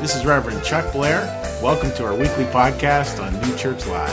This 0.00 0.14
is 0.14 0.26
Reverend 0.26 0.62
Chuck 0.62 0.92
Blair. 0.92 1.22
Welcome 1.62 1.90
to 1.92 2.04
our 2.04 2.14
weekly 2.14 2.44
podcast 2.44 3.18
on 3.20 3.32
New 3.40 3.56
Church 3.56 3.86
Live. 3.86 4.12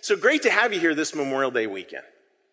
So 0.00 0.16
great 0.16 0.42
to 0.42 0.50
have 0.50 0.72
you 0.72 0.78
here 0.78 0.94
this 0.94 1.12
Memorial 1.14 1.50
Day 1.50 1.66
weekend. 1.66 2.04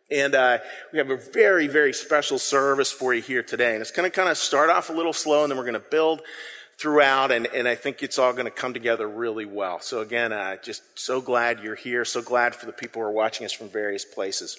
And 0.09 0.33
uh, 0.33 0.57
we 0.91 0.97
have 0.97 1.11
a 1.11 1.17
very, 1.17 1.67
very 1.67 1.93
special 1.93 2.39
service 2.39 2.91
for 2.91 3.13
you 3.13 3.21
here 3.21 3.43
today. 3.43 3.73
And 3.73 3.81
it's 3.81 3.91
going 3.91 4.09
to 4.09 4.15
kind 4.15 4.27
of 4.27 4.37
start 4.37 4.71
off 4.71 4.89
a 4.89 4.93
little 4.93 5.13
slow, 5.13 5.43
and 5.43 5.51
then 5.51 5.57
we're 5.59 5.65
going 5.65 5.73
to 5.75 5.79
build 5.79 6.23
throughout, 6.79 7.31
and, 7.31 7.45
and 7.47 7.67
I 7.67 7.75
think 7.75 8.01
it's 8.01 8.17
all 8.17 8.33
going 8.33 8.45
to 8.45 8.51
come 8.51 8.73
together 8.73 9.07
really 9.07 9.45
well. 9.45 9.79
So 9.79 9.99
again, 9.99 10.33
uh, 10.33 10.55
just 10.63 10.81
so 10.97 11.21
glad 11.21 11.59
you're 11.59 11.75
here. 11.75 12.03
So 12.03 12.21
glad 12.21 12.55
for 12.55 12.65
the 12.65 12.71
people 12.71 13.01
who 13.01 13.07
are 13.07 13.11
watching 13.11 13.45
us 13.45 13.53
from 13.53 13.69
various 13.69 14.05
places. 14.05 14.57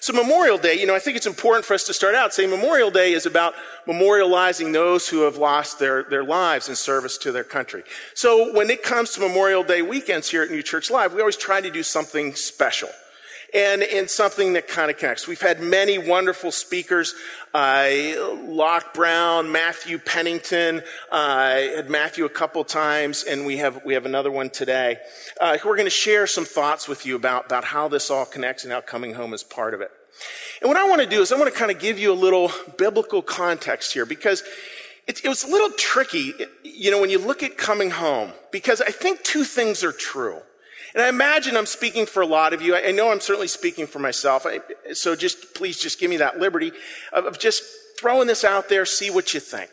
So 0.00 0.12
Memorial 0.12 0.58
Day, 0.58 0.78
you 0.78 0.86
know, 0.86 0.94
I 0.94 0.98
think 0.98 1.16
it's 1.16 1.26
important 1.26 1.64
for 1.64 1.74
us 1.74 1.84
to 1.84 1.94
start 1.94 2.14
out 2.14 2.32
saying 2.32 2.50
Memorial 2.50 2.90
Day 2.90 3.12
is 3.12 3.26
about 3.26 3.54
memorializing 3.86 4.72
those 4.72 5.08
who 5.08 5.22
have 5.22 5.36
lost 5.36 5.78
their, 5.78 6.04
their 6.04 6.24
lives 6.24 6.68
in 6.68 6.76
service 6.76 7.18
to 7.18 7.32
their 7.32 7.44
country. 7.44 7.82
So 8.14 8.52
when 8.54 8.70
it 8.70 8.82
comes 8.82 9.12
to 9.12 9.20
Memorial 9.20 9.64
Day 9.64 9.82
weekends 9.82 10.30
here 10.30 10.42
at 10.42 10.50
New 10.50 10.62
Church 10.62 10.90
Live, 10.90 11.12
we 11.12 11.20
always 11.20 11.36
try 11.36 11.60
to 11.60 11.70
do 11.70 11.82
something 11.82 12.34
special 12.34 12.90
and, 13.54 13.82
and 13.82 14.10
something 14.10 14.52
that 14.52 14.68
kind 14.68 14.90
of 14.90 14.98
connects. 14.98 15.26
We've 15.26 15.40
had 15.40 15.60
many 15.60 15.98
wonderful 15.98 16.52
speakers, 16.52 17.14
uh, 17.54 17.88
Locke 18.44 18.92
Brown, 18.92 19.50
Matthew 19.50 19.98
Pennington, 19.98 20.82
uh, 21.10 21.50
had 21.50 21.88
Matthew 21.88 22.24
a 22.24 22.28
couple 22.30 22.62
times, 22.64 23.24
and 23.24 23.46
we 23.46 23.56
have, 23.58 23.84
we 23.84 23.94
have 23.94 24.06
another 24.06 24.30
one 24.30 24.50
today. 24.50 24.98
Uh, 25.40 25.56
we're 25.64 25.76
going 25.76 25.86
to 25.86 25.90
share 25.90 26.26
some 26.26 26.44
thoughts 26.44 26.88
with 26.88 27.06
you 27.06 27.16
about, 27.16 27.46
about 27.46 27.64
how 27.64 27.88
this 27.88 28.10
all 28.10 28.26
connects 28.26 28.64
and 28.64 28.72
how 28.72 28.80
coming 28.80 29.14
home 29.14 29.32
is 29.32 29.42
part 29.42 29.74
of 29.74 29.80
it. 29.80 29.90
And 30.60 30.68
what 30.68 30.76
I 30.76 30.88
want 30.88 31.00
to 31.00 31.08
do 31.08 31.20
is 31.22 31.32
I 31.32 31.38
want 31.38 31.52
to 31.52 31.58
kind 31.58 31.70
of 31.70 31.78
give 31.78 31.98
you 31.98 32.12
a 32.12 32.14
little 32.14 32.50
biblical 32.76 33.22
context 33.22 33.92
here 33.92 34.04
because 34.04 34.42
it, 35.06 35.24
it 35.24 35.28
was 35.28 35.44
a 35.44 35.48
little 35.48 35.70
tricky, 35.70 36.34
you 36.64 36.90
know, 36.90 37.00
when 37.00 37.10
you 37.10 37.18
look 37.18 37.42
at 37.42 37.56
coming 37.56 37.90
home, 37.90 38.32
because 38.52 38.80
I 38.80 38.90
think 38.90 39.22
two 39.22 39.44
things 39.44 39.82
are 39.82 39.92
true. 39.92 40.42
And 40.98 41.04
I 41.04 41.10
imagine 41.10 41.56
I'm 41.56 41.64
speaking 41.64 42.06
for 42.06 42.24
a 42.24 42.26
lot 42.26 42.52
of 42.52 42.60
you. 42.60 42.74
I 42.74 42.90
know 42.90 43.12
I'm 43.12 43.20
certainly 43.20 43.46
speaking 43.46 43.86
for 43.86 44.00
myself. 44.00 44.44
So 44.94 45.14
just 45.14 45.54
please 45.54 45.78
just 45.78 46.00
give 46.00 46.10
me 46.10 46.16
that 46.16 46.40
liberty 46.40 46.72
of 47.12 47.38
just 47.38 47.62
throwing 48.00 48.26
this 48.26 48.42
out 48.42 48.68
there, 48.68 48.84
see 48.84 49.08
what 49.08 49.32
you 49.32 49.38
think. 49.38 49.70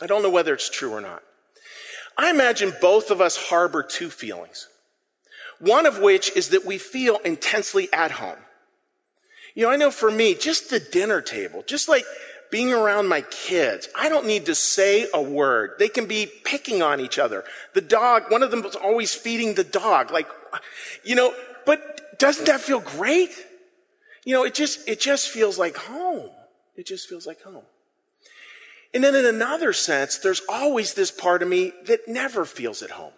I 0.00 0.06
don't 0.06 0.22
know 0.22 0.30
whether 0.30 0.54
it's 0.54 0.70
true 0.70 0.92
or 0.92 1.00
not. 1.00 1.24
I 2.16 2.30
imagine 2.30 2.74
both 2.80 3.10
of 3.10 3.20
us 3.20 3.48
harbor 3.48 3.82
two 3.82 4.08
feelings. 4.08 4.68
One 5.58 5.84
of 5.84 5.98
which 5.98 6.30
is 6.36 6.50
that 6.50 6.64
we 6.64 6.78
feel 6.78 7.18
intensely 7.24 7.92
at 7.92 8.12
home. 8.12 8.38
You 9.56 9.64
know, 9.64 9.70
I 9.72 9.76
know 9.76 9.90
for 9.90 10.12
me, 10.12 10.36
just 10.36 10.70
the 10.70 10.78
dinner 10.78 11.20
table, 11.20 11.64
just 11.66 11.88
like 11.88 12.04
being 12.52 12.70
around 12.70 13.08
my 13.08 13.22
kids, 13.22 13.88
I 13.98 14.10
don't 14.10 14.26
need 14.26 14.44
to 14.46 14.54
say 14.54 15.08
a 15.14 15.22
word. 15.22 15.72
They 15.78 15.88
can 15.88 16.04
be 16.04 16.26
picking 16.26 16.82
on 16.82 17.00
each 17.00 17.18
other. 17.18 17.44
The 17.72 17.80
dog, 17.80 18.30
one 18.30 18.42
of 18.42 18.50
them 18.50 18.62
was 18.62 18.76
always 18.76 19.14
feeding 19.14 19.54
the 19.54 19.64
dog. 19.64 20.12
Like, 20.12 20.28
you 21.02 21.14
know, 21.14 21.34
but 21.64 22.18
doesn't 22.18 22.44
that 22.44 22.60
feel 22.60 22.80
great? 22.80 23.30
You 24.24 24.34
know, 24.34 24.44
it 24.44 24.52
just, 24.52 24.86
it 24.86 25.00
just 25.00 25.30
feels 25.30 25.58
like 25.58 25.76
home. 25.78 26.28
It 26.76 26.86
just 26.86 27.08
feels 27.08 27.26
like 27.26 27.40
home. 27.40 27.64
And 28.92 29.02
then 29.02 29.14
in 29.14 29.24
another 29.24 29.72
sense, 29.72 30.18
there's 30.18 30.42
always 30.46 30.92
this 30.92 31.10
part 31.10 31.42
of 31.42 31.48
me 31.48 31.72
that 31.86 32.06
never 32.06 32.44
feels 32.44 32.82
at 32.82 32.90
home. 32.90 33.14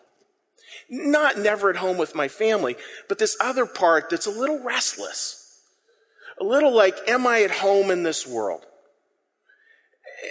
Not 0.89 1.39
never 1.41 1.71
at 1.71 1.77
home 1.77 1.99
with 1.99 2.15
my 2.15 2.29
family, 2.29 2.77
but 3.09 3.19
this 3.19 3.37
other 3.41 3.67
part 3.67 4.11
that's 4.11 4.27
a 4.27 4.31
little 4.31 4.63
restless. 4.63 5.61
A 6.41 6.45
little 6.45 6.73
like, 6.73 6.97
am 7.09 7.27
I 7.27 7.43
at 7.43 7.51
home 7.51 7.91
in 7.91 8.05
this 8.05 8.25
world? 8.25 8.65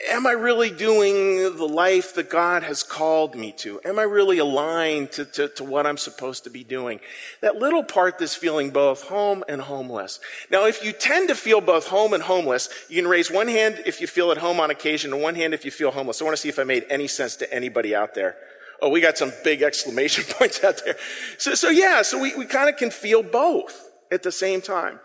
Am 0.09 0.27
I 0.27 0.31
really 0.31 0.69
doing 0.69 1.55
the 1.57 1.67
life 1.67 2.15
that 2.15 2.29
God 2.29 2.63
has 2.63 2.83
called 2.83 3.35
me 3.35 3.51
to? 3.57 3.79
Am 3.85 3.99
I 3.99 4.03
really 4.03 4.37
aligned 4.37 5.11
to, 5.13 5.25
to, 5.25 5.47
to, 5.49 5.63
what 5.63 5.85
I'm 5.85 5.97
supposed 5.97 6.43
to 6.45 6.49
be 6.49 6.63
doing? 6.63 6.99
That 7.41 7.57
little 7.57 7.83
part 7.83 8.19
that's 8.19 8.35
feeling 8.35 8.71
both 8.71 9.03
home 9.03 9.43
and 9.47 9.61
homeless. 9.61 10.19
Now, 10.49 10.65
if 10.65 10.83
you 10.83 10.91
tend 10.91 11.29
to 11.29 11.35
feel 11.35 11.61
both 11.61 11.87
home 11.87 12.13
and 12.13 12.23
homeless, 12.23 12.69
you 12.89 13.01
can 13.01 13.09
raise 13.09 13.31
one 13.31 13.47
hand 13.47 13.83
if 13.85 14.01
you 14.01 14.07
feel 14.07 14.31
at 14.31 14.37
home 14.37 14.59
on 14.59 14.71
occasion 14.71 15.13
and 15.13 15.21
one 15.21 15.35
hand 15.35 15.53
if 15.53 15.65
you 15.65 15.71
feel 15.71 15.91
homeless. 15.91 16.21
I 16.21 16.25
want 16.25 16.35
to 16.35 16.41
see 16.41 16.49
if 16.49 16.59
I 16.59 16.63
made 16.63 16.85
any 16.89 17.07
sense 17.07 17.35
to 17.37 17.53
anybody 17.53 17.95
out 17.95 18.13
there. 18.13 18.35
Oh, 18.81 18.89
we 18.89 19.01
got 19.01 19.17
some 19.17 19.31
big 19.43 19.61
exclamation 19.61 20.23
points 20.29 20.63
out 20.63 20.81
there. 20.83 20.95
So, 21.37 21.55
so 21.55 21.69
yeah, 21.69 22.01
so 22.01 22.19
we, 22.19 22.35
we 22.35 22.45
kind 22.45 22.69
of 22.69 22.77
can 22.77 22.91
feel 22.91 23.23
both 23.23 23.89
at 24.11 24.23
the 24.23 24.31
same 24.31 24.61
time. 24.61 24.99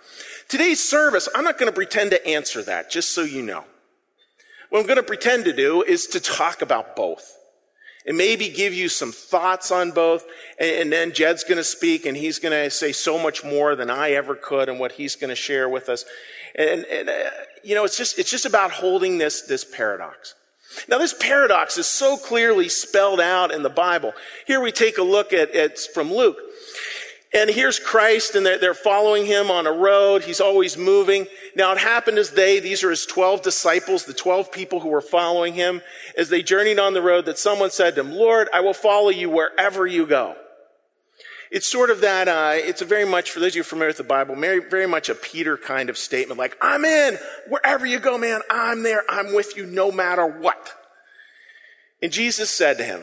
Today's 0.48 0.86
service, 0.86 1.28
I'm 1.34 1.44
not 1.44 1.58
going 1.58 1.70
to 1.70 1.74
pretend 1.74 2.10
to 2.10 2.26
answer 2.26 2.62
that, 2.62 2.90
just 2.90 3.14
so 3.14 3.22
you 3.22 3.42
know. 3.42 3.64
What 4.68 4.80
I'm 4.80 4.86
going 4.86 4.96
to 4.96 5.02
pretend 5.02 5.44
to 5.46 5.52
do 5.52 5.82
is 5.82 6.06
to 6.08 6.20
talk 6.20 6.62
about 6.62 6.94
both 6.94 7.34
and 8.06 8.16
maybe 8.16 8.48
give 8.48 8.72
you 8.72 8.88
some 8.88 9.12
thoughts 9.12 9.70
on 9.70 9.90
both. 9.90 10.24
And, 10.58 10.92
then 10.92 11.12
Jed's 11.12 11.44
going 11.44 11.58
to 11.58 11.64
speak 11.64 12.06
and 12.06 12.16
he's 12.16 12.38
going 12.38 12.52
to 12.52 12.70
say 12.70 12.92
so 12.92 13.18
much 13.18 13.44
more 13.44 13.76
than 13.76 13.90
I 13.90 14.12
ever 14.12 14.34
could 14.34 14.68
and 14.68 14.80
what 14.80 14.92
he's 14.92 15.14
going 15.14 15.30
to 15.30 15.36
share 15.36 15.68
with 15.68 15.88
us. 15.88 16.04
And, 16.54 16.84
and 16.86 17.08
uh, 17.08 17.12
you 17.62 17.74
know, 17.74 17.84
it's 17.84 17.96
just, 17.96 18.18
it's 18.18 18.30
just 18.30 18.46
about 18.46 18.70
holding 18.70 19.18
this, 19.18 19.42
this 19.42 19.64
paradox. 19.64 20.34
Now, 20.88 20.98
this 20.98 21.14
paradox 21.14 21.78
is 21.78 21.86
so 21.86 22.16
clearly 22.16 22.68
spelled 22.68 23.20
out 23.20 23.52
in 23.52 23.62
the 23.62 23.70
Bible. 23.70 24.12
Here 24.46 24.60
we 24.60 24.70
take 24.70 24.98
a 24.98 25.02
look 25.02 25.32
at, 25.32 25.54
it's 25.54 25.86
from 25.86 26.12
Luke. 26.12 26.38
And 27.34 27.50
here's 27.50 27.78
Christ, 27.78 28.34
and 28.36 28.46
they're, 28.46 28.72
following 28.72 29.26
him 29.26 29.50
on 29.50 29.66
a 29.66 29.72
road. 29.72 30.24
He's 30.24 30.40
always 30.40 30.78
moving. 30.78 31.26
Now, 31.54 31.72
it 31.72 31.78
happened 31.78 32.16
as 32.16 32.30
they, 32.30 32.58
these 32.58 32.82
are 32.82 32.90
his 32.90 33.04
12 33.04 33.42
disciples, 33.42 34.04
the 34.04 34.14
12 34.14 34.50
people 34.50 34.80
who 34.80 34.88
were 34.88 35.02
following 35.02 35.52
him, 35.52 35.82
as 36.16 36.30
they 36.30 36.42
journeyed 36.42 36.78
on 36.78 36.94
the 36.94 37.02
road, 37.02 37.26
that 37.26 37.38
someone 37.38 37.70
said 37.70 37.94
to 37.94 38.00
him, 38.00 38.12
Lord, 38.12 38.48
I 38.54 38.60
will 38.60 38.72
follow 38.72 39.10
you 39.10 39.28
wherever 39.28 39.86
you 39.86 40.06
go. 40.06 40.36
It's 41.50 41.66
sort 41.66 41.90
of 41.90 42.00
that, 42.00 42.28
uh, 42.28 42.52
it's 42.54 42.82
a 42.82 42.86
very 42.86 43.04
much, 43.06 43.30
for 43.30 43.40
those 43.40 43.52
of 43.52 43.56
you 43.56 43.62
familiar 43.62 43.88
with 43.88 43.96
the 43.98 44.04
Bible, 44.04 44.34
very, 44.34 44.60
very 44.60 44.86
much 44.86 45.08
a 45.08 45.14
Peter 45.14 45.56
kind 45.56 45.90
of 45.90 45.98
statement, 45.98 46.38
like, 46.38 46.56
I'm 46.62 46.84
in, 46.84 47.18
wherever 47.48 47.84
you 47.84 47.98
go, 47.98 48.16
man, 48.16 48.40
I'm 48.50 48.82
there, 48.82 49.02
I'm 49.08 49.34
with 49.34 49.56
you 49.56 49.66
no 49.66 49.90
matter 49.90 50.26
what. 50.26 50.72
And 52.02 52.12
Jesus 52.12 52.50
said 52.50 52.78
to 52.78 52.84
him, 52.84 53.02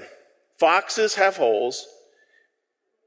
Foxes 0.60 1.16
have 1.16 1.38
holes, 1.38 1.88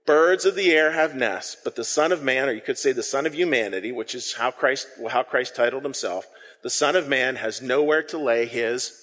Birds 0.09 0.47
of 0.47 0.55
the 0.55 0.73
air 0.73 0.93
have 0.93 1.15
nests, 1.15 1.55
but 1.63 1.77
the 1.77 1.85
Son 1.85 2.13
of 2.13 2.23
Man, 2.23 2.49
or 2.49 2.53
you 2.53 2.63
could 2.63 2.79
say 2.79 2.93
the 2.93 3.03
Son 3.03 3.27
of 3.27 3.35
humanity, 3.35 3.93
which 3.93 4.15
is 4.15 4.33
how 4.33 4.51
Christ, 4.51 4.89
how 5.11 5.23
Christ 5.23 5.55
titled 5.55 5.83
himself, 5.83 6.27
the 6.63 6.71
Son 6.71 6.97
of 6.97 7.09
Man 7.09 7.37
has 7.37 7.61
nowhere 7.61 8.03
to 8.05 8.17
lay 8.17 8.47
his, 8.47 8.99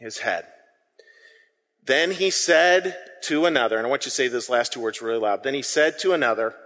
his 0.00 0.18
head. 0.18 0.46
Then 1.86 2.10
he 2.10 2.30
said 2.30 2.96
to 3.26 3.46
another, 3.46 3.76
and 3.76 3.86
I 3.86 3.90
want 3.90 4.02
you 4.04 4.10
to 4.10 4.16
say 4.16 4.26
those 4.26 4.50
last 4.50 4.72
two 4.72 4.80
words 4.80 5.00
really 5.00 5.20
loud. 5.20 5.44
Then 5.44 5.54
he 5.54 5.62
said 5.62 6.00
to 6.00 6.12
another, 6.12 6.56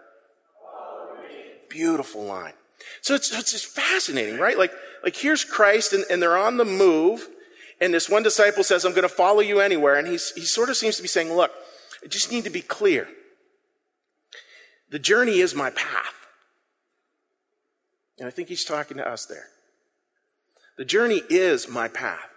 beautiful 1.69 2.25
line. 2.25 2.55
So 3.03 3.15
it's, 3.15 3.31
it's 3.31 3.53
just 3.53 3.67
fascinating, 3.67 4.39
right? 4.39 4.57
Like, 4.57 4.73
like 5.05 5.17
here's 5.17 5.45
Christ 5.45 5.93
and, 5.93 6.03
and 6.11 6.23
they're 6.23 6.39
on 6.39 6.57
the 6.57 6.65
move. 6.65 7.29
And 7.79 7.93
this 7.93 8.09
one 8.09 8.23
disciple 8.23 8.65
says, 8.65 8.87
I'm 8.87 8.93
going 8.93 9.03
to 9.03 9.09
follow 9.11 9.41
you 9.41 9.61
anywhere. 9.61 9.97
And 9.97 10.09
he's, 10.09 10.31
he 10.31 10.47
sort 10.47 10.71
of 10.71 10.79
seems 10.79 10.97
to 10.97 11.03
be 11.03 11.09
saying, 11.09 11.31
look, 11.31 11.53
I 12.03 12.07
just 12.07 12.33
need 12.33 12.45
to 12.45 12.51
be 12.51 12.63
clear. 12.63 13.07
The 14.91 14.99
journey 14.99 15.41
is 15.41 15.55
my 15.55 15.71
path. 15.71 16.15
And 18.19 18.27
I 18.27 18.31
think 18.31 18.49
he's 18.49 18.65
talking 18.65 18.97
to 18.97 19.09
us 19.09 19.27
there. 19.27 19.47
The 20.77 20.85
journey 20.85 21.23
is 21.29 21.69
my 21.69 21.89
path. 21.89 22.31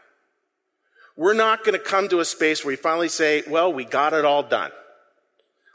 We're 1.16 1.34
not 1.34 1.64
going 1.64 1.78
to 1.78 1.84
come 1.84 2.10
to 2.10 2.20
a 2.20 2.26
space 2.26 2.64
where 2.64 2.72
we 2.72 2.76
finally 2.76 3.10
say, 3.10 3.44
well, 3.48 3.72
we 3.72 3.86
got 3.86 4.14
it 4.14 4.26
all 4.26 4.44
done. 4.44 4.72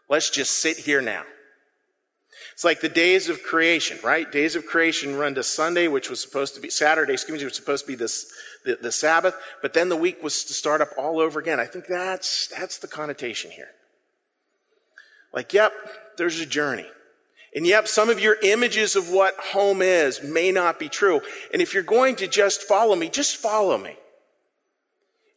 Let's 0.08 0.30
just 0.30 0.58
sit 0.58 0.76
here 0.78 1.00
now. 1.00 1.24
It's 2.52 2.64
like 2.64 2.80
the 2.80 2.88
days 2.88 3.28
of 3.28 3.42
creation, 3.42 3.98
right? 4.02 4.30
Days 4.30 4.56
of 4.56 4.66
creation 4.66 5.16
run 5.16 5.34
to 5.34 5.42
Sunday, 5.42 5.88
which 5.88 6.08
was 6.08 6.20
supposed 6.20 6.54
to 6.54 6.60
be 6.60 6.70
Saturday, 6.70 7.12
excuse 7.12 7.38
me, 7.38 7.44
was 7.44 7.54
supposed 7.54 7.84
to 7.84 7.88
be 7.88 7.96
this, 7.96 8.30
the, 8.64 8.78
the 8.80 8.92
Sabbath, 8.92 9.34
but 9.62 9.74
then 9.74 9.88
the 9.88 9.96
week 9.96 10.22
was 10.22 10.44
to 10.44 10.52
start 10.52 10.80
up 10.80 10.90
all 10.96 11.20
over 11.20 11.38
again. 11.38 11.60
I 11.60 11.66
think 11.66 11.86
that's, 11.86 12.48
that's 12.48 12.78
the 12.78 12.88
connotation 12.88 13.50
here. 13.50 13.68
Like, 15.32 15.52
yep, 15.52 15.72
there's 16.16 16.40
a 16.40 16.46
journey. 16.46 16.86
And 17.54 17.66
yep, 17.66 17.88
some 17.88 18.10
of 18.10 18.20
your 18.20 18.36
images 18.42 18.96
of 18.96 19.08
what 19.08 19.34
home 19.36 19.80
is 19.80 20.22
may 20.22 20.52
not 20.52 20.78
be 20.78 20.88
true. 20.88 21.22
And 21.52 21.62
if 21.62 21.72
you're 21.72 21.82
going 21.82 22.16
to 22.16 22.26
just 22.26 22.62
follow 22.62 22.94
me, 22.94 23.08
just 23.08 23.36
follow 23.36 23.78
me. 23.78 23.96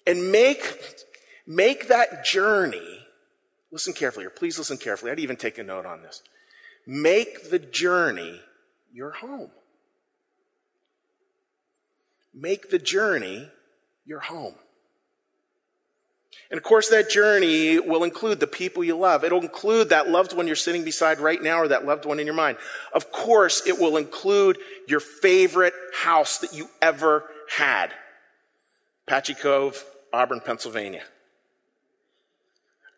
And 0.05 0.31
make, 0.31 0.95
make 1.47 1.87
that 1.87 2.25
journey, 2.25 3.05
listen 3.71 3.93
carefully, 3.93 4.25
or 4.25 4.31
please 4.31 4.57
listen 4.57 4.77
carefully. 4.77 5.11
I'd 5.11 5.19
even 5.19 5.37
take 5.37 5.57
a 5.57 5.63
note 5.63 5.85
on 5.85 6.01
this. 6.01 6.21
Make 6.85 7.51
the 7.51 7.59
journey 7.59 8.41
your 8.91 9.11
home. 9.11 9.51
Make 12.33 12.69
the 12.69 12.79
journey 12.79 13.49
your 14.05 14.19
home. 14.19 14.55
And 16.51 16.57
of 16.57 16.63
course, 16.63 16.89
that 16.89 17.11
journey 17.11 17.79
will 17.79 18.03
include 18.03 18.39
the 18.39 18.47
people 18.47 18.83
you 18.83 18.97
love. 18.97 19.23
It'll 19.23 19.41
include 19.41 19.89
that 19.89 20.09
loved 20.09 20.35
one 20.35 20.47
you're 20.47 20.55
sitting 20.55 20.83
beside 20.83 21.19
right 21.19 21.41
now 21.41 21.59
or 21.59 21.67
that 21.67 21.85
loved 21.85 22.05
one 22.05 22.19
in 22.19 22.25
your 22.25 22.35
mind. 22.35 22.57
Of 22.91 23.11
course, 23.11 23.67
it 23.67 23.79
will 23.79 23.97
include 23.97 24.57
your 24.87 24.99
favorite 24.99 25.73
house 25.93 26.39
that 26.39 26.53
you 26.53 26.67
ever 26.81 27.25
had. 27.55 27.93
Apache 29.07 29.35
Cove, 29.35 29.83
Auburn, 30.11 30.41
Pennsylvania. 30.43 31.03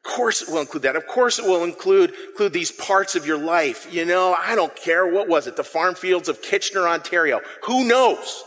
Of 0.04 0.12
course 0.12 0.42
it 0.42 0.50
will 0.50 0.62
include 0.62 0.84
that. 0.84 0.96
Of 0.96 1.06
course 1.06 1.38
it 1.38 1.46
will 1.46 1.64
include, 1.64 2.14
include 2.30 2.54
these 2.54 2.72
parts 2.72 3.16
of 3.16 3.28
your 3.28 3.38
life. 3.38 3.88
You 3.94 4.06
know, 4.06 4.34
I 4.34 4.56
don't 4.56 4.76
care. 4.76 5.06
What 5.06 5.28
was 5.28 5.46
it? 5.46 5.58
The 5.58 5.64
farm 5.64 5.94
fields 5.94 6.28
of 6.28 6.42
Kitchener, 6.42 6.88
Ontario. 6.88 7.42
Who 7.66 7.84
knows? 7.84 8.44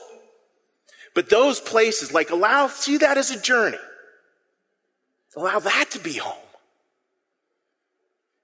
But 1.14 1.30
those 1.30 1.60
places, 1.60 2.12
like 2.12 2.30
allow, 2.30 2.66
see 2.66 2.96
that 2.96 3.18
as 3.18 3.30
a 3.30 3.40
journey. 3.40 3.78
Allow 5.36 5.58
that 5.60 5.90
to 5.92 5.98
be 5.98 6.14
home. 6.14 6.36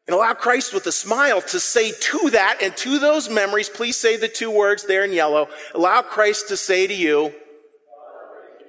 And 0.06 0.16
allow 0.16 0.34
Christ 0.34 0.74
with 0.74 0.86
a 0.86 0.92
smile 0.92 1.40
to 1.40 1.60
say 1.60 1.92
to 1.92 2.30
that 2.30 2.58
and 2.62 2.76
to 2.78 2.98
those 2.98 3.30
memories, 3.30 3.68
please 3.68 3.96
say 3.96 4.16
the 4.16 4.26
two 4.26 4.50
words 4.50 4.84
there 4.84 5.04
in 5.04 5.12
yellow. 5.12 5.48
Allow 5.72 6.02
Christ 6.02 6.48
to 6.48 6.56
say 6.56 6.86
to 6.88 6.94
you, 6.94 7.32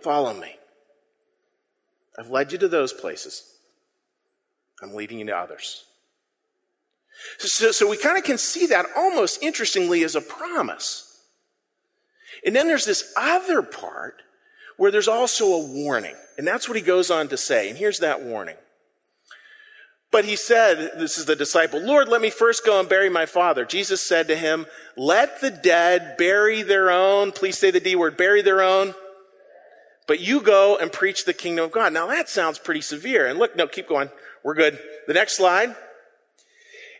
follow 0.04 0.34
me. 0.34 0.56
I've 2.20 2.30
led 2.30 2.52
you 2.52 2.60
to 2.60 2.68
those 2.68 2.94
places. 2.94 3.44
I'm 4.84 4.94
leading 4.94 5.20
you 5.20 5.26
to 5.26 5.36
others. 5.36 5.84
So, 7.40 7.72
so 7.72 7.90
we 7.90 7.98
kind 7.98 8.18
of 8.18 8.24
can 8.24 8.38
see 8.38 8.68
that 8.68 8.86
almost 8.96 9.42
interestingly 9.42 10.04
as 10.04 10.16
a 10.16 10.22
promise. 10.22 11.24
And 12.46 12.56
then 12.56 12.68
there's 12.68 12.86
this 12.86 13.14
other 13.18 13.62
part 13.62 14.22
where 14.78 14.92
there's 14.92 15.08
also 15.08 15.54
a 15.54 15.66
warning. 15.66 16.16
And 16.42 16.48
that's 16.48 16.68
what 16.68 16.76
he 16.76 16.82
goes 16.82 17.12
on 17.12 17.28
to 17.28 17.38
say. 17.38 17.70
And 17.70 17.78
here's 17.78 18.00
that 18.00 18.24
warning. 18.24 18.56
But 20.10 20.26
he 20.26 20.36
said, 20.36 20.94
this 20.98 21.20
is 21.20 21.26
the 21.26 21.36
disciple, 21.36 21.80
Lord, 21.80 22.08
let 22.08 22.20
me 22.20 22.32
first 22.32 22.66
go 22.66 22.80
and 22.80 22.90
bury 22.90 23.12
my 23.12 23.28
father. 23.28 23.64
Jesus 23.64 24.02
said 24.02 24.28
to 24.28 24.36
him, 24.36 24.66
let 24.98 25.40
the 25.40 25.52
dead 25.52 26.16
bury 26.18 26.64
their 26.64 26.90
own, 26.90 27.32
please 27.32 27.60
say 27.60 27.70
the 27.70 27.80
D 27.80 27.96
word, 27.96 28.18
bury 28.18 28.42
their 28.42 28.64
own. 28.64 28.96
But 30.08 30.20
you 30.20 30.42
go 30.42 30.80
and 30.82 30.92
preach 30.92 31.26
the 31.26 31.34
kingdom 31.36 31.66
of 31.66 31.72
God. 31.72 31.94
Now 31.94 32.08
that 32.08 32.28
sounds 32.28 32.58
pretty 32.58 32.82
severe. 32.82 33.28
And 33.28 33.38
look, 33.38 33.56
no, 33.56 33.68
keep 33.68 33.88
going. 33.88 34.10
We're 34.44 34.56
good. 34.56 34.80
The 35.06 35.14
next 35.14 35.38
slide. 35.38 35.76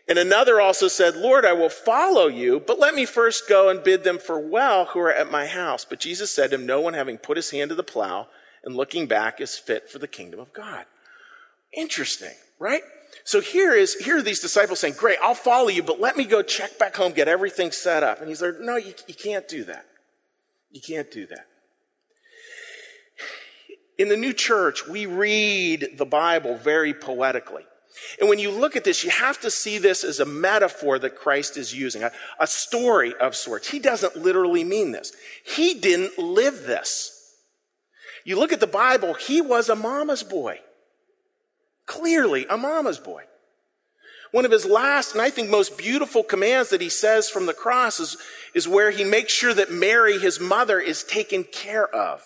And 0.08 0.20
another 0.20 0.60
also 0.60 0.86
said, 0.86 1.16
Lord, 1.16 1.44
I 1.44 1.52
will 1.52 1.68
follow 1.68 2.28
you, 2.28 2.60
but 2.60 2.78
let 2.78 2.94
me 2.94 3.06
first 3.06 3.48
go 3.48 3.70
and 3.70 3.82
bid 3.82 4.04
them 4.04 4.20
farewell 4.20 4.84
who 4.84 5.00
are 5.00 5.12
at 5.12 5.32
my 5.32 5.46
house. 5.46 5.84
But 5.84 5.98
Jesus 5.98 6.30
said 6.30 6.52
to 6.52 6.58
him, 6.58 6.64
No 6.64 6.80
one 6.80 6.94
having 6.94 7.18
put 7.18 7.36
his 7.36 7.50
hand 7.50 7.70
to 7.70 7.74
the 7.74 7.82
plow 7.82 8.28
and 8.64 8.76
looking 8.76 9.06
back 9.06 9.40
is 9.40 9.56
fit 9.56 9.90
for 9.90 9.98
the 9.98 10.08
kingdom 10.08 10.40
of 10.40 10.52
God. 10.52 10.84
Interesting, 11.72 12.34
right? 12.58 12.82
So 13.24 13.40
here 13.40 13.72
is, 13.72 13.94
here 13.94 14.18
are 14.18 14.22
these 14.22 14.40
disciples 14.40 14.80
saying, 14.80 14.94
Great, 14.98 15.18
I'll 15.22 15.34
follow 15.34 15.68
you, 15.68 15.82
but 15.82 16.00
let 16.00 16.16
me 16.16 16.24
go 16.24 16.42
check 16.42 16.78
back 16.78 16.96
home, 16.96 17.12
get 17.12 17.28
everything 17.28 17.70
set 17.70 18.02
up. 18.02 18.20
And 18.20 18.28
he's 18.28 18.42
like, 18.42 18.60
No, 18.60 18.76
you, 18.76 18.94
you 19.06 19.14
can't 19.14 19.46
do 19.48 19.64
that. 19.64 19.86
You 20.70 20.80
can't 20.80 21.10
do 21.10 21.26
that. 21.26 21.46
In 23.98 24.08
the 24.08 24.16
new 24.16 24.32
church, 24.32 24.86
we 24.88 25.06
read 25.06 25.96
the 25.96 26.06
Bible 26.06 26.56
very 26.56 26.94
poetically. 26.94 27.64
And 28.20 28.28
when 28.28 28.38
you 28.38 28.50
look 28.50 28.74
at 28.74 28.84
this, 28.84 29.04
you 29.04 29.10
have 29.10 29.40
to 29.42 29.50
see 29.50 29.78
this 29.78 30.02
as 30.02 30.18
a 30.18 30.24
metaphor 30.24 30.98
that 30.98 31.16
Christ 31.16 31.56
is 31.56 31.74
using, 31.74 32.02
a, 32.02 32.10
a, 32.40 32.46
story 32.46 33.14
of 33.14 33.36
sorts. 33.36 33.68
He 33.68 33.78
doesn't 33.78 34.16
literally 34.16 34.64
mean 34.64 34.92
this. 34.92 35.12
He 35.44 35.74
didn't 35.74 36.18
live 36.18 36.64
this. 36.66 37.11
You 38.24 38.38
look 38.38 38.52
at 38.52 38.60
the 38.60 38.66
Bible, 38.66 39.14
he 39.14 39.40
was 39.40 39.68
a 39.68 39.76
mama's 39.76 40.22
boy. 40.22 40.60
Clearly 41.86 42.46
a 42.48 42.56
mama's 42.56 42.98
boy. 42.98 43.24
One 44.30 44.44
of 44.46 44.50
his 44.50 44.64
last 44.64 45.12
and 45.12 45.20
I 45.20 45.30
think 45.30 45.50
most 45.50 45.76
beautiful 45.76 46.22
commands 46.22 46.70
that 46.70 46.80
he 46.80 46.88
says 46.88 47.28
from 47.28 47.46
the 47.46 47.52
cross 47.52 48.00
is, 48.00 48.16
is 48.54 48.66
where 48.66 48.90
he 48.90 49.04
makes 49.04 49.32
sure 49.32 49.52
that 49.52 49.70
Mary, 49.70 50.18
his 50.18 50.40
mother, 50.40 50.80
is 50.80 51.04
taken 51.04 51.44
care 51.44 51.86
of. 51.94 52.22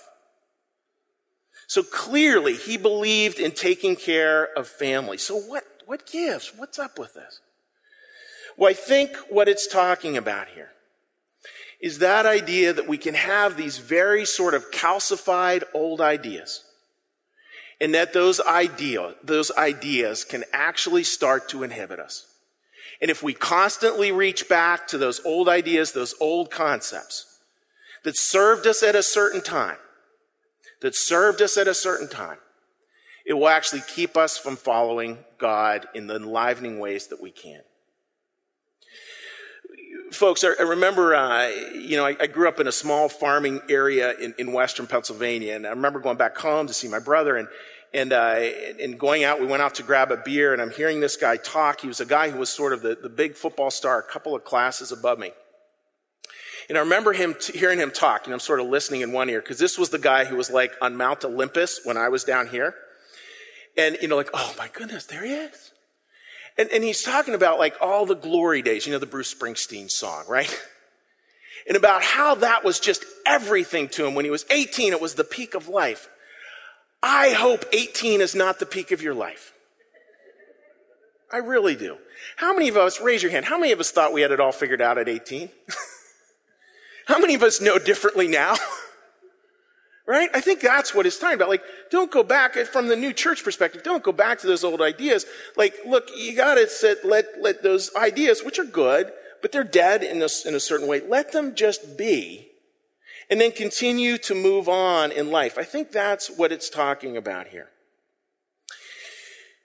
So 1.66 1.82
clearly 1.82 2.54
he 2.54 2.76
believed 2.76 3.40
in 3.40 3.50
taking 3.50 3.96
care 3.96 4.44
of 4.56 4.69
family. 4.69 5.19
So 5.19 5.37
what, 5.37 5.64
what 5.87 6.06
gives? 6.06 6.52
What's 6.56 6.78
up 6.78 6.96
with 6.96 7.14
this? 7.14 7.40
Well, 8.56 8.70
I 8.70 8.75
think 8.75 9.16
what 9.28 9.49
it's 9.49 9.66
talking 9.66 10.16
about 10.16 10.49
here 10.49 10.70
is 11.81 11.99
that 11.99 12.26
idea 12.26 12.73
that 12.73 12.88
we 12.88 12.99
can 12.99 13.14
have 13.14 13.56
these 13.56 13.78
very 13.78 14.25
sort 14.25 14.55
of 14.55 14.70
calcified 14.70 15.64
old 15.75 16.00
ideas. 16.00 16.64
And 17.81 17.94
that 17.94 18.14
those 18.14 18.40
idea, 18.40 19.14
those 19.23 19.50
ideas 19.52 20.25
can 20.25 20.44
actually 20.52 21.05
start 21.05 21.49
to 21.50 21.62
inhibit 21.62 22.00
us. 22.00 22.26
And 23.00 23.11
if 23.11 23.23
we 23.23 23.34
constantly 23.34 24.11
reach 24.11 24.49
back 24.49 24.88
to 24.88 24.99
those 24.99 25.25
old 25.25 25.49
ideas, 25.49 25.93
those 25.93 26.14
old 26.19 26.50
concepts 26.50 27.40
that 28.05 28.17
served 28.17 28.67
us 28.67 28.82
at 28.82 28.94
a 28.94 29.02
certain 29.02 29.43
time, 29.43 29.76
that 30.81 30.94
served 30.94 31.43
us 31.43 31.58
at 31.58 31.69
a 31.69 31.75
certain 31.75 32.08
time, 32.08 32.38
it 33.26 33.34
will 33.34 33.49
actually 33.49 33.82
keep 33.87 34.17
us 34.17 34.38
from 34.38 34.56
following 34.56 35.19
God 35.37 35.87
in 35.94 36.06
the 36.06 36.17
enlivening 36.17 36.78
ways 36.78 37.08
that 37.08 37.20
we 37.20 37.32
can. 37.32 37.61
Folks, 40.16 40.44
I 40.44 40.62
remember, 40.62 41.14
uh, 41.14 41.48
you 41.74 41.98
know, 41.98 42.06
I, 42.06 42.16
I, 42.18 42.26
grew 42.26 42.48
up 42.48 42.58
in 42.58 42.66
a 42.66 42.72
small 42.72 43.10
farming 43.10 43.60
area 43.68 44.14
in, 44.14 44.34
in, 44.38 44.50
western 44.50 44.86
Pennsylvania, 44.86 45.54
and 45.54 45.66
I 45.66 45.70
remember 45.70 46.00
going 46.00 46.16
back 46.16 46.38
home 46.38 46.66
to 46.68 46.72
see 46.72 46.88
my 46.88 46.98
brother, 46.98 47.36
and 47.36 47.48
and 47.92 48.14
uh, 48.14 48.36
and 48.80 48.98
going 48.98 49.24
out. 49.24 49.40
We 49.40 49.46
went 49.46 49.62
out 49.62 49.74
to 49.74 49.82
grab 49.82 50.10
a 50.10 50.16
beer, 50.16 50.54
and 50.54 50.62
I'm 50.62 50.70
hearing 50.70 51.00
this 51.00 51.18
guy 51.18 51.36
talk. 51.36 51.82
He 51.82 51.86
was 51.86 52.00
a 52.00 52.06
guy 52.06 52.30
who 52.30 52.38
was 52.38 52.48
sort 52.48 52.72
of 52.72 52.80
the, 52.80 52.94
the 52.94 53.10
big 53.10 53.36
football 53.36 53.70
star, 53.70 53.98
a 53.98 54.02
couple 54.02 54.34
of 54.34 54.42
classes 54.42 54.90
above 54.90 55.18
me. 55.18 55.32
And 56.70 56.78
I 56.78 56.80
remember 56.80 57.12
him 57.12 57.34
t- 57.38 57.56
hearing 57.56 57.78
him 57.78 57.90
talk, 57.90 58.24
and 58.24 58.32
I'm 58.32 58.40
sort 58.40 58.60
of 58.60 58.68
listening 58.68 59.02
in 59.02 59.12
one 59.12 59.28
ear 59.28 59.42
because 59.42 59.58
this 59.58 59.78
was 59.78 59.90
the 59.90 59.98
guy 59.98 60.24
who 60.24 60.36
was 60.36 60.50
like 60.50 60.72
on 60.80 60.96
Mount 60.96 61.26
Olympus 61.26 61.80
when 61.84 61.98
I 61.98 62.08
was 62.08 62.24
down 62.24 62.46
here. 62.46 62.74
And, 63.76 63.98
you 64.00 64.08
know, 64.08 64.16
like, 64.16 64.30
oh 64.32 64.54
my 64.56 64.68
goodness, 64.72 65.04
there 65.04 65.24
he 65.24 65.32
is. 65.32 65.72
And, 66.58 66.70
and 66.70 66.82
he's 66.82 67.03
talking 67.03 67.35
about 67.35 67.58
like 67.58 67.75
all 67.81 68.06
the 68.06 68.14
glory 68.14 68.62
days, 68.62 68.87
you 68.87 68.93
know, 68.93 68.99
the 68.99 69.06
Bruce 69.06 69.32
Springsteen 69.32 69.91
song, 69.91 70.25
right? 70.29 70.53
And 71.69 71.76
about 71.76 72.00
how 72.05 72.37
that 72.37 72.62
was 72.62 72.79
just 72.79 73.05
everything 73.26 73.88
to 73.88 74.06
him. 74.06 74.14
When 74.14 74.25
he 74.25 74.31
was 74.31 74.47
18, 74.50 74.93
it 74.93 75.00
was 75.00 75.14
the 75.14 75.25
peak 75.25 75.55
of 75.55 75.69
life. 75.69 76.08
I 77.03 77.31
hope 77.31 77.64
18 77.73 78.20
is 78.20 78.37
not 78.37 78.61
the 78.61 78.67
peak 78.67 78.93
of 78.93 79.03
your 79.03 79.14
life. 79.14 79.53
I 81.32 81.38
really 81.38 81.75
do. 81.75 81.97
How 82.37 82.53
many 82.53 82.69
of 82.69 82.76
us, 82.76 83.00
raise 83.00 83.20
your 83.20 83.32
hand, 83.32 83.47
how 83.47 83.59
many 83.59 83.73
of 83.73 83.81
us 83.81 83.91
thought 83.91 84.12
we 84.12 84.20
had 84.20 84.31
it 84.31 84.38
all 84.38 84.52
figured 84.52 84.81
out 84.81 84.97
at 84.97 85.09
18? 85.09 85.50
How 87.06 87.20
many 87.20 87.35
of 87.35 87.43
us 87.44 87.61
know 87.61 87.79
differently 87.79 88.26
now? 88.26 88.56
right? 90.06 90.30
I 90.32 90.40
think 90.40 90.60
that's 90.60 90.94
what 90.94 91.06
it's 91.06 91.18
talking 91.18 91.34
about. 91.34 91.48
Like, 91.48 91.64
don't 91.90 92.10
go 92.10 92.22
back 92.22 92.56
eh, 92.56 92.64
from 92.64 92.88
the 92.88 92.96
new 92.96 93.12
church 93.12 93.42
perspective. 93.42 93.82
Don't 93.82 94.02
go 94.02 94.12
back 94.12 94.38
to 94.40 94.46
those 94.46 94.64
old 94.64 94.80
ideas. 94.80 95.26
Like, 95.56 95.75
look, 95.86 96.08
you 96.16 96.34
gotta 96.34 96.68
set, 96.68 97.04
let, 97.04 97.26
let 97.40 97.62
those 97.62 97.94
ideas, 97.96 98.42
which 98.42 98.58
are 98.58 98.64
good, 98.64 99.12
but 99.42 99.52
they're 99.52 99.64
dead 99.64 100.02
in 100.02 100.22
a, 100.22 100.28
in 100.46 100.54
a 100.54 100.60
certain 100.60 100.86
way. 100.86 101.00
Let 101.06 101.32
them 101.32 101.54
just 101.54 101.98
be 101.98 102.48
and 103.28 103.40
then 103.40 103.52
continue 103.52 104.18
to 104.18 104.34
move 104.34 104.68
on 104.68 105.10
in 105.10 105.30
life. 105.30 105.58
I 105.58 105.64
think 105.64 105.90
that's 105.90 106.30
what 106.30 106.52
it's 106.52 106.70
talking 106.70 107.16
about 107.16 107.48
here. 107.48 107.68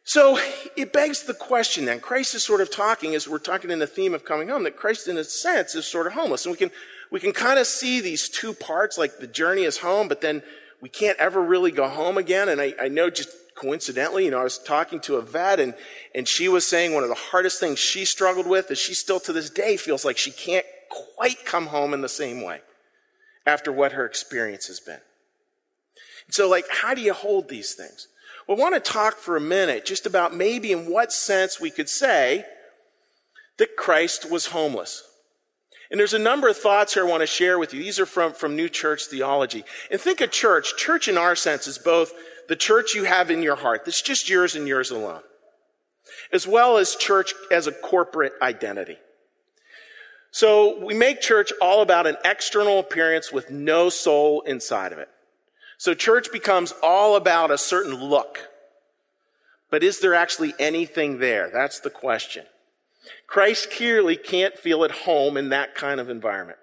So 0.04 0.40
it 0.76 0.92
begs 0.92 1.24
the 1.24 1.34
question 1.34 1.86
then. 1.86 2.00
Christ 2.00 2.34
is 2.34 2.44
sort 2.44 2.62
of 2.62 2.72
talking, 2.72 3.14
as 3.14 3.28
we're 3.28 3.38
talking 3.38 3.70
in 3.70 3.80
the 3.80 3.88
theme 3.88 4.14
of 4.14 4.26
coming 4.26 4.50
home, 4.50 4.64
that 4.64 4.76
Christ 4.76 5.08
in 5.08 5.18
a 5.18 5.24
sense 5.24 5.76
is 5.76 5.86
sort 5.86 6.08
of 6.08 6.14
homeless. 6.14 6.46
And 6.46 6.52
we 6.52 6.58
can 6.58 6.72
we 7.12 7.20
can 7.20 7.34
kind 7.34 7.60
of 7.60 7.68
see 7.68 8.00
these 8.00 8.30
two 8.30 8.54
parts, 8.54 8.98
like 8.98 9.20
the 9.20 9.28
journey 9.28 9.64
is 9.64 9.78
home, 9.78 10.08
but 10.08 10.22
then 10.22 10.42
we 10.82 10.90
can't 10.90 11.18
ever 11.20 11.42
really 11.42 11.72
go 11.72 11.88
home 11.88 12.18
again. 12.18 12.50
And 12.50 12.62
I, 12.62 12.74
I 12.82 12.88
know 12.88 13.10
just 13.10 13.30
coincidentally, 13.56 14.26
you 14.26 14.32
know, 14.32 14.40
I 14.40 14.44
was 14.44 14.58
talking 14.58 15.02
to 15.02 15.18
a 15.18 15.22
vet 15.22 15.60
and, 15.60 15.76
and 16.16 16.28
she 16.28 16.48
was 16.48 16.66
saying 16.66 16.94
one 16.94 17.04
of 17.04 17.10
the 17.10 17.16
hardest 17.16 17.60
things 17.60 17.78
she 17.78 18.06
struggled 18.06 18.48
with 18.48 18.72
is 18.72 18.80
she 18.80 18.94
still 18.94 19.20
to 19.20 19.34
this 19.34 19.50
day 19.50 19.78
feels 19.78 20.06
like 20.06 20.18
she 20.18 20.32
can't 20.32 20.66
quite 20.90 21.46
come 21.46 21.68
home 21.68 21.94
in 21.94 22.02
the 22.02 22.10
same 22.10 22.42
way 22.42 22.62
after 23.46 23.72
what 23.72 23.92
her 23.92 24.06
experience 24.06 24.68
has 24.68 24.80
been. 24.80 25.02
So 26.30 26.50
like, 26.50 26.66
how 26.70 26.94
do 26.94 27.02
you 27.02 27.14
hold 27.14 27.50
these 27.50 27.74
things? 27.74 28.08
Well, 28.48 28.58
I 28.58 28.62
want 28.62 28.74
to 28.76 28.92
talk 28.92 29.18
for 29.18 29.36
a 29.36 29.42
minute 29.42 29.86
just 29.86 30.06
about 30.06 30.34
maybe 30.34 30.72
in 30.72 30.90
what 30.90 31.12
sense 31.12 31.60
we 31.60 31.72
could 31.72 31.90
say 31.90 32.46
that 33.58 33.76
Christ 33.76 34.32
was 34.32 34.48
homeless. 34.48 35.04
And 35.92 36.00
there's 36.00 36.14
a 36.14 36.20
number 36.20 36.48
of 36.48 36.58
thoughts 36.58 36.94
here 36.94 37.06
I 37.06 37.10
want 37.10 37.22
to 37.22 37.28
share 37.28 37.60
with 37.60 37.74
you. 37.74 37.84
These 37.84 38.00
are 38.00 38.06
from, 38.06 38.34
from 38.34 38.56
New 38.56 38.70
Church 38.70 39.06
Theology. 39.06 39.66
And 39.92 40.00
think 40.00 40.22
of 40.22 40.32
church. 40.32 40.78
Church 40.78 41.10
in 41.10 41.18
our 41.18 41.36
sense 41.36 41.68
is 41.68 41.78
both 41.78 42.14
the 42.48 42.56
church 42.56 42.96
you 42.96 43.04
have 43.04 43.30
in 43.30 43.44
your 43.44 43.56
heart, 43.56 43.86
that's 43.86 44.02
just 44.02 44.30
yours 44.30 44.56
and 44.56 44.68
yours 44.68 44.92
alone, 44.92 45.22
as 46.34 46.46
well 46.46 46.78
as 46.78 46.96
church 46.96 47.34
as 47.50 47.68
a 47.68 47.72
corporate 47.72 48.34
identity. 48.42 48.98
So 50.32 50.84
we 50.84 50.94
make 50.94 51.22
church 51.22 51.54
all 51.62 51.82
about 51.82 52.08
an 52.08 52.18
external 52.26 52.80
appearance 52.80 53.32
with 53.32 53.52
no 53.52 53.90
soul 53.90 54.42
inside 54.42 54.92
of 54.92 55.00
it. 55.00 55.10
So 55.78 55.94
church 55.94 56.32
becomes 56.32 56.74
all 56.84 57.16
about 57.16 57.52
a 57.52 57.58
certain 57.58 57.96
look, 57.96 58.50
But 59.70 59.84
is 59.84 60.00
there 60.00 60.14
actually 60.14 60.54
anything 60.60 61.20
there? 61.20 61.50
That's 61.52 61.80
the 61.80 61.90
question. 61.90 62.46
Christ 63.28 63.72
clearly 63.72 64.16
can't 64.16 64.58
feel 64.58 64.84
at 64.84 64.92
home 64.92 65.38
in 65.38 65.50
that 65.50 65.76
kind 65.76 66.00
of 66.00 66.10
environment. 66.10 66.60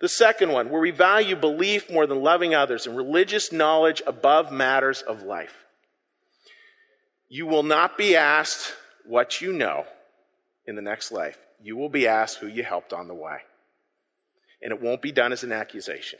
The 0.00 0.08
second 0.08 0.52
one, 0.52 0.70
where 0.70 0.80
we 0.80 0.90
value 0.90 1.36
belief 1.36 1.90
more 1.90 2.06
than 2.06 2.22
loving 2.22 2.54
others 2.54 2.86
and 2.86 2.96
religious 2.96 3.52
knowledge 3.52 4.02
above 4.06 4.52
matters 4.52 5.02
of 5.02 5.22
life. 5.22 5.64
You 7.28 7.46
will 7.46 7.62
not 7.62 7.96
be 7.96 8.14
asked 8.14 8.74
what 9.06 9.40
you 9.40 9.52
know 9.52 9.86
in 10.66 10.76
the 10.76 10.82
next 10.82 11.10
life. 11.10 11.38
You 11.62 11.76
will 11.76 11.88
be 11.88 12.06
asked 12.06 12.38
who 12.38 12.46
you 12.46 12.62
helped 12.62 12.92
on 12.92 13.08
the 13.08 13.14
way. 13.14 13.38
And 14.62 14.72
it 14.72 14.80
won't 14.80 15.02
be 15.02 15.12
done 15.12 15.32
as 15.32 15.42
an 15.42 15.52
accusation. 15.52 16.18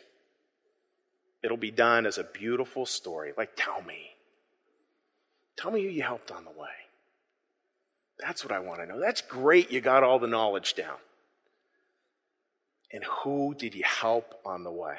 It'll 1.43 1.57
be 1.57 1.71
done 1.71 2.07
as 2.07 2.17
a 2.17 2.25
beautiful 2.25 2.87
story. 2.87 3.33
Like, 3.37 3.51
tell 3.55 3.83
me. 3.83 4.13
Tell 5.57 5.71
me 5.71 5.83
who 5.83 5.91
you 5.91 6.03
helped 6.03 6.31
on 6.31 6.45
the 6.45 6.51
way. 6.51 6.69
That's 8.25 8.43
what 8.43 8.53
I 8.53 8.59
want 8.59 8.81
to 8.81 8.87
know. 8.87 8.99
That's 8.99 9.21
great 9.21 9.71
you 9.71 9.83
got 9.83 10.03
all 10.03 10.19
the 10.19 10.27
knowledge 10.27 10.75
down. 10.75 10.97
And 12.91 13.05
who 13.05 13.55
did 13.55 13.75
you 13.75 13.85
help 13.85 14.35
on 14.47 14.65
the 14.65 14.71
way? 14.71 14.97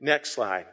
Next 0.00 0.32
slide. 0.32 0.66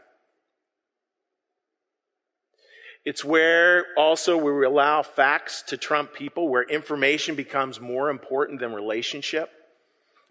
It's 3.06 3.24
where 3.24 3.86
also 3.96 4.38
we 4.38 4.65
allow 4.65 5.03
facts 5.03 5.62
to 5.68 5.77
trump 5.77 6.13
people, 6.13 6.50
where 6.50 6.63
information 6.63 7.36
becomes 7.36 7.79
more 7.79 8.10
important 8.10 8.60
than 8.60 8.74
relationship. 8.74 9.51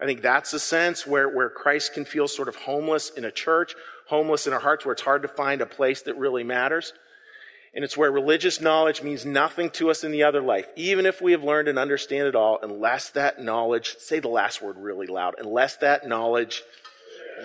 I 0.01 0.07
think 0.07 0.21
that's 0.21 0.51
the 0.51 0.59
sense 0.59 1.07
where, 1.07 1.29
where 1.29 1.49
Christ 1.49 1.95
can 1.95 2.05
feel 2.05 2.27
sort 2.27 2.49
of 2.49 2.57
homeless 2.57 3.11
in 3.11 3.25
a 3.25 3.31
church, 3.31 3.77
homeless 4.09 4.49
in 4.49 4.53
our 4.53 4.61
hearts, 4.61 4.85
where 4.85 4.93
it's 4.93 5.03
hard 5.03 5.23
to 5.23 5.29
find 5.29 5.61
a 5.61 5.67
place 5.67 6.03
that 6.03 6.19
really 6.19 6.43
matters. 6.43 6.93
And 7.75 7.85
it's 7.85 7.97
where 7.97 8.11
religious 8.11 8.61
knowledge 8.61 9.03
means 9.03 9.27
nothing 9.27 9.71
to 9.71 9.91
us 9.91 10.03
in 10.03 10.11
the 10.11 10.25
other 10.25 10.41
life, 10.41 10.67
even 10.75 11.07
if 11.07 11.21
we 11.21 11.33
have 11.33 11.45
learned 11.45 11.69
and 11.69 11.79
understand 11.79 12.27
it 12.27 12.35
all, 12.35 12.59
unless 12.63 13.11
that 13.11 13.43
knowledge, 13.43 13.97
say 13.99 14.21
the 14.21 14.29
last 14.29 14.63
word 14.63 14.77
really 14.79 15.07
loud, 15.07 15.35
unless 15.39 15.77
that 15.77 16.09
knowledge 16.09 16.63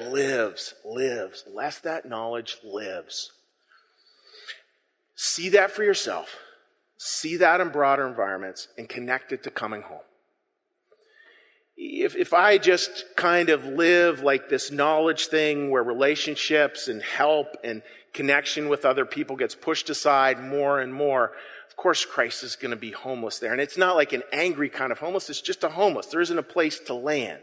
lives, 0.02 0.74
lives, 0.86 1.44
unless 1.48 1.80
that 1.80 2.08
knowledge 2.08 2.58
lives. 2.64 3.32
See 5.16 5.50
that 5.50 5.72
for 5.72 5.84
yourself. 5.84 6.38
See 6.98 7.38
that 7.38 7.62
in 7.62 7.70
broader 7.70 8.08
environments 8.08 8.70
and 8.78 8.88
connect 8.88 9.32
it 9.32 9.44
to 9.44 9.52
coming 9.52 9.82
home. 9.82 10.00
If, 11.76 12.16
if 12.16 12.34
I 12.34 12.58
just 12.58 13.06
kind 13.16 13.50
of 13.50 13.66
live 13.66 14.22
like 14.22 14.48
this 14.48 14.72
knowledge 14.72 15.28
thing 15.28 15.70
where 15.70 15.84
relationships 15.84 16.88
and 16.88 17.02
help 17.02 17.48
and 17.64 17.82
connection 18.14 18.70
with 18.70 18.86
other 18.86 19.06
people 19.06 19.36
gets 19.36 19.56
pushed 19.56 19.90
aside 19.90 20.42
more 20.42 20.80
and 20.80 20.94
more, 20.94 21.34
of 21.68 21.76
course 21.76 22.06
Christ 22.06 22.44
is 22.44 22.56
going 22.56 22.72
to 22.72 22.78
be 22.78 22.92
homeless 22.92 23.40
there. 23.40 23.52
And 23.52 23.60
it's 23.60 23.78
not 23.78 23.96
like 23.96 24.14
an 24.14 24.24
angry 24.32 24.70
kind 24.70 24.92
of 24.92 25.00
homeless, 25.00 25.30
it's 25.30 25.42
just 25.42 25.64
a 25.64 25.70
homeless. 25.70 26.08
There 26.08 26.22
isn't 26.22 26.38
a 26.38 26.44
place 26.44 26.80
to 26.82 26.94
land. 26.94 27.42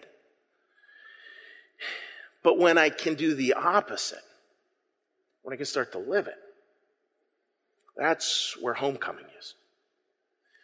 But 2.43 2.59
when 2.59 2.79
I 2.79 2.89
can 2.89 3.15
do 3.15 3.35
the 3.35 3.55
opposite, 3.55 4.23
when 5.43 5.53
I 5.53 5.57
can 5.57 5.67
start 5.67 5.93
to 5.93 5.99
live 5.99 6.27
it, 6.27 6.39
that's 7.97 8.57
where 8.61 8.75
homecoming 8.75 9.27
is. 9.39 9.55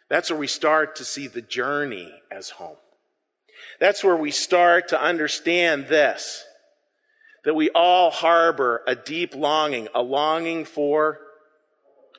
That's 0.09 0.29
where 0.29 0.39
we 0.39 0.47
start 0.47 0.95
to 0.95 1.05
see 1.05 1.27
the 1.27 1.41
journey 1.41 2.11
as 2.31 2.51
home. 2.51 2.77
That's 3.79 4.03
where 4.03 4.15
we 4.15 4.31
start 4.31 4.87
to 4.89 5.01
understand 5.01 5.87
this 5.87 6.43
that 7.47 7.55
we 7.55 7.69
all 7.69 8.11
harbor 8.11 8.83
a 8.87 8.93
deep 8.93 9.33
longing, 9.33 9.87
a 9.95 10.01
longing 10.01 10.65
for, 10.65 11.17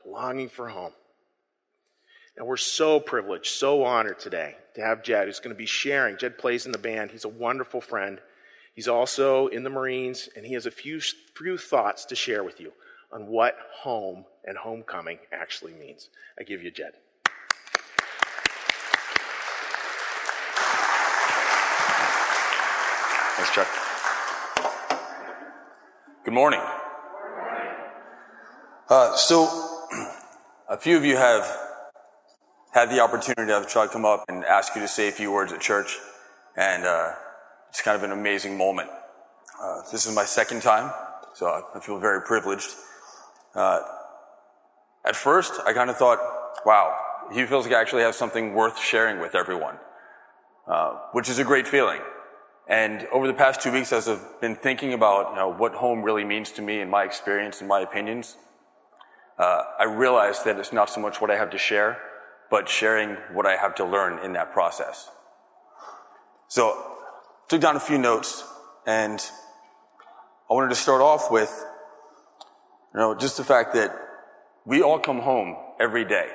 longing 0.06 0.48
for 0.48 0.68
home. 0.68 0.94
And 2.38 2.46
we're 2.46 2.56
so 2.56 2.98
privileged, 2.98 3.48
so 3.48 3.84
honored 3.84 4.18
today 4.18 4.56
to 4.74 4.80
have 4.80 5.02
Jed, 5.02 5.26
who's 5.26 5.40
going 5.40 5.54
to 5.54 5.58
be 5.58 5.66
sharing. 5.66 6.16
Jed 6.16 6.38
plays 6.38 6.64
in 6.64 6.72
the 6.72 6.78
band. 6.78 7.10
He's 7.10 7.26
a 7.26 7.28
wonderful 7.28 7.82
friend. 7.82 8.22
He's 8.72 8.88
also 8.88 9.48
in 9.48 9.64
the 9.64 9.70
Marines, 9.70 10.30
and 10.34 10.46
he 10.46 10.54
has 10.54 10.64
a 10.64 10.70
few, 10.70 10.98
few 11.36 11.58
thoughts 11.58 12.06
to 12.06 12.16
share 12.16 12.42
with 12.42 12.58
you 12.58 12.72
on 13.12 13.26
what 13.26 13.54
home 13.82 14.24
and 14.46 14.56
homecoming 14.56 15.18
actually 15.30 15.74
means. 15.74 16.08
I 16.40 16.44
give 16.44 16.62
you 16.62 16.70
Jed. 16.70 16.92
Thanks, 23.36 23.54
Chuck. 23.54 23.87
Good 26.28 26.34
morning. 26.34 26.60
Uh, 28.86 29.16
so, 29.16 29.48
a 30.68 30.76
few 30.76 30.98
of 30.98 31.02
you 31.06 31.16
have 31.16 31.50
had 32.74 32.90
the 32.90 33.00
opportunity 33.00 33.46
to 33.46 33.54
have 33.54 33.66
Chuck 33.66 33.92
come 33.92 34.04
up 34.04 34.26
and 34.28 34.44
ask 34.44 34.74
you 34.74 34.82
to 34.82 34.88
say 34.88 35.08
a 35.08 35.10
few 35.10 35.32
words 35.32 35.54
at 35.54 35.62
church, 35.62 35.96
and 36.54 36.84
uh, 36.84 37.12
it's 37.70 37.80
kind 37.80 37.96
of 37.96 38.02
an 38.02 38.12
amazing 38.12 38.58
moment. 38.58 38.90
Uh, 39.58 39.80
this 39.90 40.04
is 40.04 40.14
my 40.14 40.26
second 40.26 40.60
time, 40.60 40.92
so 41.32 41.62
I 41.74 41.80
feel 41.80 41.98
very 41.98 42.20
privileged. 42.20 42.74
Uh, 43.54 43.80
at 45.06 45.16
first, 45.16 45.58
I 45.64 45.72
kind 45.72 45.88
of 45.88 45.96
thought, 45.96 46.18
wow, 46.66 46.94
he 47.32 47.46
feels 47.46 47.64
like 47.64 47.74
I 47.74 47.80
actually 47.80 48.02
have 48.02 48.14
something 48.14 48.52
worth 48.52 48.78
sharing 48.78 49.18
with 49.18 49.34
everyone, 49.34 49.78
uh, 50.66 50.92
which 51.12 51.30
is 51.30 51.38
a 51.38 51.44
great 51.44 51.66
feeling. 51.66 52.02
And 52.68 53.06
over 53.10 53.26
the 53.26 53.32
past 53.34 53.62
two 53.62 53.72
weeks, 53.72 53.92
as 53.92 54.08
I've 54.08 54.40
been 54.42 54.54
thinking 54.54 54.92
about 54.92 55.30
you 55.30 55.36
know, 55.36 55.48
what 55.48 55.72
home 55.72 56.02
really 56.02 56.24
means 56.24 56.52
to 56.52 56.62
me 56.62 56.80
and 56.80 56.90
my 56.90 57.02
experience 57.02 57.60
and 57.60 57.68
my 57.68 57.80
opinions, 57.80 58.36
uh, 59.38 59.62
I 59.80 59.84
realized 59.84 60.44
that 60.44 60.58
it's 60.58 60.72
not 60.72 60.90
so 60.90 61.00
much 61.00 61.18
what 61.18 61.30
I 61.30 61.36
have 61.36 61.50
to 61.50 61.58
share, 61.58 61.98
but 62.50 62.68
sharing 62.68 63.16
what 63.32 63.46
I 63.46 63.56
have 63.56 63.74
to 63.76 63.84
learn 63.86 64.22
in 64.22 64.34
that 64.34 64.52
process. 64.52 65.10
So, 66.48 66.76
took 67.48 67.62
down 67.62 67.76
a 67.76 67.80
few 67.80 67.96
notes, 67.96 68.44
and 68.86 69.18
I 70.50 70.54
wanted 70.54 70.68
to 70.68 70.74
start 70.74 71.00
off 71.00 71.30
with, 71.30 71.50
you 72.94 73.00
know, 73.00 73.14
just 73.14 73.38
the 73.38 73.44
fact 73.44 73.74
that 73.74 73.94
we 74.66 74.82
all 74.82 74.98
come 74.98 75.20
home 75.20 75.56
every 75.80 76.04
day 76.04 76.28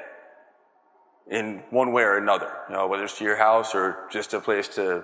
in 1.30 1.62
one 1.70 1.92
way 1.92 2.04
or 2.04 2.18
another, 2.18 2.52
you 2.70 2.76
know, 2.76 2.88
whether 2.88 3.04
it's 3.04 3.18
to 3.20 3.24
your 3.24 3.38
house 3.38 3.76
or 3.76 4.08
just 4.12 4.34
a 4.34 4.40
place 4.40 4.68
to 4.70 5.04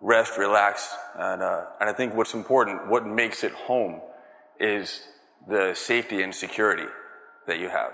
rest, 0.00 0.36
relax. 0.38 0.94
And, 1.18 1.42
uh, 1.42 1.64
and 1.80 1.88
I 1.88 1.92
think 1.92 2.14
what's 2.14 2.34
important, 2.34 2.88
what 2.88 3.06
makes 3.06 3.44
it 3.44 3.52
home 3.52 4.00
is 4.58 5.06
the 5.48 5.74
safety 5.74 6.22
and 6.22 6.34
security 6.34 6.86
that 7.46 7.58
you 7.58 7.68
have. 7.68 7.92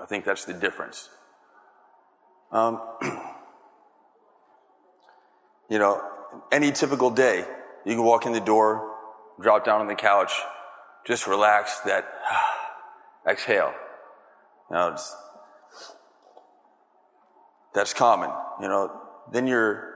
I 0.00 0.06
think 0.06 0.24
that's 0.24 0.44
the 0.44 0.54
difference. 0.54 1.08
Um, 2.52 2.80
you 5.68 5.78
know, 5.78 6.02
any 6.50 6.72
typical 6.72 7.10
day, 7.10 7.44
you 7.84 7.94
can 7.94 8.04
walk 8.04 8.26
in 8.26 8.32
the 8.32 8.40
door, 8.40 8.92
drop 9.40 9.64
down 9.64 9.80
on 9.80 9.86
the 9.86 9.94
couch, 9.94 10.32
just 11.06 11.26
relax, 11.26 11.80
that 11.80 12.06
exhale. 13.28 13.72
You 14.70 14.76
know, 14.76 14.96
that's 17.74 17.92
common. 17.92 18.30
You 18.60 18.68
know, 18.68 19.00
then 19.32 19.46
you're 19.46 19.93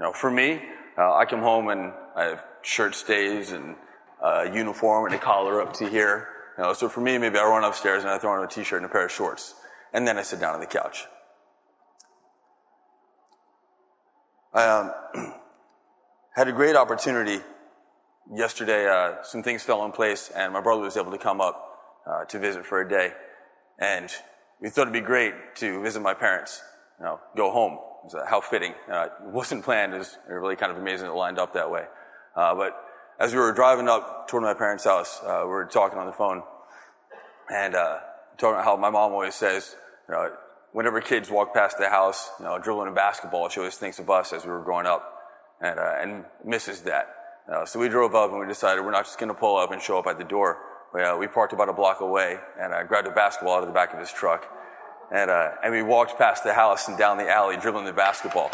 you 0.00 0.06
know, 0.06 0.12
for 0.14 0.30
me, 0.30 0.62
uh, 0.96 1.14
I 1.14 1.26
come 1.26 1.40
home 1.40 1.68
and 1.68 1.92
I 2.16 2.24
have 2.24 2.44
shirt 2.62 2.94
stays 2.94 3.52
and 3.52 3.76
uh, 4.24 4.48
uniform 4.50 5.04
and 5.04 5.14
a 5.14 5.18
collar 5.18 5.60
up 5.60 5.74
to 5.74 5.88
here. 5.88 6.26
You 6.56 6.64
know, 6.64 6.72
so 6.72 6.88
for 6.88 7.02
me, 7.02 7.18
maybe 7.18 7.36
I 7.36 7.44
run 7.44 7.64
upstairs 7.64 8.02
and 8.02 8.10
I 8.10 8.16
throw 8.16 8.32
on 8.32 8.42
a 8.42 8.46
t-shirt 8.46 8.78
and 8.78 8.86
a 8.86 8.88
pair 8.88 9.04
of 9.04 9.12
shorts, 9.12 9.54
and 9.92 10.08
then 10.08 10.16
I 10.16 10.22
sit 10.22 10.40
down 10.40 10.54
on 10.54 10.60
the 10.60 10.66
couch. 10.66 11.04
I 14.54 14.64
um, 14.64 14.92
had 16.34 16.48
a 16.48 16.52
great 16.52 16.76
opportunity 16.76 17.40
yesterday. 18.34 18.88
Uh, 18.88 19.22
some 19.22 19.42
things 19.42 19.62
fell 19.62 19.84
in 19.84 19.92
place, 19.92 20.30
and 20.34 20.50
my 20.54 20.62
brother 20.62 20.80
was 20.80 20.96
able 20.96 21.12
to 21.12 21.18
come 21.18 21.42
up 21.42 21.78
uh, 22.06 22.24
to 22.24 22.38
visit 22.38 22.64
for 22.64 22.80
a 22.80 22.88
day, 22.88 23.12
and 23.78 24.10
we 24.62 24.70
thought 24.70 24.82
it'd 24.82 24.94
be 24.94 25.00
great 25.00 25.34
to 25.56 25.82
visit 25.82 26.00
my 26.00 26.14
parents. 26.14 26.62
You 27.00 27.06
know, 27.06 27.20
go 27.34 27.50
home 27.50 27.78
so 28.08 28.22
how 28.26 28.40
fitting. 28.40 28.74
Uh, 28.90 29.04
it 29.04 29.30
wasn't 29.32 29.64
planned. 29.64 29.94
It 29.94 29.98
was 29.98 30.18
really 30.28 30.56
kind 30.56 30.72
of 30.72 30.78
amazing 30.78 31.08
it 31.08 31.14
lined 31.14 31.38
up 31.38 31.54
that 31.54 31.70
way. 31.70 31.84
Uh, 32.34 32.54
but 32.54 32.76
as 33.18 33.32
we 33.32 33.40
were 33.40 33.52
driving 33.52 33.88
up 33.88 34.28
toward 34.28 34.42
my 34.42 34.54
parents' 34.54 34.84
house, 34.84 35.20
uh, 35.22 35.40
we 35.42 35.48
were 35.48 35.66
talking 35.66 35.98
on 35.98 36.06
the 36.06 36.12
phone 36.12 36.42
and 37.52 37.74
uh, 37.74 37.98
talking 38.38 38.54
about 38.54 38.64
how 38.64 38.76
my 38.76 38.90
mom 38.90 39.12
always 39.12 39.34
says, 39.34 39.76
you 40.08 40.14
know, 40.14 40.30
whenever 40.72 41.00
kids 41.00 41.30
walk 41.30 41.52
past 41.52 41.78
the 41.78 41.88
house, 41.88 42.30
you 42.38 42.44
know, 42.44 42.58
dribbling 42.58 42.88
a 42.88 42.92
basketball, 42.92 43.48
she 43.48 43.60
always 43.60 43.76
thinks 43.76 43.98
of 43.98 44.08
us 44.08 44.32
as 44.32 44.44
we 44.44 44.50
were 44.50 44.62
growing 44.62 44.86
up 44.86 45.18
and, 45.60 45.78
uh, 45.78 45.94
and 46.00 46.24
misses 46.44 46.82
that. 46.82 47.08
Uh, 47.52 47.66
so 47.66 47.78
we 47.80 47.88
drove 47.88 48.14
up 48.14 48.30
and 48.30 48.40
we 48.40 48.46
decided 48.46 48.84
we're 48.84 48.92
not 48.92 49.04
just 49.04 49.18
going 49.18 49.28
to 49.28 49.34
pull 49.34 49.56
up 49.56 49.72
and 49.72 49.82
show 49.82 49.98
up 49.98 50.06
at 50.06 50.18
the 50.18 50.24
door. 50.24 50.58
We, 50.94 51.02
we 51.18 51.26
parked 51.26 51.52
about 51.52 51.68
a 51.68 51.72
block 51.72 52.00
away 52.00 52.38
and 52.58 52.72
I 52.72 52.84
grabbed 52.84 53.08
a 53.08 53.10
basketball 53.10 53.56
out 53.56 53.62
of 53.62 53.68
the 53.68 53.74
back 53.74 53.92
of 53.92 53.98
his 53.98 54.12
truck 54.12 54.48
and, 55.12 55.30
uh, 55.30 55.50
and 55.62 55.72
we 55.72 55.82
walked 55.82 56.18
past 56.18 56.44
the 56.44 56.54
house 56.54 56.88
and 56.88 56.96
down 56.96 57.18
the 57.18 57.28
alley 57.28 57.56
dribbling 57.56 57.84
the 57.84 57.92
basketball. 57.92 58.50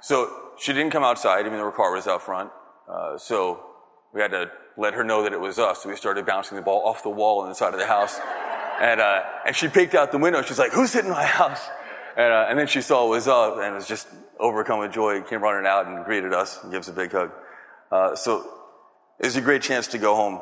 So 0.00 0.30
she 0.58 0.72
didn't 0.72 0.90
come 0.90 1.04
outside, 1.04 1.46
even 1.46 1.58
though 1.58 1.64
her 1.64 1.72
car 1.72 1.92
was 1.92 2.06
out 2.06 2.22
front. 2.22 2.50
Uh, 2.88 3.16
so 3.16 3.64
we 4.12 4.20
had 4.20 4.30
to 4.32 4.50
let 4.76 4.94
her 4.94 5.04
know 5.04 5.22
that 5.22 5.32
it 5.32 5.40
was 5.40 5.58
us. 5.58 5.82
So 5.82 5.88
we 5.88 5.96
started 5.96 6.26
bouncing 6.26 6.56
the 6.56 6.62
ball 6.62 6.86
off 6.86 7.02
the 7.02 7.10
wall 7.10 7.40
on 7.40 7.48
the 7.48 7.54
side 7.54 7.74
of 7.74 7.80
the 7.80 7.86
house. 7.86 8.18
And, 8.80 9.00
uh, 9.00 9.22
and 9.46 9.54
she 9.54 9.68
peeked 9.68 9.94
out 9.94 10.10
the 10.10 10.18
window. 10.18 10.42
She's 10.42 10.58
like, 10.58 10.72
who's 10.72 10.92
hitting 10.92 11.10
my 11.10 11.24
house? 11.24 11.68
And, 12.16 12.32
uh, 12.32 12.46
and 12.48 12.58
then 12.58 12.66
she 12.66 12.80
saw 12.80 13.06
it 13.06 13.10
was 13.10 13.28
us 13.28 13.58
and 13.62 13.74
was 13.74 13.86
just 13.86 14.08
overcome 14.38 14.80
with 14.80 14.92
joy. 14.92 15.22
Came 15.22 15.42
running 15.42 15.66
out 15.66 15.86
and 15.86 16.04
greeted 16.04 16.32
us 16.32 16.62
and 16.62 16.72
gives 16.72 16.88
a 16.88 16.92
big 16.92 17.12
hug. 17.12 17.30
Uh, 17.92 18.16
so 18.16 18.40
it 19.18 19.26
was 19.26 19.36
a 19.36 19.40
great 19.40 19.62
chance 19.62 19.86
to 19.88 19.98
go 19.98 20.14
home. 20.16 20.40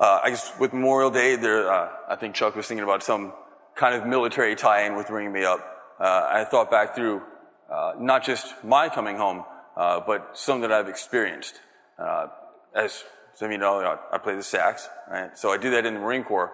Uh, 0.00 0.20
I 0.22 0.30
guess 0.30 0.52
with 0.60 0.72
Memorial 0.72 1.10
Day, 1.10 1.34
there, 1.34 1.68
uh, 1.68 1.88
I 2.08 2.14
think 2.14 2.36
Chuck 2.36 2.54
was 2.54 2.68
thinking 2.68 2.84
about 2.84 3.02
some 3.02 3.32
kind 3.74 3.96
of 3.96 4.06
military 4.06 4.54
tie-in 4.54 4.94
with 4.94 5.08
bringing 5.08 5.32
me 5.32 5.44
up. 5.44 5.58
Uh, 5.98 6.24
I 6.30 6.44
thought 6.44 6.70
back 6.70 6.94
through 6.94 7.20
uh, 7.68 7.94
not 7.98 8.22
just 8.22 8.54
my 8.62 8.88
coming 8.88 9.16
home, 9.16 9.44
uh, 9.76 9.98
but 10.06 10.38
some 10.38 10.60
that 10.60 10.70
I've 10.70 10.88
experienced. 10.88 11.60
Uh, 11.98 12.28
as 12.76 13.02
some 13.34 13.46
of 13.46 13.52
you 13.52 13.58
know, 13.58 13.98
I 14.12 14.18
play 14.18 14.36
the 14.36 14.42
sax, 14.44 14.88
right? 15.10 15.36
So 15.36 15.50
I 15.50 15.56
do 15.56 15.72
that 15.72 15.84
in 15.84 15.94
the 15.94 16.00
Marine 16.00 16.22
Corps. 16.22 16.52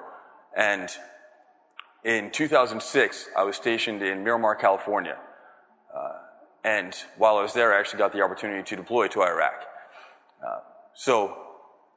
And 0.56 0.88
in 2.02 2.30
2006, 2.30 3.28
I 3.36 3.42
was 3.42 3.56
stationed 3.56 4.02
in 4.02 4.24
Miramar, 4.24 4.54
California. 4.54 5.18
and 6.64 6.94
while 7.18 7.36
I 7.36 7.42
was 7.42 7.52
there, 7.52 7.74
I 7.74 7.78
actually 7.78 7.98
got 7.98 8.14
the 8.14 8.22
opportunity 8.22 8.62
to 8.62 8.76
deploy 8.76 9.08
to 9.08 9.22
Iraq. 9.22 9.64
so 10.94 11.43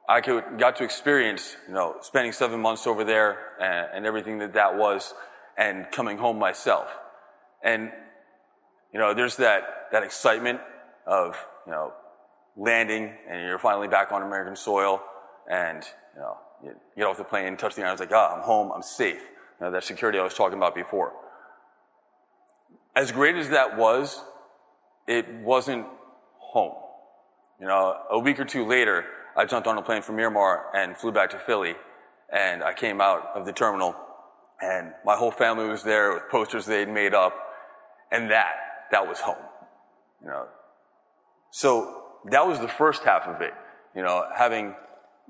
I 0.08 0.22
could, 0.22 0.58
got 0.58 0.76
to 0.76 0.84
experience, 0.84 1.54
you 1.66 1.74
know, 1.74 1.96
spending 2.00 2.32
seven 2.32 2.60
months 2.60 2.86
over 2.86 3.04
there 3.04 3.38
and, 3.60 3.88
and, 3.94 4.06
everything 4.06 4.38
that 4.38 4.54
that 4.54 4.76
was 4.78 5.12
and 5.58 5.90
coming 5.92 6.16
home 6.16 6.38
myself. 6.38 6.88
And, 7.62 7.92
you 8.90 8.98
know, 8.98 9.12
there's 9.12 9.36
that, 9.36 9.88
that 9.92 10.02
excitement 10.02 10.60
of, 11.06 11.36
you 11.66 11.72
know, 11.72 11.92
landing 12.56 13.12
and 13.28 13.42
you're 13.42 13.58
finally 13.58 13.86
back 13.86 14.10
on 14.10 14.22
American 14.22 14.56
soil 14.56 15.02
and, 15.50 15.84
you 16.14 16.22
know, 16.22 16.38
you 16.64 16.74
get 16.96 17.06
off 17.06 17.18
the 17.18 17.24
plane, 17.24 17.56
touch 17.58 17.74
the 17.74 17.82
ground, 17.82 18.00
it's 18.00 18.10
like, 18.10 18.18
ah, 18.18 18.34
I'm 18.34 18.42
home, 18.42 18.72
I'm 18.74 18.82
safe. 18.82 19.20
You 19.60 19.66
know, 19.66 19.70
that 19.72 19.84
security 19.84 20.18
I 20.18 20.22
was 20.22 20.34
talking 20.34 20.56
about 20.56 20.74
before. 20.74 21.12
As 22.96 23.12
great 23.12 23.36
as 23.36 23.50
that 23.50 23.76
was, 23.76 24.22
it 25.06 25.28
wasn't 25.34 25.86
home. 26.38 26.74
You 27.60 27.66
know, 27.66 27.96
a 28.10 28.18
week 28.18 28.40
or 28.40 28.44
two 28.44 28.64
later, 28.66 29.04
I 29.36 29.44
jumped 29.44 29.66
on 29.68 29.78
a 29.78 29.82
plane 29.82 30.02
from 30.02 30.16
Miramar 30.16 30.66
and 30.74 30.96
flew 30.96 31.12
back 31.12 31.30
to 31.30 31.38
Philly. 31.38 31.74
And 32.32 32.62
I 32.62 32.74
came 32.74 33.00
out 33.00 33.30
of 33.34 33.46
the 33.46 33.52
terminal 33.52 33.94
and 34.60 34.92
my 35.04 35.16
whole 35.16 35.30
family 35.30 35.68
was 35.68 35.82
there 35.82 36.14
with 36.14 36.28
posters 36.30 36.66
they'd 36.66 36.88
made 36.88 37.14
up. 37.14 37.34
And 38.10 38.30
that, 38.30 38.54
that 38.90 39.06
was 39.06 39.20
home. 39.20 39.36
You 40.22 40.28
know, 40.28 40.46
so 41.50 42.02
that 42.30 42.46
was 42.46 42.58
the 42.58 42.68
first 42.68 43.04
half 43.04 43.22
of 43.22 43.40
it. 43.40 43.52
You 43.94 44.02
know, 44.02 44.24
having 44.36 44.74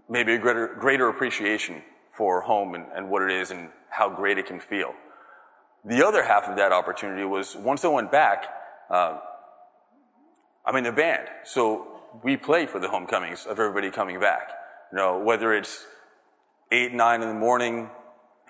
maybe 0.08 0.34
a 0.34 0.38
greater, 0.38 0.74
greater 0.78 1.08
appreciation 1.08 1.82
for 2.16 2.40
home 2.40 2.74
and, 2.74 2.86
and 2.94 3.10
what 3.10 3.22
it 3.22 3.30
is 3.30 3.50
and 3.50 3.68
how 3.90 4.08
great 4.08 4.38
it 4.38 4.46
can 4.46 4.60
feel. 4.60 4.92
The 5.84 6.06
other 6.06 6.22
half 6.22 6.44
of 6.44 6.56
that 6.56 6.72
opportunity 6.72 7.24
was 7.24 7.56
once 7.56 7.84
I 7.84 7.88
went 7.88 8.10
back, 8.10 8.46
uh, 8.90 9.18
I'm 10.66 10.76
in 10.76 10.84
the 10.84 10.92
band. 10.92 11.28
So 11.44 11.87
we 12.22 12.36
play 12.36 12.66
for 12.66 12.78
the 12.78 12.88
homecomings 12.88 13.46
of 13.46 13.58
everybody 13.58 13.90
coming 13.90 14.20
back. 14.20 14.50
You 14.92 14.98
know, 14.98 15.18
whether 15.18 15.52
it's 15.52 15.86
eight, 16.72 16.92
nine 16.92 17.22
in 17.22 17.28
the 17.28 17.34
morning, 17.34 17.90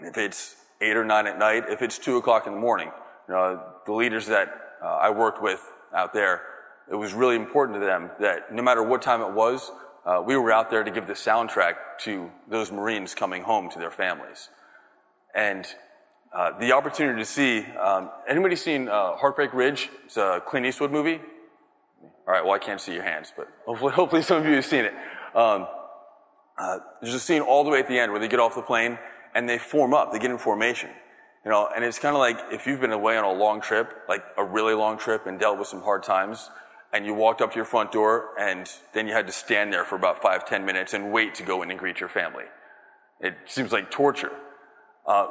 if 0.00 0.16
it's 0.16 0.56
eight 0.80 0.96
or 0.96 1.04
nine 1.04 1.26
at 1.26 1.38
night, 1.38 1.64
if 1.68 1.82
it's 1.82 1.98
two 1.98 2.16
o'clock 2.16 2.46
in 2.46 2.54
the 2.54 2.60
morning. 2.60 2.90
You 3.28 3.34
know, 3.34 3.62
the 3.86 3.92
leaders 3.92 4.26
that 4.26 4.48
uh, 4.82 4.86
I 4.86 5.10
worked 5.10 5.42
with 5.42 5.60
out 5.94 6.12
there, 6.12 6.42
it 6.90 6.94
was 6.94 7.12
really 7.12 7.36
important 7.36 7.80
to 7.80 7.84
them 7.84 8.10
that 8.20 8.52
no 8.52 8.62
matter 8.62 8.82
what 8.82 9.02
time 9.02 9.20
it 9.20 9.32
was, 9.32 9.70
uh, 10.06 10.22
we 10.24 10.36
were 10.36 10.52
out 10.52 10.70
there 10.70 10.84
to 10.84 10.90
give 10.90 11.06
the 11.06 11.12
soundtrack 11.12 11.74
to 12.00 12.30
those 12.48 12.72
Marines 12.72 13.14
coming 13.14 13.42
home 13.42 13.68
to 13.70 13.78
their 13.78 13.90
families. 13.90 14.48
And 15.34 15.66
uh, 16.32 16.58
the 16.58 16.72
opportunity 16.72 17.18
to 17.18 17.24
see, 17.24 17.64
um, 17.76 18.10
anybody 18.26 18.56
seen 18.56 18.88
uh, 18.88 19.16
Heartbreak 19.16 19.52
Ridge? 19.52 19.90
It's 20.06 20.16
a 20.16 20.42
Clint 20.46 20.66
Eastwood 20.66 20.90
movie. 20.90 21.20
All 22.28 22.34
right, 22.34 22.44
well, 22.44 22.52
I 22.52 22.58
can't 22.58 22.78
see 22.78 22.92
your 22.92 23.04
hands, 23.04 23.32
but 23.34 23.48
hopefully, 23.64 23.92
hopefully 23.94 24.20
some 24.20 24.42
of 24.42 24.46
you 24.46 24.56
have 24.56 24.66
seen 24.66 24.84
it. 24.84 24.92
Um, 25.34 25.66
uh, 26.58 26.78
there's 27.00 27.14
a 27.14 27.20
scene 27.20 27.40
all 27.40 27.64
the 27.64 27.70
way 27.70 27.78
at 27.78 27.88
the 27.88 27.98
end 27.98 28.12
where 28.12 28.20
they 28.20 28.28
get 28.28 28.38
off 28.38 28.54
the 28.54 28.60
plane 28.60 28.98
and 29.34 29.48
they 29.48 29.56
form 29.56 29.94
up, 29.94 30.12
they 30.12 30.18
get 30.18 30.30
in 30.30 30.36
formation. 30.36 30.90
You 31.44 31.50
know, 31.50 31.70
and 31.74 31.82
it's 31.82 31.98
kind 31.98 32.14
of 32.14 32.20
like 32.20 32.38
if 32.52 32.66
you've 32.66 32.80
been 32.80 32.92
away 32.92 33.16
on 33.16 33.24
a 33.24 33.32
long 33.32 33.62
trip, 33.62 33.94
like 34.10 34.22
a 34.36 34.44
really 34.44 34.74
long 34.74 34.98
trip 34.98 35.26
and 35.26 35.40
dealt 35.40 35.58
with 35.58 35.68
some 35.68 35.80
hard 35.80 36.02
times, 36.02 36.50
and 36.92 37.06
you 37.06 37.14
walked 37.14 37.40
up 37.40 37.52
to 37.52 37.56
your 37.56 37.64
front 37.64 37.92
door 37.92 38.30
and 38.38 38.70
then 38.92 39.06
you 39.06 39.14
had 39.14 39.26
to 39.26 39.32
stand 39.32 39.72
there 39.72 39.84
for 39.84 39.96
about 39.96 40.20
five, 40.20 40.46
ten 40.46 40.66
minutes 40.66 40.92
and 40.92 41.10
wait 41.10 41.34
to 41.36 41.42
go 41.42 41.62
in 41.62 41.70
and 41.70 41.78
greet 41.78 41.98
your 41.98 42.08
family. 42.10 42.44
It 43.20 43.36
seems 43.46 43.72
like 43.72 43.90
torture. 43.90 44.32
Uh, 45.06 45.28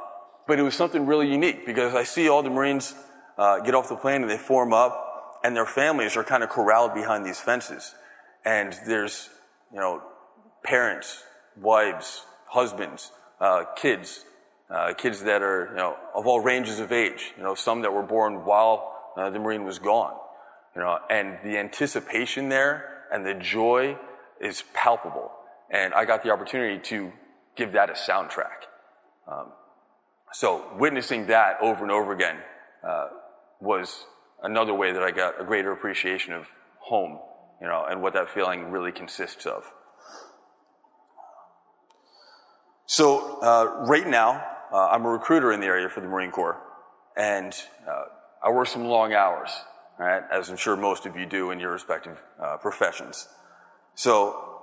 but 0.48 0.58
it 0.58 0.64
was 0.64 0.74
something 0.74 1.06
really 1.06 1.30
unique 1.32 1.66
because 1.66 1.94
I 1.94 2.04
see 2.04 2.28
all 2.28 2.42
the 2.42 2.50
Marines 2.50 2.96
uh, 3.38 3.60
get 3.60 3.76
off 3.76 3.88
the 3.88 3.96
plane 3.96 4.24
and 4.24 4.32
they 4.32 4.38
form 4.38 4.74
up 4.74 5.07
and 5.44 5.56
their 5.56 5.66
families 5.66 6.16
are 6.18 6.24
kind 6.24 6.44
of 6.44 6.50
corralled 6.50 6.94
behind 6.94 7.26
these 7.26 7.40
fences. 7.40 7.96
And 8.46 8.76
there's, 8.86 9.30
you 9.74 9.80
know, 9.80 10.02
parents, 10.64 11.24
wives, 11.60 12.26
husbands, 12.48 13.12
uh, 13.40 13.66
kids, 13.76 14.26
uh, 14.70 14.94
kids 14.94 15.24
that 15.24 15.42
are, 15.42 15.70
you 15.72 15.78
know, 15.78 15.98
of 16.16 16.28
all 16.28 16.40
ranges 16.40 16.80
of 16.80 16.92
age, 16.92 17.34
you 17.38 17.44
know, 17.44 17.56
some 17.56 17.82
that 17.82 17.94
were 17.94 18.04
born 18.04 18.46
while 18.46 18.94
uh, 19.18 19.30
the 19.30 19.40
Marine 19.40 19.64
was 19.64 19.80
gone, 19.80 20.16
you 20.76 20.82
know, 20.82 20.98
and 21.10 21.38
the 21.44 21.58
anticipation 21.58 22.50
there 22.50 23.04
and 23.12 23.26
the 23.26 23.34
joy 23.34 23.98
is 24.42 24.64
palpable. 24.74 25.32
And 25.70 25.94
I 25.94 26.06
got 26.06 26.24
the 26.24 26.32
opportunity 26.32 26.80
to 26.90 27.12
give 27.56 27.74
that 27.74 27.90
a 27.90 27.94
soundtrack. 27.94 28.68
Um, 29.28 29.52
so 30.32 30.72
witnessing 30.78 31.28
that 31.28 31.58
over 31.62 31.84
and 31.84 31.92
over 31.92 32.14
again 32.14 32.38
uh, 32.88 33.08
was 33.60 34.06
another 34.44 34.74
way 34.74 34.92
that 34.92 35.04
I 35.04 35.12
got 35.12 35.40
a 35.42 35.44
greater 35.44 35.72
appreciation 35.72 36.34
of 36.34 36.48
home, 36.80 37.20
you 37.62 37.68
know, 37.68 37.86
and 37.90 38.02
what 38.02 38.14
that 38.14 38.30
feeling 38.30 38.72
really 38.72 38.92
consists 38.92 39.46
of. 39.46 39.64
So, 42.86 43.42
uh, 43.42 43.84
right 43.88 44.08
now, 44.08 44.44
uh, 44.72 44.88
I'm 44.88 45.06
a 45.06 45.10
recruiter 45.10 45.52
in 45.52 45.60
the 45.60 45.66
area 45.66 45.90
for 45.90 46.00
the 46.00 46.08
Marine 46.08 46.32
Corps, 46.32 46.62
and 47.18 47.54
uh, 47.88 48.06
I 48.42 48.50
work 48.52 48.68
some 48.68 48.86
long 48.86 49.14
hours, 49.14 49.52
right, 50.00 50.24
as 50.32 50.50
I'm 50.50 50.56
sure 50.56 50.78
most 50.78 51.06
of 51.06 51.18
you 51.18 51.26
do 51.26 51.52
in 51.52 51.60
your 51.60 51.72
respective 51.72 52.18
uh, 52.42 52.58
professions. 52.58 53.28
So, 53.96 54.54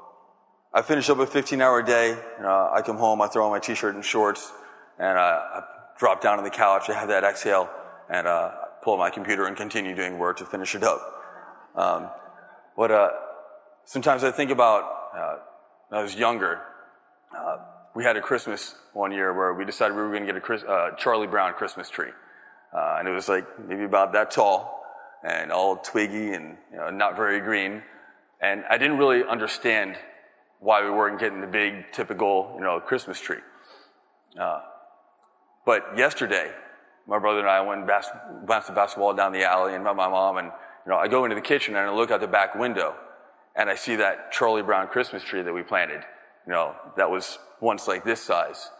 I 0.73 0.83
finish 0.83 1.11
up 1.11 1.19
a 1.19 1.27
15 1.27 1.61
hour 1.61 1.83
day, 1.83 2.17
I 2.41 2.83
come 2.85 2.97
home, 2.97 3.21
I 3.21 3.29
throw 3.29 3.45
on 3.45 3.51
my 3.51 3.61
t 3.61 3.75
shirt 3.75 3.95
and 3.95 4.05
shorts, 4.05 4.51
and 4.99 5.19
I 5.19 5.63
drop 5.99 6.21
down 6.21 6.39
on 6.39 6.45
the 6.45 6.51
couch, 6.51 6.89
I 6.89 6.95
have 6.95 7.09
that 7.09 7.25
exhale, 7.25 7.69
and 8.09 8.27
uh, 8.27 8.51
pull 8.85 8.99
my 8.99 9.11
computer 9.11 9.47
and 9.47 9.57
continue 9.57 9.95
doing 9.95 10.19
work 10.19 10.37
to 10.37 10.45
finish 10.45 10.75
it 10.75 10.85
up. 10.85 11.01
Um, 11.75 12.11
but 12.77 12.91
uh, 12.91 13.11
sometimes 13.87 14.23
I 14.23 14.31
think 14.31 14.51
about 14.51 14.83
uh, 15.17 15.37
when 15.89 16.01
I 16.01 16.03
was 16.03 16.15
younger. 16.15 16.61
Uh, 17.37 17.59
we 17.95 18.05
had 18.05 18.17
a 18.17 18.21
Christmas 18.21 18.75
one 18.93 19.11
year 19.11 19.33
where 19.33 19.55
we 19.55 19.65
decided 19.65 19.97
we 19.97 20.03
were 20.03 20.11
going 20.11 20.23
to 20.23 20.27
get 20.27 20.37
a 20.37 20.41
Chris, 20.41 20.63
uh, 20.63 20.91
Charlie 20.99 21.27
Brown 21.27 21.55
Christmas 21.55 21.89
tree, 21.89 22.11
uh, 22.73 22.97
and 22.99 23.09
it 23.09 23.13
was 23.13 23.29
like 23.29 23.47
maybe 23.67 23.85
about 23.85 24.13
that 24.13 24.31
tall 24.31 24.83
and 25.25 25.51
all 25.51 25.77
twiggy 25.77 26.33
and 26.33 26.57
you 26.71 26.77
know, 26.77 26.91
not 26.91 27.17
very 27.17 27.41
green. 27.41 27.83
And 28.41 28.65
I 28.69 28.77
didn't 28.77 28.99
really 28.99 29.25
understand 29.25 29.97
why 30.61 30.85
we 30.85 30.91
weren't 30.91 31.19
getting 31.19 31.41
the 31.41 31.47
big 31.47 31.93
typical 31.93 32.53
you 32.57 32.63
know 32.63 32.81
Christmas 32.81 33.19
tree. 33.19 33.43
Uh, 34.39 34.61
but 35.65 35.97
yesterday, 35.97 36.53
my 37.07 37.19
brother 37.19 37.41
and 37.41 37.49
I 37.49 37.61
went 37.61 37.81
and 37.81 37.87
bas- 37.87 38.11
bounced 38.47 38.69
the 38.69 38.73
basketball 38.73 39.15
down 39.15 39.33
the 39.33 39.45
alley 39.45 39.75
and 39.75 39.85
met 39.85 39.97
my 39.97 40.09
mom. 40.09 40.39
And, 40.39 40.49
you 40.49 40.91
know, 40.91 40.97
I 40.97 41.09
go 41.09 41.25
into 41.25 41.35
the 41.35 41.43
kitchen 41.43 41.77
and 41.77 41.89
I 41.89 41.93
look 41.93 42.11
out 42.11 42.21
the 42.21 42.27
back 42.27 42.55
window 42.55 42.95
and 43.57 43.71
I 43.71 43.75
see 43.75 43.97
that 43.97 44.33
Charlie 44.33 44.63
Brown 44.63 44.89
Christmas 44.89 45.23
tree 45.23 45.43
that 45.43 45.53
we 45.53 45.63
planted, 45.63 46.03
you 46.47 46.53
know, 46.53 46.75
that 46.97 47.11
was 47.11 47.39
once 47.61 47.87
like 47.87 48.05
this 48.05 48.21
size. 48.23 48.71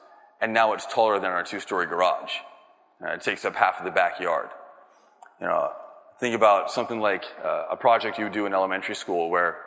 And 0.41 0.53
now 0.53 0.73
it's 0.73 0.87
taller 0.87 1.19
than 1.19 1.31
our 1.31 1.45
two 1.45 1.61
story 1.61 1.87
garage. 1.87 2.33
It 3.01 3.23
takes 3.23 3.45
up 3.45 3.55
half 3.55 3.79
of 3.79 3.85
the 3.85 3.91
backyard. 3.91 4.49
You 5.41 5.47
know, 5.47 5.73
think 6.21 6.35
about 6.35 6.71
something 6.71 7.01
like 7.01 7.25
uh, 7.45 7.67
a 7.71 7.77
project 7.77 8.19
you 8.19 8.25
would 8.25 8.33
do 8.33 8.47
in 8.47 8.55
elementary 8.55 8.95
school 8.95 9.31
where 9.31 9.59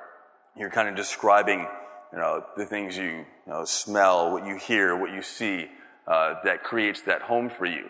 you're 0.55 0.69
kind 0.71 0.89
of 0.89 0.95
describing, 0.95 1.67
you 2.11 2.17
know, 2.17 2.43
the 2.55 2.65
things 2.65 2.97
you, 2.97 3.03
you 3.05 3.25
know, 3.45 3.63
smell, 3.65 4.31
what 4.31 4.45
you 4.45 4.57
hear, 4.57 4.95
what 4.95 5.11
you 5.11 5.21
see, 5.21 5.67
uh, 6.07 6.35
that 6.43 6.63
creates 6.63 7.01
that 7.01 7.21
home 7.21 7.49
for 7.49 7.65
you. 7.65 7.89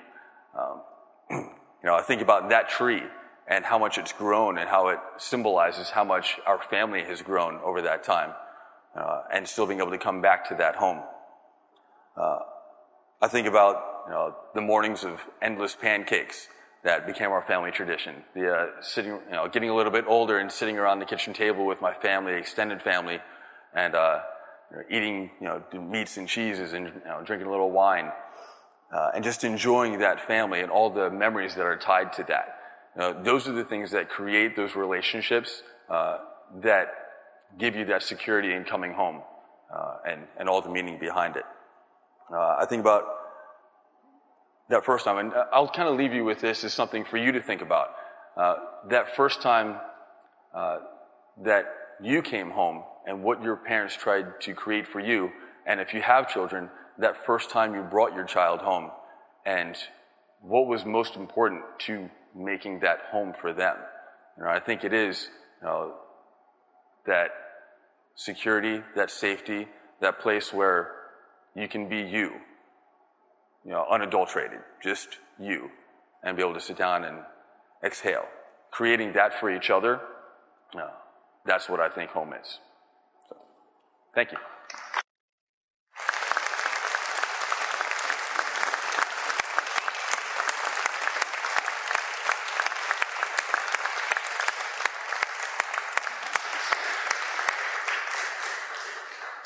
Um, 0.58 0.82
you 1.30 1.86
know, 1.86 1.96
I 1.96 2.02
think 2.02 2.22
about 2.22 2.50
that 2.50 2.70
tree 2.70 3.04
and 3.48 3.64
how 3.64 3.78
much 3.78 3.98
it's 3.98 4.12
grown 4.12 4.58
and 4.58 4.70
how 4.70 4.90
it 4.90 5.00
symbolizes 5.18 5.92
how 5.92 6.04
much 6.04 6.40
our 6.46 6.62
family 6.62 7.04
has 7.04 7.22
grown 7.22 7.60
over 7.64 7.82
that 7.82 8.04
time 8.04 8.34
uh, 8.96 9.22
and 9.34 9.48
still 9.48 9.66
being 9.66 9.80
able 9.80 9.92
to 9.92 9.98
come 9.98 10.22
back 10.22 10.50
to 10.50 10.56
that 10.56 10.76
home. 10.76 11.02
Uh, 12.16 12.40
I 13.22 13.28
think 13.28 13.48
about 13.48 13.76
you 14.08 14.14
know, 14.14 14.36
the 14.54 14.62
mornings 14.62 15.04
of 15.04 15.22
endless 15.42 15.76
pancakes 15.76 16.48
that 16.84 17.06
became 17.06 17.32
our 17.32 17.42
family 17.42 17.72
tradition. 17.72 18.24
The 18.34 18.54
uh, 18.54 18.66
sitting, 18.82 19.12
you 19.12 19.32
know, 19.32 19.48
getting 19.48 19.70
a 19.70 19.76
little 19.76 19.92
bit 19.92 20.06
older 20.08 20.40
and 20.40 20.52
sitting 20.52 20.78
around 20.78 21.00
the 21.00 21.06
kitchen 21.06 21.34
table 21.34 21.66
with 21.66 21.82
my 21.82 21.94
family, 21.94 22.34
extended 22.34 22.82
family, 22.82 23.20
and 23.74 23.96
uh, 23.96 24.20
you 24.72 24.78
know, 24.78 24.84
eating, 24.90 25.32
you 25.42 25.48
know, 25.48 25.64
meats 25.80 26.18
and 26.18 26.28
cheeses 26.28 26.74
and 26.74 26.88
you 26.88 27.02
know, 27.06 27.22
drinking 27.24 27.48
a 27.48 27.52
little 27.52 27.72
wine, 27.72 28.12
uh, 28.92 29.12
and 29.14 29.24
just 29.24 29.44
enjoying 29.44 30.00
that 30.00 30.26
family 30.28 30.62
and 30.62 30.72
all 30.72 30.90
the 30.90 31.10
memories 31.10 31.56
that 31.56 31.66
are 31.66 31.78
tied 31.78 32.14
to 32.14 32.24
that. 32.24 32.54
Those 33.24 33.48
are 33.48 33.52
the 33.52 33.66
things 33.66 33.92
that 33.92 34.10
create 34.10 34.56
those 34.56 34.76
relationships 34.76 35.62
uh, 35.90 36.18
that 36.64 36.88
give 37.58 37.76
you 37.76 37.86
that 37.86 38.04
security 38.04 38.54
in 38.54 38.64
coming 38.64 38.94
home 38.94 39.22
uh, 39.74 39.98
and, 40.08 40.22
and 40.40 40.50
all 40.50 40.62
the 40.62 40.70
meaning 40.70 41.00
behind 41.00 41.36
it. 41.36 41.44
Uh, 42.32 42.56
I 42.60 42.66
think 42.68 42.82
about 42.82 43.04
that 44.70 44.84
first 44.84 45.06
time, 45.06 45.18
and 45.18 45.34
I'll 45.54 45.70
kind 45.70 45.88
of 45.88 45.96
leave 45.96 46.14
you 46.14 46.26
with 46.26 46.42
this 46.42 46.64
as 46.64 46.74
something 46.74 47.06
for 47.06 47.18
you 47.18 47.32
to 47.32 47.42
think 47.42 47.62
about. 47.62 47.90
Uh, 48.36 48.56
that 48.90 49.16
first 49.16 49.42
time 49.42 49.78
uh, 50.54 50.80
that 51.44 51.66
you 52.02 52.22
came 52.22 52.52
home 52.52 52.84
and 53.06 53.24
what 53.24 53.42
your 53.42 53.56
parents 53.56 53.96
tried 53.96 54.42
to 54.42 54.54
create 54.54 54.88
for 54.88 55.00
you, 55.00 55.32
and 55.66 55.80
if 55.80 55.94
you 55.94 56.02
have 56.02 56.28
children, 56.28 56.70
that 57.00 57.26
first 57.26 57.50
time 57.50 57.76
you 57.76 57.82
brought 57.82 58.14
your 58.14 58.26
child 58.26 58.62
home, 58.62 58.92
and 59.46 59.76
what 60.42 60.68
was 60.68 60.86
most 60.86 61.16
important 61.16 61.62
to 61.80 62.10
making 62.36 62.80
that 62.80 63.00
home 63.12 63.34
for 63.40 63.54
them. 63.54 63.76
You 64.38 64.44
know, 64.44 64.50
I 64.50 64.60
think 64.60 64.84
it 64.84 64.94
is 64.94 65.30
you 65.62 65.68
know, 65.68 65.94
that 67.06 67.32
security, 68.16 68.84
that 68.96 69.10
safety, 69.10 69.68
that 70.02 70.20
place 70.20 70.54
where 70.54 70.92
you 71.56 71.68
can 71.68 71.90
be 71.90 71.98
you, 71.98 72.32
you 73.66 73.72
know, 73.72 73.86
unadulterated, 73.90 74.60
just 74.84 75.18
you, 75.40 75.72
and 76.24 76.38
be 76.38 76.44
able 76.44 76.54
to 76.54 76.60
sit 76.60 76.78
down 76.78 77.04
and 77.04 77.18
exhale. 77.84 78.26
Creating 78.72 79.14
that 79.14 79.40
for 79.40 79.50
each 79.50 79.70
other, 79.70 80.00
uh, 80.76 80.90
that's 81.46 81.70
what 81.70 81.80
I 81.80 81.90
think 81.90 82.12
home 82.12 82.34
is. 82.34 82.60
So, 83.30 83.38
thank 84.14 84.32
you. 84.32 84.38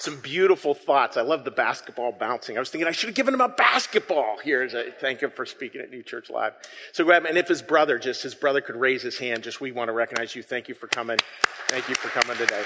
Some 0.02 0.20
beautiful 0.20 0.74
thoughts. 0.74 1.16
I 1.16 1.22
love 1.22 1.44
the 1.44 1.52
basketball 1.52 2.12
bouncing. 2.12 2.58
I 2.58 2.60
was 2.60 2.70
thinking 2.70 2.88
I 2.88 2.92
should 2.92 3.10
have 3.10 3.16
given 3.16 3.34
him 3.34 3.42
a 3.42 3.50
basketball 3.50 4.38
here 4.44 4.64
a 4.64 4.92
thank 4.92 5.22
him 5.22 5.30
for 5.30 5.46
speaking 5.46 5.80
at 5.80 5.92
New 5.92 6.02
Church 6.02 6.30
Live. 6.30 6.54
So 6.92 7.04
grab. 7.04 7.26
And 7.26 7.38
if 7.38 7.48
his 7.48 7.62
brother, 7.62 8.00
just 8.00 8.24
his 8.24 8.34
brother 8.34 8.62
could 8.62 8.76
raise 8.76 9.04
his 9.04 9.20
hand, 9.20 9.44
just 9.44 9.62
we 9.62 9.72
want 9.72 9.90
to 9.90 9.94
recognize 9.94 10.36
you. 10.36 10.42
Thank 10.42 10.68
you 10.68 10.76
for 10.76 10.88
coming. 10.88 11.20
Thank 11.68 11.88
you 11.88 11.96
for 11.96 12.08
coming 12.10 12.36
today. 12.38 12.64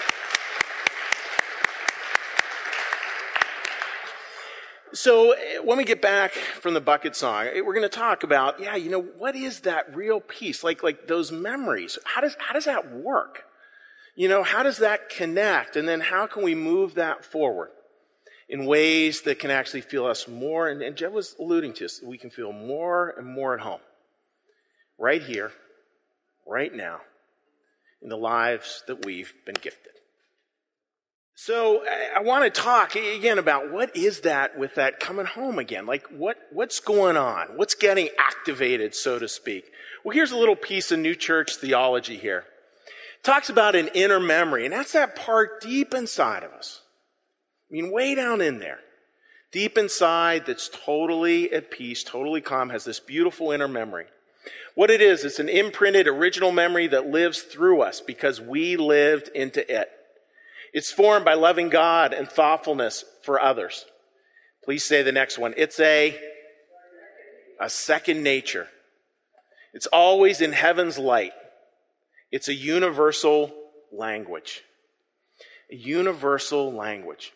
So 4.94 5.32
eh, 5.32 5.58
when 5.62 5.78
we 5.78 5.84
get 5.84 6.02
back 6.02 6.32
from 6.32 6.74
the 6.74 6.80
bucket 6.80 7.18
song, 7.18 7.48
eh, 7.48 7.60
we're 7.60 7.74
going 7.74 7.84
to 7.84 7.90
talk 7.90 8.24
about, 8.24 8.62
yeah, 8.62 8.78
you 8.78 8.90
know, 8.90 9.02
what 9.02 9.36
is 9.36 9.60
that 9.62 9.94
real 9.94 10.22
peace? 10.22 10.64
Like, 10.64 10.84
like 10.84 11.08
those 11.08 11.34
memories. 11.34 12.00
How 12.06 12.22
does, 12.22 12.38
how 12.40 12.54
does 12.54 12.66
that 12.66 12.94
work? 12.94 13.44
You 14.16 14.30
know, 14.30 14.44
how 14.44 14.64
does 14.64 14.78
that 14.78 15.10
connect? 15.10 15.76
And 15.76 15.88
then 15.88 16.00
how 16.00 16.26
can 16.26 16.44
we 16.44 16.56
move 16.56 16.96
that 16.96 17.26
forward 17.26 17.70
in 18.48 18.66
ways 18.66 19.22
that 19.24 19.40
can 19.40 19.52
actually 19.52 19.82
feel 19.82 20.06
us 20.06 20.28
more? 20.28 20.70
And, 20.70 20.82
and 20.82 20.96
Jed 20.96 21.12
was 21.12 21.36
alluding 21.40 21.74
to 21.74 21.84
this, 21.84 22.02
we 22.02 22.18
can 22.18 22.30
feel 22.30 22.54
more 22.54 23.14
and 23.18 23.28
more 23.28 23.54
at 23.54 23.60
home. 23.60 23.82
Right 24.98 25.22
here, 25.22 25.52
right 26.48 26.74
now, 26.74 27.02
in 28.02 28.08
the 28.08 28.16
lives 28.16 28.84
that 28.88 29.06
we've 29.06 29.34
been 29.46 29.56
gifted. 29.60 29.92
So 31.38 31.84
I, 31.86 32.20
I 32.20 32.22
want 32.22 32.46
to 32.46 32.62
talk 32.62 32.96
again 32.96 33.40
about 33.40 33.70
what 33.70 33.98
is 33.98 34.22
that 34.22 34.58
with 34.58 34.76
that 34.76 35.02
coming 35.02 35.26
home 35.26 35.60
again? 35.60 35.86
Like 35.86 36.08
what, 36.08 36.38
what's 36.54 36.80
going 36.80 37.18
on? 37.18 37.58
What's 37.58 37.76
getting 37.76 38.08
activated, 38.18 38.96
so 38.96 39.20
to 39.20 39.28
speak? 39.28 39.66
Well, 40.06 40.14
here's 40.16 40.32
a 40.32 40.38
little 40.38 40.56
piece 40.56 40.94
of 40.94 41.00
new 41.00 41.16
church 41.16 41.58
theology 41.58 42.16
here 42.16 42.46
talks 43.26 43.50
about 43.50 43.76
an 43.76 43.90
inner 43.94 44.20
memory, 44.20 44.66
and 44.66 44.74
that's 44.74 44.94
that 44.94 45.16
part 45.16 45.62
deep 45.62 45.94
inside 45.94 46.44
of 46.44 46.52
us. 46.52 46.82
I 47.70 47.74
mean, 47.74 47.92
way 47.92 48.16
down 48.16 48.42
in 48.42 48.60
there. 48.60 48.80
Deep 49.52 49.78
inside 49.78 50.46
that's 50.46 50.70
totally 50.70 51.52
at 51.52 51.72
peace, 51.72 52.04
totally 52.04 52.42
calm, 52.42 52.70
has 52.70 52.84
this 52.84 53.00
beautiful 53.00 53.52
inner 53.52 53.68
memory. 53.68 54.06
What 54.76 54.92
it 54.92 55.02
is, 55.02 55.24
it's 55.24 55.40
an 55.40 55.50
imprinted 55.50 56.08
original 56.08 56.52
memory 56.52 56.88
that 56.88 57.08
lives 57.08 57.42
through 57.42 57.82
us 57.82 58.02
because 58.02 58.42
we 58.42 58.76
lived 58.76 59.30
into 59.34 59.62
it. 59.74 59.90
It's 60.74 60.92
formed 60.92 61.24
by 61.24 61.36
loving 61.36 61.70
God 61.70 62.14
and 62.14 62.28
thoughtfulness 62.28 63.06
for 63.24 63.40
others. 63.40 63.86
Please 64.64 64.84
say 64.84 65.02
the 65.02 65.14
next 65.14 65.38
one. 65.38 65.54
It's 65.56 65.80
a, 65.80 66.20
a 67.62 67.70
second 67.70 68.24
nature. 68.24 68.68
It's 69.74 69.88
always 69.88 70.42
in 70.42 70.52
heaven's 70.52 70.98
light. 70.98 71.32
It's 72.36 72.50
a 72.50 72.54
universal 72.54 73.56
language. 73.94 74.62
A 75.72 75.76
universal 75.78 76.70
language. 76.70 77.32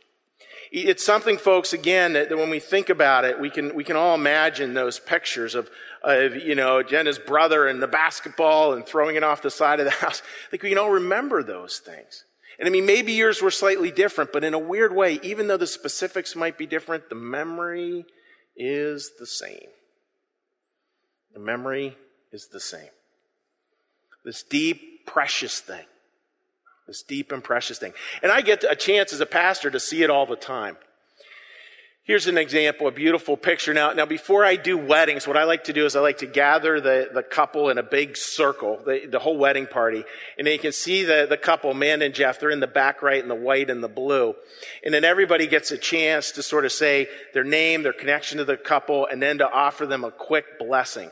It's 0.74 1.06
something, 1.06 1.38
folks, 1.38 1.72
again, 1.72 2.12
that 2.12 2.36
when 2.36 2.50
we 2.50 2.60
think 2.60 2.90
about 2.90 3.24
it, 3.24 3.40
we 3.40 3.50
can, 3.50 3.74
we 3.74 3.86
can 3.86 3.96
all 3.96 4.14
imagine 4.14 4.74
those 4.74 5.00
pictures 5.00 5.56
of, 5.56 5.70
of, 6.04 6.36
you 6.36 6.54
know, 6.54 6.84
Jenna's 6.84 7.18
brother 7.18 7.66
and 7.66 7.82
the 7.82 7.88
basketball 7.88 8.74
and 8.74 8.86
throwing 8.86 9.16
it 9.16 9.24
off 9.24 9.42
the 9.42 9.50
side 9.50 9.80
of 9.80 9.86
the 9.86 9.92
house. 10.06 10.22
I 10.48 10.52
think 10.52 10.64
we 10.64 10.70
can 10.70 10.78
all 10.78 10.92
remember 10.92 11.44
those 11.44 11.80
things. 11.80 12.26
And 12.60 12.68
I 12.68 12.70
mean, 12.70 12.86
maybe 12.86 13.14
yours 13.14 13.42
were 13.42 13.52
slightly 13.52 13.92
different, 13.92 14.34
but 14.34 14.44
in 14.44 14.54
a 14.54 14.60
weird 14.60 14.94
way, 14.94 15.18
even 15.24 15.48
though 15.48 15.56
the 15.56 15.66
specifics 15.66 16.36
might 16.36 16.58
be 16.58 16.66
different, 16.66 17.08
the 17.08 17.16
memory 17.16 18.04
is 18.58 19.14
the 19.18 19.26
same. 19.26 19.70
The 21.34 21.40
memory 21.40 21.96
is 22.34 22.50
the 22.50 22.60
same. 22.60 22.90
This 24.24 24.44
deep, 24.44 24.89
precious 25.12 25.60
thing. 25.60 25.86
This 26.88 27.04
deep 27.04 27.32
and 27.32 27.44
precious 27.44 27.80
thing. 27.80 27.94
And 28.22 28.32
I 28.32 28.42
get 28.42 28.64
a 28.64 28.76
chance 28.76 29.14
as 29.14 29.20
a 29.20 29.26
pastor 29.26 29.70
to 29.72 29.80
see 29.80 30.04
it 30.04 30.10
all 30.10 30.26
the 30.26 30.36
time. 30.36 30.78
Here's 32.04 32.26
an 32.26 32.40
example, 32.40 32.88
a 32.88 32.92
beautiful 32.92 33.38
picture. 33.38 33.72
Now, 33.72 33.94
now 33.94 34.08
before 34.08 34.44
I 34.44 34.56
do 34.56 34.76
weddings, 34.76 35.28
what 35.28 35.38
I 35.38 35.44
like 35.44 35.66
to 35.66 35.74
do 35.74 35.86
is 35.86 35.96
I 35.96 36.00
like 36.00 36.18
to 36.20 36.26
gather 36.26 36.82
the, 36.82 37.10
the 37.14 37.22
couple 37.22 37.70
in 37.70 37.78
a 37.78 37.84
big 37.84 38.18
circle, 38.18 38.82
the, 38.84 39.06
the 39.08 39.20
whole 39.20 39.38
wedding 39.38 39.68
party. 39.68 40.04
And 40.38 40.48
then 40.48 40.54
you 40.54 40.60
can 40.60 40.72
see 40.72 41.04
the, 41.04 41.28
the 41.30 41.38
couple, 41.38 41.72
Man 41.76 42.02
and 42.02 42.16
Jeff, 42.16 42.40
they're 42.40 42.50
in 42.50 42.62
the 42.62 42.66
back 42.68 43.04
right 43.04 43.22
in 43.22 43.30
the 43.30 43.36
white 43.36 43.70
and 43.70 43.84
the 43.84 43.88
blue. 43.88 44.34
And 44.84 44.92
then 44.92 45.06
everybody 45.06 45.46
gets 45.46 45.70
a 45.70 45.78
chance 45.78 46.32
to 46.32 46.42
sort 46.42 46.66
of 46.66 46.72
say 46.72 47.08
their 47.36 47.44
name, 47.44 47.84
their 47.84 47.94
connection 47.94 48.40
to 48.40 48.46
the 48.46 48.58
couple, 48.58 49.06
and 49.06 49.22
then 49.22 49.38
to 49.38 49.48
offer 49.48 49.86
them 49.86 50.04
a 50.04 50.10
quick 50.10 50.58
blessing. 50.58 51.12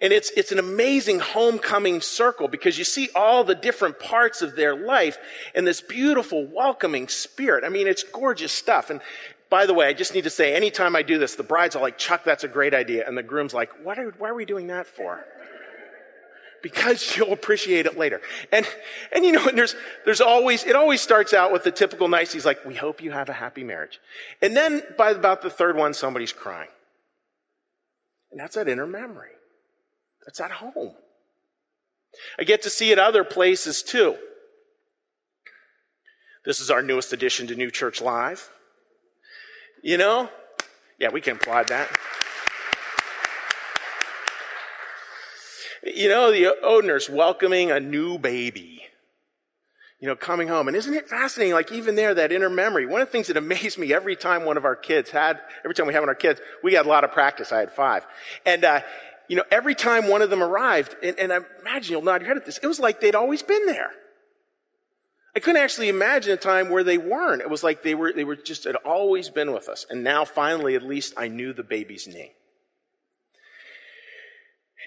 And 0.00 0.12
it's, 0.12 0.30
it's 0.36 0.52
an 0.52 0.60
amazing 0.60 1.18
homecoming 1.18 2.00
circle 2.00 2.46
because 2.46 2.78
you 2.78 2.84
see 2.84 3.08
all 3.16 3.42
the 3.42 3.54
different 3.54 3.98
parts 3.98 4.42
of 4.42 4.54
their 4.54 4.76
life 4.76 5.18
and 5.54 5.66
this 5.66 5.80
beautiful, 5.80 6.46
welcoming 6.46 7.08
spirit. 7.08 7.64
I 7.64 7.68
mean, 7.68 7.88
it's 7.88 8.04
gorgeous 8.04 8.52
stuff. 8.52 8.90
And 8.90 9.00
by 9.50 9.66
the 9.66 9.74
way, 9.74 9.88
I 9.88 9.94
just 9.94 10.14
need 10.14 10.24
to 10.24 10.30
say, 10.30 10.54
anytime 10.54 10.94
I 10.94 11.02
do 11.02 11.18
this, 11.18 11.34
the 11.34 11.42
bride's 11.42 11.74
are 11.74 11.82
like, 11.82 11.98
Chuck, 11.98 12.22
that's 12.22 12.44
a 12.44 12.48
great 12.48 12.74
idea. 12.74 13.08
And 13.08 13.18
the 13.18 13.24
groom's 13.24 13.52
like, 13.52 13.70
what 13.84 13.98
are, 13.98 14.14
why 14.18 14.28
are 14.28 14.34
we 14.34 14.44
doing 14.44 14.68
that 14.68 14.86
for? 14.86 15.24
Because 16.62 17.16
you'll 17.16 17.32
appreciate 17.32 17.86
it 17.86 17.98
later. 17.98 18.20
And, 18.52 18.66
and 19.12 19.24
you 19.24 19.32
know, 19.32 19.48
and 19.48 19.58
there's, 19.58 19.74
there's 20.04 20.20
always, 20.20 20.62
it 20.62 20.76
always 20.76 21.00
starts 21.00 21.34
out 21.34 21.50
with 21.50 21.64
the 21.64 21.72
typical 21.72 22.06
niceties 22.06 22.46
like, 22.46 22.64
we 22.64 22.76
hope 22.76 23.02
you 23.02 23.10
have 23.10 23.28
a 23.28 23.32
happy 23.32 23.64
marriage. 23.64 23.98
And 24.40 24.56
then 24.56 24.82
by 24.96 25.10
about 25.10 25.42
the 25.42 25.50
third 25.50 25.76
one, 25.76 25.92
somebody's 25.92 26.32
crying. 26.32 26.68
And 28.30 28.38
that's 28.38 28.54
that 28.54 28.68
inner 28.68 28.86
memory. 28.86 29.30
That's 30.28 30.40
at 30.40 30.50
home. 30.50 30.92
I 32.38 32.44
get 32.44 32.60
to 32.64 32.68
see 32.68 32.90
it 32.90 32.98
other 32.98 33.24
places 33.24 33.82
too. 33.82 34.14
This 36.44 36.60
is 36.60 36.70
our 36.70 36.82
newest 36.82 37.14
addition 37.14 37.46
to 37.46 37.54
New 37.54 37.70
Church 37.70 38.02
Live. 38.02 38.50
You 39.82 39.96
know? 39.96 40.28
Yeah, 41.00 41.08
we 41.08 41.22
can 41.22 41.36
applaud 41.36 41.68
that. 41.68 41.88
You 45.82 46.10
know, 46.10 46.30
the 46.30 46.54
Odiners 46.62 47.08
welcoming 47.08 47.70
a 47.70 47.80
new 47.80 48.18
baby. 48.18 48.82
You 49.98 50.08
know, 50.08 50.14
coming 50.14 50.46
home. 50.46 50.68
And 50.68 50.76
isn't 50.76 50.92
it 50.92 51.08
fascinating? 51.08 51.54
Like 51.54 51.72
even 51.72 51.94
there, 51.94 52.12
that 52.12 52.32
inner 52.32 52.50
memory. 52.50 52.84
One 52.84 53.00
of 53.00 53.08
the 53.08 53.12
things 53.12 53.28
that 53.28 53.36
amazed 53.38 53.78
me 53.78 53.94
every 53.94 54.14
time 54.14 54.44
one 54.44 54.58
of 54.58 54.66
our 54.66 54.76
kids 54.76 55.08
had, 55.08 55.40
every 55.64 55.74
time 55.74 55.86
we 55.86 55.94
of 55.94 56.04
our 56.04 56.14
kids, 56.14 56.38
we 56.62 56.74
had 56.74 56.84
a 56.84 56.88
lot 56.90 57.04
of 57.04 57.12
practice. 57.12 57.50
I 57.50 57.60
had 57.60 57.72
five. 57.72 58.06
And, 58.44 58.64
uh, 58.64 58.82
you 59.28 59.36
know, 59.36 59.44
every 59.50 59.74
time 59.74 60.08
one 60.08 60.22
of 60.22 60.30
them 60.30 60.42
arrived, 60.42 60.96
and, 61.02 61.18
and 61.18 61.32
I 61.32 61.40
imagine 61.60 61.92
you'll 61.92 62.02
nod 62.02 62.22
your 62.22 62.28
head 62.28 62.36
at 62.36 62.46
this, 62.46 62.58
it 62.58 62.66
was 62.66 62.80
like 62.80 63.00
they'd 63.00 63.14
always 63.14 63.42
been 63.42 63.66
there. 63.66 63.90
I 65.36 65.40
couldn't 65.40 65.62
actually 65.62 65.88
imagine 65.88 66.32
a 66.32 66.36
time 66.36 66.70
where 66.70 66.82
they 66.82 66.98
weren't. 66.98 67.42
It 67.42 67.50
was 67.50 67.62
like 67.62 67.82
they 67.82 67.94
were, 67.94 68.12
they 68.12 68.24
were 68.24 68.34
just 68.34 68.64
had 68.64 68.74
always 68.76 69.28
been 69.28 69.52
with 69.52 69.68
us. 69.68 69.86
And 69.88 70.02
now 70.02 70.24
finally, 70.24 70.74
at 70.74 70.82
least 70.82 71.14
I 71.16 71.28
knew 71.28 71.52
the 71.52 71.62
baby's 71.62 72.08
name. 72.08 72.30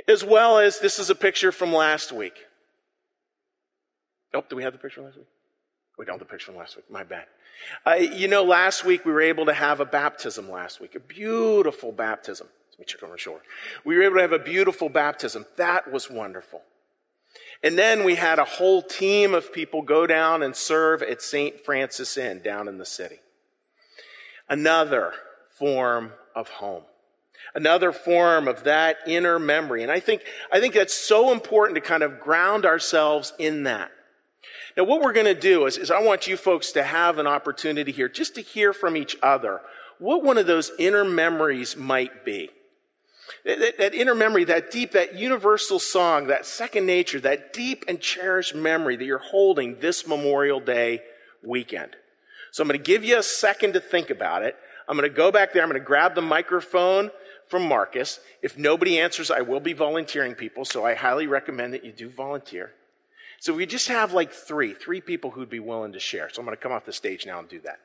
As 0.08 0.26
well 0.26 0.58
as 0.58 0.80
this 0.80 1.00
is 1.00 1.10
a 1.10 1.16
picture 1.16 1.52
from 1.52 1.72
last 1.72 2.12
week. 2.12 2.34
Oh, 4.34 4.44
do 4.50 4.56
we 4.56 4.64
have 4.64 4.74
the 4.74 4.80
picture 4.80 5.02
last 5.02 5.18
week? 5.18 5.28
We 5.98 6.06
don't 6.06 6.16
have 6.16 6.28
the 6.28 6.32
picture 6.32 6.48
from 6.48 6.58
last 6.58 6.76
week. 6.76 6.90
My 6.90 7.04
bad. 7.04 7.26
Uh, 7.86 7.94
you 7.94 8.28
know, 8.28 8.44
last 8.44 8.84
week 8.84 9.06
we 9.06 9.12
were 9.12 9.22
able 9.22 9.46
to 9.46 9.54
have 9.54 9.80
a 9.80 9.86
baptism 9.86 10.50
last 10.50 10.82
week, 10.82 10.96
a 10.96 11.00
beautiful 11.00 11.92
baptism. 11.92 12.48
Let 12.74 12.80
me 12.80 12.86
check 12.86 13.04
on 13.04 13.16
shoulder. 13.18 13.42
We 13.84 13.96
were 13.96 14.04
able 14.04 14.16
to 14.16 14.22
have 14.22 14.32
a 14.32 14.40
beautiful 14.40 14.90
baptism. 14.90 15.46
That 15.58 15.92
was 15.92 16.10
wonderful. 16.10 16.62
And 17.64 17.78
then 17.78 18.04
we 18.04 18.16
had 18.16 18.40
a 18.40 18.46
whole 18.46 18.82
team 18.82 19.34
of 19.36 19.54
people 19.54 19.82
go 19.84 20.08
down 20.08 20.42
and 20.42 20.56
serve 20.56 21.04
at 21.04 21.22
St. 21.22 21.64
Francis 21.64 22.18
Inn 22.18 22.42
down 22.42 22.68
in 22.68 22.80
the 22.80 22.86
city. 22.86 23.20
Another 24.50 25.14
form 25.60 26.14
of 26.36 26.50
home. 26.50 26.84
Another 27.54 27.92
form 27.92 28.48
of 28.48 28.64
that 28.64 28.98
inner 29.06 29.38
memory. 29.38 29.84
And 29.84 29.92
I 29.92 30.00
think, 30.00 30.24
I 30.52 30.60
think 30.60 30.74
that's 30.74 30.96
so 30.96 31.32
important 31.32 31.76
to 31.76 31.82
kind 31.82 32.02
of 32.02 32.20
ground 32.20 32.66
ourselves 32.66 33.34
in 33.38 33.64
that. 33.64 33.92
Now, 34.76 34.86
what 34.86 35.02
we're 35.02 35.14
going 35.14 35.26
to 35.26 35.36
do 35.36 35.66
is, 35.66 35.78
is 35.78 35.92
I 35.92 36.02
want 36.02 36.28
you 36.28 36.38
folks 36.38 36.72
to 36.72 36.84
have 36.84 37.20
an 37.20 37.28
opportunity 37.28 37.92
here 37.92 38.08
just 38.08 38.36
to 38.36 38.42
hear 38.42 38.74
from 38.74 38.96
each 38.96 39.18
other 39.22 39.62
what 40.00 40.24
one 40.24 40.38
of 40.38 40.48
those 40.48 40.72
inner 40.80 41.06
memories 41.06 41.78
might 41.78 42.26
be. 42.26 42.50
That, 43.46 43.78
that, 43.80 43.94
inner 43.96 44.14
memory, 44.14 44.44
that 44.46 44.70
deep, 44.70 44.92
that 44.92 45.16
universal 45.16 45.80
song, 45.80 46.28
that 46.28 46.46
second 46.46 46.86
nature, 46.86 47.20
that 47.22 47.54
deep 47.54 47.86
and 47.88 48.00
cherished 48.00 48.54
memory 48.54 48.96
that 48.96 49.06
you're 49.06 49.18
holding 49.18 49.80
this 49.80 50.06
Memorial 50.06 50.60
Day 50.60 51.02
weekend. 51.44 51.96
So 52.52 52.62
I'm 52.62 52.68
going 52.68 52.80
to 52.80 52.84
give 52.84 53.04
you 53.04 53.18
a 53.18 53.24
second 53.24 53.74
to 53.74 53.80
think 53.80 54.10
about 54.10 54.44
it. 54.44 54.56
I'm 54.88 54.98
going 54.98 55.10
to 55.10 55.16
go 55.16 55.32
back 55.32 55.54
there. 55.54 55.64
I'm 55.64 55.70
going 55.70 55.82
to 55.82 55.86
grab 55.86 56.16
the 56.16 56.22
microphone 56.22 57.12
from 57.48 57.68
Marcus. 57.68 58.20
If 58.42 58.58
nobody 58.58 59.00
answers, 59.00 59.32
I 59.32 59.42
will 59.42 59.60
be 59.60 59.74
volunteering 59.74 60.36
people. 60.36 60.66
So 60.66 60.86
I 60.86 60.94
highly 60.94 61.28
recommend 61.28 61.74
that 61.74 61.84
you 61.84 61.92
do 61.92 62.10
volunteer. 62.10 62.72
So 63.40 63.54
we 63.54 63.66
just 63.66 63.88
have 63.88 64.14
like 64.14 64.32
three, 64.32 64.74
three 64.74 65.02
people 65.02 65.32
who'd 65.32 65.50
be 65.50 65.60
willing 65.60 65.94
to 65.94 66.00
share. 66.00 66.30
So 66.30 66.42
I'm 66.42 66.46
going 66.46 66.56
to 66.56 66.62
come 66.62 66.72
off 66.72 66.86
the 66.86 66.94
stage 66.94 67.26
now 67.26 67.40
and 67.40 67.50
do 67.50 67.60
that. 67.62 67.80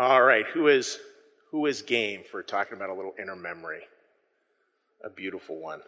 All 0.00 0.22
right, 0.22 0.46
who 0.46 0.68
is 0.68 0.98
who 1.50 1.66
is 1.66 1.82
game 1.82 2.22
for 2.30 2.42
talking 2.42 2.74
about 2.74 2.88
a 2.88 2.94
little 2.94 3.12
inner 3.20 3.36
memory? 3.36 3.82
A 5.04 5.10
beautiful 5.10 5.60
one. 5.60 5.80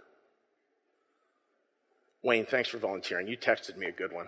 Wayne, 2.22 2.44
thanks 2.44 2.68
for 2.68 2.77
volunteering. 2.77 3.27
You 3.27 3.38
texted 3.38 3.79
me 3.79 3.87
a 3.87 3.90
good 3.90 4.12
one. 4.12 4.27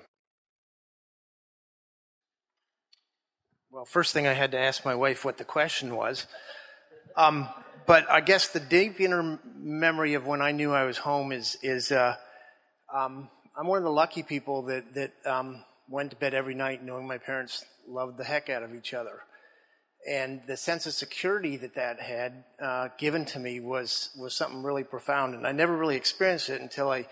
Well, 3.70 3.85
first 3.85 4.14
thing 4.14 4.27
I 4.27 4.33
had 4.33 4.53
to 4.53 4.59
ask 4.59 4.87
my 4.87 4.94
wife 4.94 5.23
what 5.23 5.37
the 5.37 5.44
question 5.44 5.94
was. 5.94 6.27
Um, 7.14 7.51
but 7.87 8.11
I 8.11 8.23
guess 8.23 8.49
the 8.49 8.61
deep 8.61 8.99
inner 9.03 9.38
memory 9.55 10.14
of 10.14 10.25
when 10.25 10.40
I 10.40 10.53
knew 10.53 10.73
I 10.73 10.85
was 10.85 10.97
home 10.97 11.31
is 11.31 11.59
is 11.62 11.92
uh, 11.92 12.16
um, 12.90 13.29
I'm 13.55 13.66
one 13.66 13.77
of 13.77 13.85
the 13.85 13.90
lucky 13.90 14.23
people 14.23 14.62
that 14.62 14.94
that 14.94 15.12
um, 15.27 15.62
went 15.90 16.12
to 16.12 16.16
bed 16.16 16.33
every 16.33 16.55
night 16.55 16.83
knowing 16.83 17.07
my 17.07 17.18
parents 17.18 17.66
loved 17.87 18.16
the 18.16 18.25
heck 18.25 18.49
out 18.49 18.62
of 18.62 18.75
each 18.75 18.94
other, 18.94 19.25
and 20.08 20.42
the 20.46 20.56
sense 20.56 20.86
of 20.86 20.92
security 20.92 21.56
that 21.56 21.74
that 21.74 22.00
had 22.00 22.44
uh, 22.62 22.88
given 22.98 23.24
to 23.26 23.38
me 23.38 23.60
was 23.60 24.10
was 24.16 24.34
something 24.34 24.62
really 24.62 24.84
profound, 24.84 25.34
and 25.34 25.46
I 25.46 25.52
never 25.52 25.76
really 25.76 25.96
experienced 25.96 26.50
it 26.50 26.60
until 26.60 26.90
I 26.90 27.06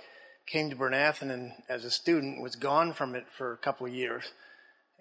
came 0.47 0.71
to 0.71 0.77
Bryn 0.77 0.93
Athyn 0.93 1.31
and 1.31 1.53
as 1.69 1.85
a 1.85 1.91
student 1.91 2.43
was 2.43 2.57
gone 2.57 2.93
from 2.93 3.15
it 3.15 3.27
for 3.31 3.53
a 3.53 3.57
couple 3.57 3.87
of 3.87 3.95
years 3.95 4.33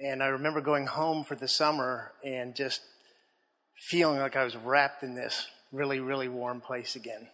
and 0.01 0.23
I 0.23 0.27
remember 0.27 0.61
going 0.61 0.87
home 0.87 1.23
for 1.23 1.35
the 1.35 1.47
summer 1.47 2.13
and 2.23 2.55
just 2.55 2.81
feeling 3.75 4.19
like 4.19 4.35
I 4.35 4.43
was 4.43 4.55
wrapped 4.55 5.03
in 5.03 5.15
this 5.15 5.47
really, 5.71 5.99
really 5.99 6.27
warm 6.27 6.59
place 6.59 6.95
again. 6.95 7.27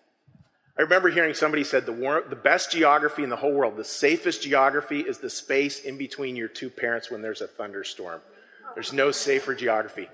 I 0.77 0.81
remember 0.83 1.09
hearing 1.09 1.33
somebody 1.33 1.63
said 1.63 1.85
the, 1.85 1.93
war- 1.93 2.25
the 2.29 2.35
best 2.35 2.71
geography 2.71 3.23
in 3.23 3.29
the 3.29 3.37
whole 3.37 3.53
world, 3.53 3.77
the 3.77 3.83
safest 3.83 4.43
geography 4.43 4.99
is 4.99 5.17
the 5.17 5.29
space 5.29 5.79
in 5.79 5.97
between 5.97 6.35
your 6.35 6.49
two 6.49 6.69
parents 6.69 7.09
when 7.09 7.21
there's 7.21 7.41
a 7.41 7.47
thunderstorm. 7.47 8.21
There's 8.75 8.93
no 8.93 9.11
safer 9.11 9.55
geography. 9.55 10.07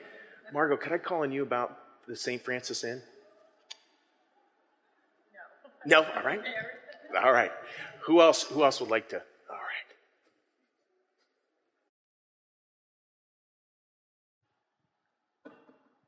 Margot, 0.54 0.78
could 0.78 0.92
I 0.92 1.00
call 1.00 1.24
on 1.24 1.32
you 1.32 1.42
about 1.42 1.76
the 2.08 2.16
St. 2.16 2.40
Francis 2.40 2.84
Inn? 2.84 3.02
No. 5.84 6.02
No? 6.02 6.08
All 6.16 6.24
right. 6.24 6.40
All 7.24 7.34
right. 7.34 7.52
Who 8.06 8.22
else, 8.22 8.44
who 8.44 8.64
else 8.64 8.80
would 8.80 8.92
like 8.92 9.10
to? 9.10 9.24
All 9.50 9.56
right. 9.56 9.96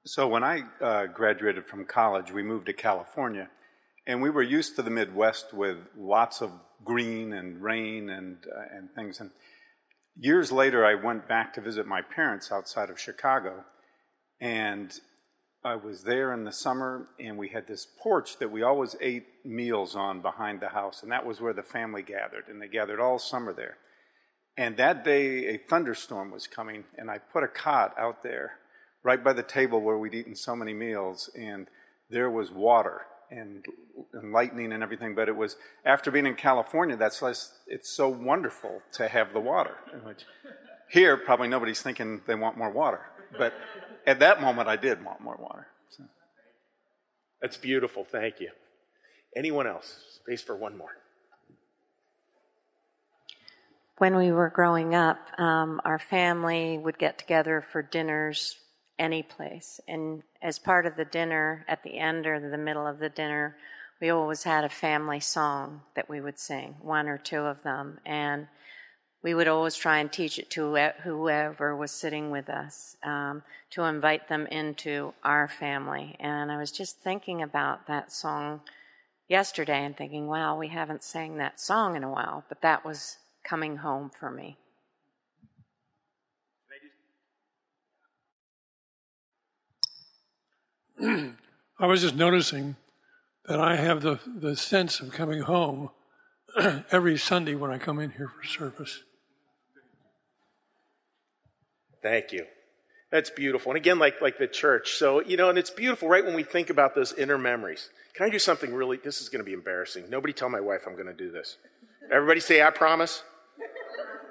So 0.05 0.27
when 0.27 0.43
I 0.43 0.61
uh, 0.79 1.07
graduated 1.07 1.65
from 1.65 1.85
college, 1.85 2.31
we 2.31 2.43
moved 2.43 2.67
to 2.67 2.73
California, 2.73 3.49
and 4.05 4.21
we 4.21 4.29
were 4.29 4.43
used 4.43 4.75
to 4.75 4.83
the 4.83 4.91
Midwest 4.91 5.55
with 5.55 5.77
lots 5.97 6.43
of 6.43 6.51
green 6.83 7.33
and 7.33 7.63
rain 7.63 8.11
and 8.11 8.37
uh, 8.55 8.77
and 8.77 8.93
things. 8.93 9.19
And 9.19 9.31
years 10.15 10.51
later, 10.51 10.85
I 10.85 10.93
went 10.93 11.27
back 11.27 11.55
to 11.55 11.61
visit 11.61 11.87
my 11.87 12.03
parents 12.03 12.51
outside 12.51 12.91
of 12.91 12.99
Chicago, 12.99 13.65
and 14.39 14.91
I 15.63 15.75
was 15.75 16.03
there 16.03 16.31
in 16.31 16.43
the 16.43 16.51
summer, 16.51 17.07
and 17.19 17.37
we 17.37 17.49
had 17.49 17.65
this 17.67 17.87
porch 18.03 18.37
that 18.37 18.51
we 18.51 18.61
always 18.61 18.95
ate 19.01 19.25
meals 19.43 19.95
on 19.95 20.21
behind 20.21 20.61
the 20.61 20.69
house, 20.69 21.01
and 21.01 21.11
that 21.11 21.25
was 21.25 21.41
where 21.41 21.53
the 21.53 21.63
family 21.63 22.03
gathered, 22.03 22.47
and 22.47 22.61
they 22.61 22.67
gathered 22.67 22.99
all 22.99 23.17
summer 23.17 23.51
there. 23.51 23.77
And 24.57 24.77
that 24.77 25.03
day, 25.03 25.47
a 25.47 25.57
thunderstorm 25.57 26.31
was 26.31 26.45
coming, 26.45 26.83
and 26.97 27.09
I 27.09 27.17
put 27.17 27.43
a 27.43 27.47
cot 27.47 27.95
out 27.97 28.21
there 28.21 28.59
right 29.03 29.23
by 29.23 29.33
the 29.33 29.43
table 29.43 29.81
where 29.81 29.97
we'd 29.97 30.13
eaten 30.13 30.35
so 30.35 30.55
many 30.55 30.73
meals, 30.73 31.29
and 31.35 31.67
there 32.11 32.29
was 32.29 32.51
water 32.51 33.01
and, 33.31 33.65
and 34.13 34.31
lightning 34.31 34.71
and 34.71 34.83
everything. 34.83 35.15
But 35.15 35.29
it 35.29 35.35
was 35.35 35.57
after 35.83 36.11
being 36.11 36.27
in 36.27 36.35
California, 36.35 36.95
that's 36.95 37.21
less, 37.21 37.53
it's 37.67 37.89
so 37.89 38.07
wonderful 38.07 38.81
to 38.93 39.07
have 39.07 39.33
the 39.33 39.39
water. 39.39 39.75
Which 40.03 40.25
here, 40.89 41.17
probably 41.17 41.47
nobody's 41.47 41.81
thinking 41.81 42.21
they 42.27 42.35
want 42.35 42.57
more 42.57 42.71
water, 42.71 43.01
but 43.37 43.53
at 44.05 44.19
that 44.19 44.41
moment, 44.41 44.67
I 44.67 44.75
did 44.75 45.03
want 45.03 45.21
more 45.21 45.37
water. 45.39 45.67
So. 45.89 46.03
That's 47.41 47.57
beautiful. 47.57 48.03
Thank 48.03 48.39
you. 48.39 48.49
Anyone 49.35 49.67
else? 49.67 49.99
Space 50.15 50.41
for 50.41 50.55
one 50.55 50.77
more. 50.77 50.97
When 53.97 54.15
we 54.15 54.31
were 54.31 54.49
growing 54.49 54.93
up, 54.93 55.17
um, 55.39 55.79
our 55.85 55.99
family 55.99 56.77
would 56.77 56.97
get 56.97 57.17
together 57.17 57.65
for 57.71 57.81
dinners 57.81 58.57
any 58.99 59.23
place. 59.23 59.79
And 59.87 60.23
as 60.41 60.59
part 60.59 60.85
of 60.85 60.95
the 60.95 61.05
dinner, 61.05 61.65
at 61.67 61.83
the 61.83 61.97
end 61.97 62.25
or 62.27 62.39
the 62.39 62.57
middle 62.57 62.87
of 62.87 62.99
the 62.99 63.09
dinner, 63.09 63.57
we 64.01 64.09
always 64.09 64.43
had 64.43 64.63
a 64.63 64.69
family 64.69 65.19
song 65.19 65.81
that 65.95 66.09
we 66.09 66.19
would 66.19 66.39
sing, 66.39 66.75
one 66.81 67.07
or 67.07 67.17
two 67.17 67.41
of 67.41 67.63
them. 67.63 67.99
And 68.05 68.47
we 69.25 69.33
would 69.33 69.47
always 69.47 69.75
try 69.75 69.97
and 69.97 70.11
teach 70.11 70.37
it 70.37 70.51
to 70.51 70.75
whoever 71.01 71.75
was 71.75 71.89
sitting 71.89 72.29
with 72.29 72.47
us 72.47 72.95
um, 73.03 73.41
to 73.71 73.81
invite 73.81 74.29
them 74.29 74.45
into 74.45 75.15
our 75.23 75.47
family. 75.47 76.15
And 76.19 76.51
I 76.51 76.57
was 76.57 76.71
just 76.71 76.99
thinking 76.99 77.41
about 77.41 77.87
that 77.87 78.11
song 78.11 78.61
yesterday 79.27 79.83
and 79.83 79.97
thinking, 79.97 80.27
wow, 80.27 80.55
we 80.55 80.67
haven't 80.67 81.03
sang 81.03 81.37
that 81.37 81.59
song 81.59 81.95
in 81.95 82.03
a 82.03 82.11
while, 82.11 82.43
but 82.47 82.61
that 82.61 82.85
was 82.85 83.17
coming 83.43 83.77
home 83.77 84.11
for 84.11 84.29
me. 84.29 84.59
I 91.79 91.87
was 91.87 92.03
just 92.03 92.15
noticing 92.15 92.75
that 93.47 93.59
I 93.59 93.75
have 93.75 94.03
the, 94.03 94.19
the 94.27 94.55
sense 94.55 94.99
of 94.99 95.11
coming 95.11 95.41
home 95.41 95.89
every 96.91 97.17
Sunday 97.17 97.55
when 97.55 97.71
I 97.71 97.79
come 97.79 97.99
in 97.99 98.11
here 98.11 98.29
for 98.29 98.47
service. 98.47 99.01
Thank 102.05 102.31
you. 102.31 102.45
That's 103.11 103.31
beautiful. 103.31 103.71
And 103.71 103.77
again, 103.77 103.97
like, 103.97 104.21
like 104.21 104.37
the 104.37 104.45
church. 104.45 104.93
So, 104.93 105.21
you 105.21 105.37
know, 105.37 105.49
and 105.49 105.57
it's 105.57 105.71
beautiful 105.71 106.07
right 106.07 106.23
when 106.23 106.35
we 106.35 106.43
think 106.43 106.69
about 106.69 106.93
those 106.93 107.13
inner 107.13 107.39
memories. 107.39 107.89
Can 108.13 108.27
I 108.27 108.29
do 108.29 108.37
something 108.37 108.71
really? 108.75 108.97
This 108.97 109.21
is 109.21 109.29
going 109.29 109.39
to 109.39 109.43
be 109.45 109.53
embarrassing. 109.53 110.07
Nobody 110.07 110.31
tell 110.31 110.47
my 110.47 110.59
wife 110.59 110.81
I'm 110.85 110.93
going 110.93 111.07
to 111.07 111.15
do 111.15 111.31
this. 111.31 111.57
Everybody 112.11 112.41
say, 112.41 112.61
I 112.61 112.69
promise. 112.69 113.23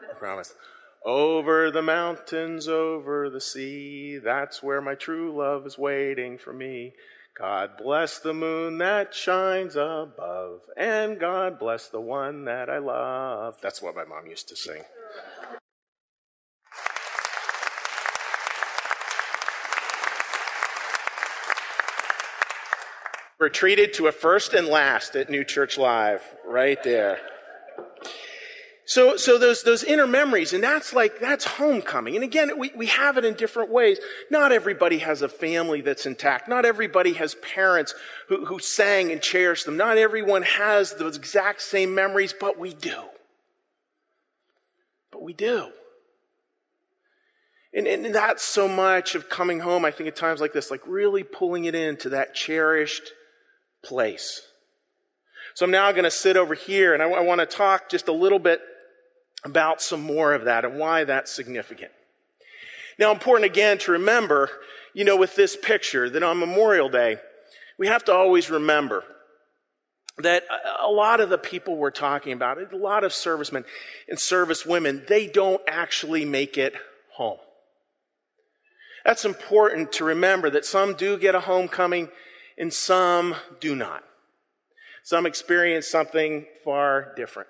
I 0.09 0.17
promise. 0.17 0.55
Over 1.05 1.73
the 1.73 1.83
mountains, 1.83 2.69
over 2.69 3.29
the 3.29 3.41
sea, 3.41 4.21
that's 4.23 4.63
where 4.63 4.81
my 4.81 4.95
true 4.95 5.37
love 5.37 5.67
is 5.67 5.77
waiting 5.77 6.39
for 6.39 6.53
me. 6.53 6.93
God 7.37 7.71
bless 7.77 8.21
the 8.21 8.35
moon 8.35 8.79
that 8.79 9.13
shines 9.13 9.75
above, 9.75 10.61
and 10.77 11.19
God 11.19 11.59
bless 11.59 11.89
the 11.89 12.01
one 12.01 12.45
that 12.45 12.71
I 12.71 12.79
love. 12.79 13.57
That's 13.61 13.83
what 13.83 13.97
my 13.97 14.05
mom 14.05 14.29
used 14.29 14.49
to 14.51 14.57
sing. 14.57 14.85
We're 23.45 23.51
treated 23.51 23.93
to 23.97 24.07
a 24.07 24.13
first 24.13 24.55
and 24.55 24.69
last 24.69 25.15
at 25.17 25.29
New 25.29 25.45
Church 25.45 25.77
Live, 25.77 26.23
right 26.47 26.83
there. 26.83 27.19
So, 28.87 29.19
so 29.19 29.37
those, 29.37 29.63
those 29.65 29.85
inner 29.85 30.07
memories, 30.07 30.55
and 30.55 30.65
that's 30.65 30.95
like, 30.95 31.21
that's 31.21 31.45
homecoming. 31.45 32.15
And 32.15 32.25
again, 32.25 32.59
we, 32.59 32.71
we 32.75 32.87
have 32.87 33.19
it 33.19 33.25
in 33.27 33.35
different 33.35 33.71
ways. 33.71 33.99
Not 34.31 34.51
everybody 34.51 34.97
has 35.01 35.21
a 35.21 35.29
family 35.29 35.83
that's 35.83 36.07
intact. 36.07 36.49
Not 36.49 36.65
everybody 36.65 37.13
has 37.13 37.35
parents 37.35 37.95
who, 38.31 38.47
who 38.47 38.61
sang 38.61 39.13
and 39.13 39.21
cherished 39.21 39.67
them. 39.67 39.77
Not 39.77 39.99
everyone 39.99 40.41
has 40.41 40.95
those 40.95 41.19
exact 41.19 41.61
same 41.61 41.95
memories, 41.95 42.33
but 42.41 42.59
we 42.59 42.73
do. 42.73 42.99
But 45.13 45.23
we 45.23 45.35
do. 45.35 45.69
And, 47.75 47.87
and 47.87 48.15
that's 48.15 48.43
so 48.43 48.69
much 48.69 49.15
of 49.15 49.29
coming 49.29 49.61
home, 49.61 49.85
I 49.85 49.91
think, 49.91 50.09
at 50.09 50.17
times 50.17 50.41
like 50.41 50.55
this, 50.55 50.71
like 50.71 50.81
really 50.87 51.25
pulling 51.25 51.67
it 51.67 51.75
into 51.75 52.09
that 52.09 52.35
cherished 52.35 53.13
place. 53.85 54.43
So 55.55 55.65
I'm 55.65 55.71
now 55.71 55.93
going 55.93 56.05
to 56.05 56.11
sit 56.11 56.37
over 56.37 56.55
here 56.55 56.95
and 56.95 57.03
I, 57.03 57.09
I 57.09 57.21
want 57.21 57.41
to 57.41 57.47
talk 57.47 57.89
just 57.89 58.09
a 58.09 58.13
little 58.13 58.41
bit 58.41 58.61
about 59.45 59.81
some 59.81 60.01
more 60.01 60.33
of 60.33 60.45
that 60.47 60.65
and 60.65 60.79
why 60.79 61.05
that's 61.05 61.31
significant. 61.31 61.93
Now, 62.99 63.13
important 63.13 63.51
again 63.51 63.79
to 63.79 63.93
remember, 63.93 64.51
you 64.95 65.05
know, 65.05 65.17
with 65.17 65.37
this 65.37 65.57
picture 65.57 66.09
that 66.09 66.23
on 66.23 66.39
Memorial 66.39 66.89
Day, 66.89 67.19
we 67.79 67.87
have 67.89 68.05
to 68.05 68.13
always 68.13 68.51
remember 68.51 69.05
that 70.19 70.45
a 70.81 70.89
lot 70.89 71.21
of 71.21 71.29
the 71.29 71.39
people 71.39 71.77
we're 71.77 71.91
talking 71.91 72.33
about, 72.33 72.59
a 72.73 72.77
lot 72.77 73.03
of 73.03 73.13
servicemen 73.13 73.65
and 74.09 74.17
servicewomen, 74.17 75.07
they 75.09 75.27
don't 75.27 75.61
actually 75.67 76.25
make 76.25 76.57
it 76.57 76.75
home. 77.13 77.39
That's 79.05 79.25
important 79.25 79.93
to 79.93 80.05
remember 80.05 80.51
that 80.51 80.65
some 80.65 80.95
do 80.95 81.19
get 81.19 81.35
a 81.35 81.41
homecoming 81.41 82.09
and 82.59 82.73
some 82.73 83.35
do 83.61 83.75
not. 83.75 84.05
Some 85.03 85.27
experience 85.27 85.87
something 85.87 86.47
far 86.65 87.13
different 87.17 87.49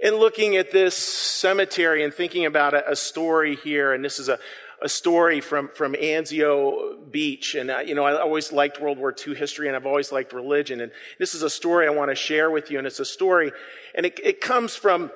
in 0.00 0.14
looking 0.14 0.56
at 0.56 0.70
this 0.70 0.96
cemetery 0.96 2.04
and 2.04 2.14
thinking 2.14 2.46
about 2.46 2.74
a, 2.74 2.92
a 2.92 2.96
story 2.96 3.56
here, 3.56 3.92
and 3.92 4.04
this 4.04 4.18
is 4.18 4.28
a, 4.28 4.38
a 4.80 4.88
story 4.88 5.40
from, 5.40 5.68
from 5.74 5.94
Anzio 5.94 7.10
Beach. 7.10 7.54
And, 7.54 7.70
uh, 7.70 7.78
you 7.78 7.94
know, 7.94 8.04
I 8.04 8.20
always 8.20 8.52
liked 8.52 8.80
World 8.80 8.98
War 8.98 9.14
II 9.26 9.34
history 9.34 9.66
and 9.66 9.74
I've 9.74 9.86
always 9.86 10.12
liked 10.12 10.32
religion. 10.32 10.80
And 10.80 10.92
this 11.18 11.34
is 11.34 11.42
a 11.42 11.50
story 11.50 11.86
I 11.86 11.90
want 11.90 12.12
to 12.12 12.14
share 12.14 12.48
with 12.50 12.70
you. 12.70 12.78
And 12.78 12.86
it's 12.86 13.00
a 13.00 13.04
story, 13.04 13.50
and 13.94 14.06
it, 14.06 14.20
it 14.22 14.40
comes 14.40 14.76
from 14.76 15.10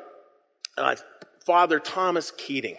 uh, 0.76 0.96
Father 1.44 1.78
Thomas 1.78 2.32
Keating. 2.36 2.76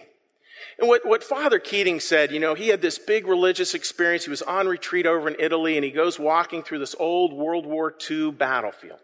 And 0.78 0.88
what, 0.88 1.06
what 1.06 1.22
Father 1.22 1.58
Keating 1.58 2.00
said, 2.00 2.32
you 2.32 2.40
know, 2.40 2.54
he 2.54 2.68
had 2.68 2.82
this 2.82 2.98
big 2.98 3.26
religious 3.26 3.74
experience. 3.74 4.24
He 4.24 4.30
was 4.30 4.42
on 4.42 4.66
retreat 4.66 5.06
over 5.06 5.28
in 5.28 5.36
Italy, 5.38 5.76
and 5.76 5.84
he 5.84 5.90
goes 5.90 6.18
walking 6.18 6.62
through 6.62 6.80
this 6.80 6.96
old 6.98 7.32
World 7.32 7.66
War 7.66 7.94
II 8.10 8.32
battlefield. 8.32 8.98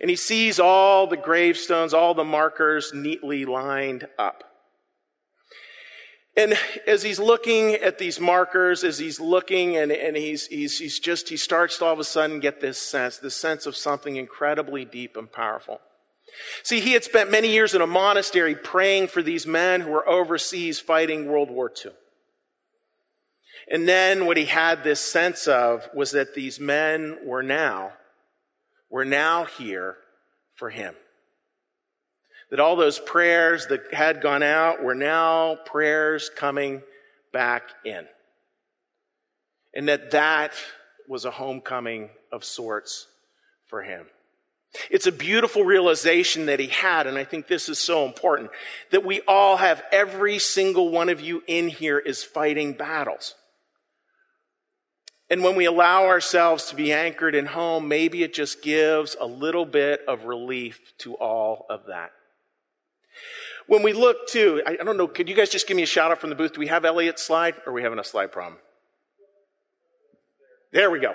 And 0.00 0.10
he 0.10 0.16
sees 0.16 0.58
all 0.58 1.06
the 1.06 1.16
gravestones, 1.16 1.94
all 1.94 2.14
the 2.14 2.24
markers 2.24 2.92
neatly 2.92 3.44
lined 3.44 4.08
up. 4.18 4.44
And 6.36 6.58
as 6.86 7.02
he's 7.02 7.18
looking 7.18 7.74
at 7.74 7.98
these 7.98 8.20
markers, 8.20 8.84
as 8.84 8.98
he's 8.98 9.18
looking 9.18 9.76
and, 9.78 9.90
and 9.90 10.16
he's, 10.16 10.46
he's, 10.48 10.78
he's 10.78 10.98
just, 10.98 11.30
he 11.30 11.36
starts 11.38 11.78
to 11.78 11.86
all 11.86 11.94
of 11.94 11.98
a 11.98 12.04
sudden 12.04 12.40
get 12.40 12.60
this 12.60 12.78
sense, 12.78 13.16
this 13.16 13.34
sense 13.34 13.64
of 13.64 13.74
something 13.74 14.16
incredibly 14.16 14.84
deep 14.84 15.16
and 15.16 15.32
powerful. 15.32 15.80
See, 16.62 16.80
he 16.80 16.92
had 16.92 17.04
spent 17.04 17.30
many 17.30 17.50
years 17.50 17.74
in 17.74 17.80
a 17.80 17.86
monastery 17.86 18.54
praying 18.54 19.08
for 19.08 19.22
these 19.22 19.46
men 19.46 19.80
who 19.80 19.90
were 19.90 20.08
overseas 20.08 20.80
fighting 20.80 21.26
World 21.26 21.50
War 21.50 21.70
II. 21.84 21.92
And 23.70 23.88
then 23.88 24.26
what 24.26 24.36
he 24.36 24.44
had 24.44 24.84
this 24.84 25.00
sense 25.00 25.48
of 25.48 25.88
was 25.94 26.12
that 26.12 26.34
these 26.34 26.60
men 26.60 27.18
were 27.24 27.42
now 27.42 27.92
we're 28.90 29.04
now 29.04 29.44
here 29.44 29.96
for 30.54 30.70
him. 30.70 30.94
That 32.50 32.60
all 32.60 32.76
those 32.76 32.98
prayers 32.98 33.66
that 33.66 33.92
had 33.92 34.20
gone 34.20 34.42
out 34.42 34.82
were 34.82 34.94
now 34.94 35.56
prayers 35.56 36.30
coming 36.34 36.82
back 37.32 37.64
in. 37.84 38.06
And 39.74 39.88
that 39.88 40.12
that 40.12 40.52
was 41.08 41.24
a 41.24 41.30
homecoming 41.30 42.10
of 42.32 42.44
sorts 42.44 43.06
for 43.66 43.82
him. 43.82 44.06
It's 44.90 45.06
a 45.06 45.12
beautiful 45.12 45.64
realization 45.64 46.46
that 46.46 46.60
he 46.60 46.68
had, 46.68 47.06
and 47.06 47.18
I 47.18 47.24
think 47.24 47.46
this 47.46 47.68
is 47.68 47.78
so 47.78 48.04
important 48.06 48.50
that 48.90 49.04
we 49.04 49.20
all 49.22 49.56
have, 49.56 49.82
every 49.92 50.38
single 50.38 50.90
one 50.90 51.08
of 51.08 51.20
you 51.20 51.42
in 51.46 51.68
here 51.68 51.98
is 51.98 52.24
fighting 52.24 52.72
battles. 52.72 53.34
And 55.28 55.42
when 55.42 55.56
we 55.56 55.64
allow 55.64 56.06
ourselves 56.06 56.66
to 56.66 56.76
be 56.76 56.92
anchored 56.92 57.34
in 57.34 57.46
home, 57.46 57.88
maybe 57.88 58.22
it 58.22 58.32
just 58.32 58.62
gives 58.62 59.16
a 59.20 59.26
little 59.26 59.66
bit 59.66 60.00
of 60.06 60.24
relief 60.24 60.92
to 60.98 61.14
all 61.14 61.66
of 61.68 61.86
that. 61.88 62.12
When 63.66 63.82
we 63.82 63.92
look 63.92 64.28
to, 64.28 64.62
I, 64.64 64.76
don't 64.76 64.96
know, 64.96 65.08
could 65.08 65.28
you 65.28 65.34
guys 65.34 65.50
just 65.50 65.66
give 65.66 65.76
me 65.76 65.82
a 65.82 65.86
shout 65.86 66.12
out 66.12 66.20
from 66.20 66.30
the 66.30 66.36
booth? 66.36 66.52
Do 66.52 66.60
we 66.60 66.68
have 66.68 66.84
Eliot's 66.84 67.22
slide 67.22 67.56
or 67.66 67.70
are 67.70 67.72
we 67.72 67.82
having 67.82 67.98
a 67.98 68.04
slide 68.04 68.30
problem? 68.30 68.60
There 70.72 70.90
we 70.90 71.00
go. 71.00 71.14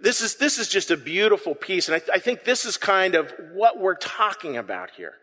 This 0.00 0.20
is, 0.20 0.36
this 0.36 0.58
is 0.58 0.68
just 0.68 0.90
a 0.90 0.96
beautiful 0.96 1.54
piece. 1.54 1.88
And 1.88 1.96
I, 1.96 2.14
I 2.14 2.18
think 2.18 2.44
this 2.44 2.64
is 2.64 2.76
kind 2.76 3.14
of 3.14 3.32
what 3.52 3.78
we're 3.78 3.96
talking 3.96 4.56
about 4.56 4.90
here. 4.92 5.14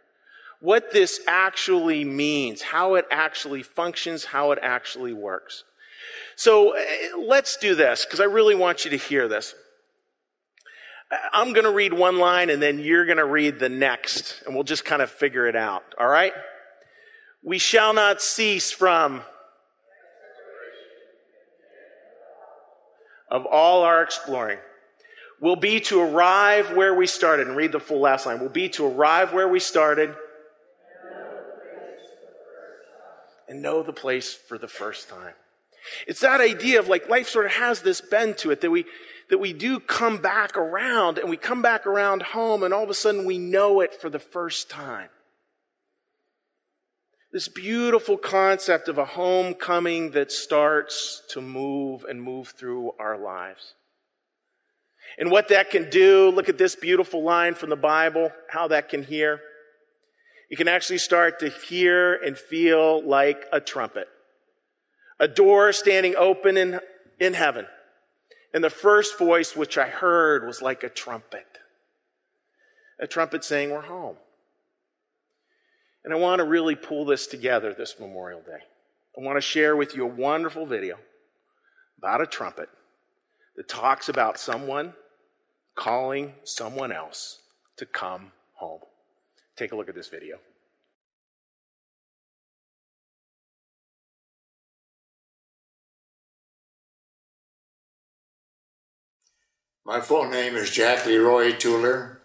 What 0.60 0.92
this 0.92 1.20
actually 1.28 2.04
means, 2.04 2.62
how 2.62 2.96
it 2.96 3.06
actually 3.12 3.64
functions, 3.64 4.26
how 4.26 4.52
it 4.52 4.60
actually 4.62 5.14
works. 5.14 5.64
So 6.36 6.72
eh, 6.72 7.10
let's 7.18 7.58
do 7.58 7.76
this 7.76 8.06
because 8.06 8.20
I 8.20 8.26
really 8.26 8.56
want 8.56 8.86
you 8.86 8.92
to 8.92 8.98
hear 8.98 9.28
this. 9.28 9.54
I'm 11.32 11.54
going 11.54 11.66
to 11.66 11.72
read 11.72 11.94
one 11.94 12.18
line 12.18 12.50
and 12.50 12.62
then 12.62 12.80
you're 12.80 13.06
going 13.06 13.18
to 13.18 13.26
read 13.26 13.60
the 13.60 13.70
next 13.70 14.42
and 14.46 14.56
we'll 14.56 14.64
just 14.64 14.86
kind 14.86 15.02
of 15.02 15.10
figure 15.10 15.48
it 15.48 15.56
out. 15.56 15.84
All 16.00 16.08
right? 16.08 16.34
We 17.44 17.60
shall 17.60 17.94
not 17.94 18.22
cease 18.22 18.72
from 18.72 19.22
of 23.36 23.46
all 23.46 23.84
our 23.84 24.02
exploring 24.02 24.60
will 25.42 25.58
be 25.58 25.82
to 25.82 26.00
arrive 26.00 26.74
where 26.74 26.94
we 26.94 27.06
started. 27.06 27.48
And 27.48 27.58
read 27.58 27.74
the 27.74 27.82
full 27.82 28.00
last 28.00 28.26
line. 28.26 28.40
Will 28.40 28.48
be 28.48 28.70
to 28.70 28.86
arrive 28.86 29.34
where 29.34 29.50
we 29.50 29.60
started 29.60 30.16
and 33.50 33.62
know 33.62 33.84
the 33.84 33.94
place 33.94 34.34
for 34.34 34.58
the 34.58 34.70
first 34.70 35.10
time. 35.10 35.34
It's 36.08 36.22
that 36.22 36.40
idea 36.40 36.80
of 36.80 36.88
like 36.88 37.10
life 37.10 37.28
sort 37.28 37.46
of 37.46 37.52
has 37.52 37.82
this 37.82 38.00
bend 38.00 38.38
to 38.40 38.52
it 38.52 38.62
that 38.62 38.72
we, 38.72 38.86
that 39.30 39.38
we 39.40 39.52
do 39.52 39.82
come 39.82 40.18
back 40.18 40.56
around 40.56 41.18
and 41.18 41.30
we 41.30 41.36
come 41.36 41.62
back 41.62 41.86
around 41.86 42.24
home 42.24 42.64
and 42.64 42.74
all 42.74 42.84
of 42.84 42.90
a 42.90 42.94
sudden 42.94 43.26
we 43.26 43.38
know 43.38 43.82
it 43.82 43.94
for 43.94 44.10
the 44.10 44.18
first 44.18 44.70
time. 44.70 45.10
This 47.36 47.50
beautiful 47.50 48.16
concept 48.16 48.88
of 48.88 48.98
a 48.98 49.04
homecoming 49.04 50.12
that 50.12 50.32
starts 50.32 51.22
to 51.32 51.42
move 51.42 52.06
and 52.06 52.24
move 52.24 52.54
through 52.58 52.94
our 52.98 53.18
lives. 53.18 53.74
And 55.18 55.30
what 55.30 55.50
that 55.50 55.70
can 55.70 55.90
do, 55.90 56.30
look 56.30 56.48
at 56.48 56.58
this 56.58 56.78
beautiful 56.78 57.24
line 57.24 57.54
from 57.54 57.72
the 57.72 57.76
Bible, 57.76 58.32
how 58.50 58.70
that 58.70 58.88
can 58.88 59.04
hear. 59.04 59.42
You 60.50 60.56
can 60.56 60.70
actually 60.70 61.00
start 61.00 61.40
to 61.40 61.50
hear 61.50 62.14
and 62.14 62.38
feel 62.38 63.06
like 63.06 63.44
a 63.52 63.60
trumpet 63.60 64.08
a 65.20 65.28
door 65.28 65.74
standing 65.74 66.16
open 66.16 66.56
in, 66.56 66.80
in 67.20 67.34
heaven. 67.34 67.68
And 68.54 68.64
the 68.64 68.70
first 68.70 69.20
voice 69.20 69.58
which 69.58 69.78
I 69.78 69.90
heard 69.90 70.48
was 70.48 70.62
like 70.62 70.84
a 70.84 70.90
trumpet. 70.90 71.60
A 72.98 73.08
trumpet 73.08 73.44
saying, 73.44 73.72
We're 73.72 73.82
home. 73.82 74.16
And 76.06 76.14
I 76.14 76.18
want 76.18 76.38
to 76.38 76.46
really 76.46 76.76
pull 76.76 77.04
this 77.04 77.26
together 77.26 77.74
this 77.74 78.00
Memorial 78.00 78.40
Day. 78.42 78.60
I 79.18 79.24
want 79.24 79.38
to 79.38 79.42
share 79.42 79.76
with 79.76 79.96
you 79.96 80.04
a 80.04 80.08
wonderful 80.08 80.68
video 80.68 81.00
about 81.98 82.22
a 82.22 82.28
trumpet 82.28 82.70
that 83.56 83.68
talks 83.68 84.08
about 84.08 84.40
someone 84.40 84.94
calling 85.74 86.34
someone 86.44 86.92
else 86.92 87.40
to 87.78 87.88
come 87.88 88.34
home. 88.54 88.82
Take 89.56 89.72
a 89.72 89.76
look 89.76 89.90
at 89.90 89.96
this 89.96 90.08
video. 90.08 90.38
My 99.84 100.02
full 100.02 100.30
name 100.30 100.56
is 100.56 100.70
Jack 100.70 101.08
Leroy 101.08 101.54
Tueller. 101.54 102.18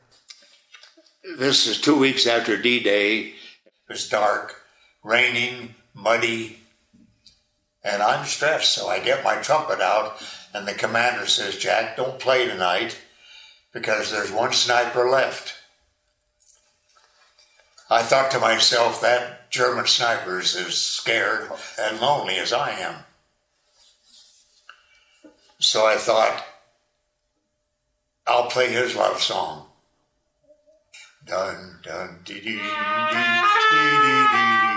This 1.39 1.67
is 1.67 1.81
two 1.81 1.99
weeks 1.99 2.27
after 2.27 2.61
D 2.61 2.83
Day. 2.83 3.37
It 3.91 3.95
was 3.95 4.09
dark, 4.09 4.63
raining, 5.03 5.75
muddy, 5.95 6.61
and 7.83 8.01
I'm 8.05 8.25
stressed. 8.25 8.71
So 8.71 8.87
I 8.87 9.01
get 9.01 9.25
my 9.25 9.35
trumpet 9.43 9.81
out, 9.81 10.23
and 10.55 10.67
the 10.67 10.75
commander 10.75 11.27
says, 11.27 11.57
Jack, 11.59 11.97
don't 11.97 12.21
play 12.21 12.47
tonight 12.47 13.01
because 13.73 14.13
there's 14.13 14.31
one 14.31 14.53
sniper 14.53 15.11
left. 15.11 15.55
I 17.91 18.03
thought 18.03 18.31
to 18.31 18.39
myself, 18.39 19.01
that 19.01 19.51
German 19.51 19.89
sniper 19.89 20.39
is 20.39 20.55
as 20.55 20.81
scared 20.81 21.51
and 21.77 22.01
lonely 22.01 22.37
as 22.37 22.53
I 22.53 22.71
am. 22.71 22.95
So 25.59 25.85
I 25.85 25.97
thought, 25.97 26.45
I'll 28.25 28.47
play 28.47 28.71
his 28.71 28.95
love 28.95 29.21
song. 29.21 29.67
Dun, 31.31 31.79
dun, 31.83 32.11
dee, 32.27 32.41
dee, 32.43 32.57
dee, 32.57 32.59
dee, 33.13 33.31
dee, 33.71 34.01
dee, 34.03 34.27
dee. 34.33 34.70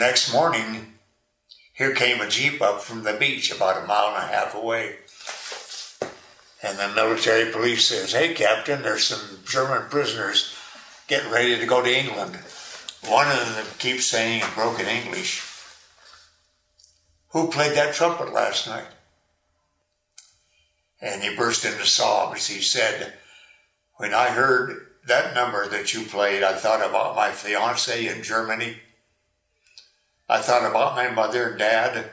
Next 0.00 0.32
morning, 0.32 0.94
here 1.74 1.94
came 1.94 2.22
a 2.22 2.28
jeep 2.28 2.60
up 2.62 2.80
from 2.80 3.04
the 3.04 3.12
beach 3.12 3.54
about 3.54 3.84
a 3.84 3.86
mile 3.86 4.08
and 4.08 4.16
a 4.16 4.34
half 4.34 4.54
away. 4.54 4.96
And 6.62 6.78
the 6.78 6.88
military 6.94 7.52
police 7.52 7.86
says, 7.86 8.12
Hey, 8.12 8.34
Captain, 8.34 8.82
there's 8.82 9.04
some 9.04 9.38
German 9.46 9.88
prisoners 9.90 10.56
getting 11.06 11.30
ready 11.30 11.58
to 11.58 11.66
go 11.66 11.82
to 11.82 11.98
England. 11.98 12.38
One 13.06 13.28
of 13.28 13.54
them 13.54 13.66
keeps 13.78 14.06
saying 14.06 14.42
in 14.42 14.48
broken 14.54 14.86
English, 14.86 15.46
Who 17.30 17.50
played 17.50 17.76
that 17.76 17.94
trumpet 17.94 18.32
last 18.32 18.66
night? 18.66 18.88
And 21.00 21.22
he 21.22 21.36
burst 21.36 21.64
into 21.64 21.86
sobs. 21.86 22.46
He 22.46 22.62
said, 22.62 23.14
When 23.96 24.14
I 24.14 24.28
heard 24.28 24.86
that 25.06 25.34
number 25.34 25.68
that 25.68 25.92
you 25.92 26.04
played, 26.04 26.42
I 26.42 26.54
thought 26.54 26.86
about 26.86 27.16
my 27.16 27.32
fiance 27.32 28.06
in 28.06 28.22
Germany. 28.22 28.76
I 30.30 30.40
thought 30.40 30.70
about 30.70 30.94
my 30.94 31.10
mother 31.10 31.48
and 31.48 31.58
dad, 31.58 32.08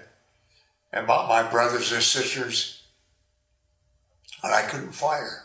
and 0.92 1.06
about 1.06 1.30
my 1.30 1.48
brothers 1.48 1.92
and 1.92 2.02
sisters, 2.02 2.82
and 4.42 4.52
I 4.52 4.64
couldn't 4.64 4.94
fire. 4.94 5.44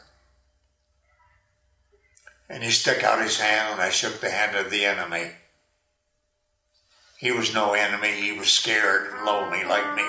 And 2.49 2.62
he 2.62 2.70
stuck 2.70 3.05
out 3.05 3.23
his 3.23 3.39
hand, 3.39 3.75
and 3.75 3.83
I 3.83 3.91
shook 3.91 4.20
the 4.20 4.31
hand 4.31 4.57
of 4.57 4.70
the 4.70 4.87
enemy. 4.87 5.33
He 7.18 7.31
was 7.31 7.53
no 7.53 7.75
enemy, 7.75 8.12
he 8.12 8.33
was 8.33 8.49
scared 8.49 9.12
and 9.12 9.27
lonely 9.27 9.64
like 9.64 9.95
me. 9.95 10.09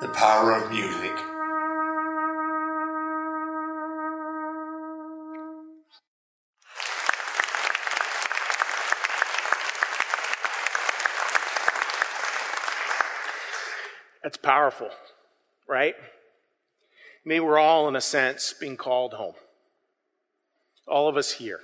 The 0.00 0.08
power 0.14 0.52
of 0.52 0.70
music. 0.70 1.35
That's 14.26 14.38
powerful, 14.38 14.90
right? 15.68 15.94
I 15.96 17.28
mean, 17.28 17.44
we're 17.44 17.60
all, 17.60 17.86
in 17.86 17.94
a 17.94 18.00
sense, 18.00 18.52
being 18.58 18.76
called 18.76 19.14
home. 19.14 19.36
All 20.88 21.08
of 21.08 21.16
us 21.16 21.30
here. 21.30 21.60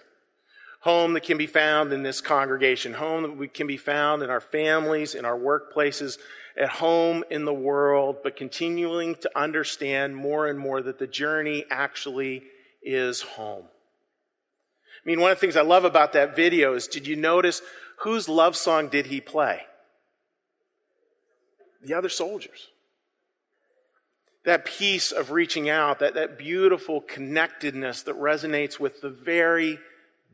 Home 0.82 1.14
that 1.14 1.24
can 1.24 1.36
be 1.36 1.48
found 1.48 1.92
in 1.92 2.04
this 2.04 2.20
congregation, 2.20 2.94
home 2.94 3.22
that 3.24 3.36
we 3.36 3.48
can 3.48 3.66
be 3.66 3.76
found 3.76 4.22
in 4.22 4.30
our 4.30 4.40
families, 4.40 5.16
in 5.16 5.24
our 5.24 5.36
workplaces, 5.36 6.18
at 6.56 6.68
home 6.68 7.24
in 7.30 7.46
the 7.46 7.52
world, 7.52 8.18
but 8.22 8.36
continuing 8.36 9.16
to 9.16 9.30
understand 9.36 10.14
more 10.14 10.46
and 10.46 10.56
more 10.56 10.80
that 10.82 11.00
the 11.00 11.08
journey 11.08 11.64
actually 11.68 12.44
is 12.80 13.22
home. 13.22 13.64
I 13.64 15.02
mean, 15.04 15.20
one 15.20 15.32
of 15.32 15.36
the 15.36 15.40
things 15.40 15.56
I 15.56 15.62
love 15.62 15.84
about 15.84 16.12
that 16.12 16.36
video 16.36 16.74
is 16.74 16.86
did 16.86 17.08
you 17.08 17.16
notice 17.16 17.60
whose 18.02 18.28
love 18.28 18.56
song 18.56 18.86
did 18.86 19.06
he 19.06 19.20
play? 19.20 19.62
The 21.82 21.94
other 21.94 22.08
soldiers. 22.08 22.68
That 24.44 24.64
piece 24.64 25.12
of 25.12 25.30
reaching 25.30 25.68
out, 25.68 26.00
that, 26.00 26.14
that 26.14 26.38
beautiful 26.38 27.00
connectedness 27.00 28.02
that 28.02 28.18
resonates 28.18 28.80
with 28.80 29.00
the 29.00 29.10
very 29.10 29.78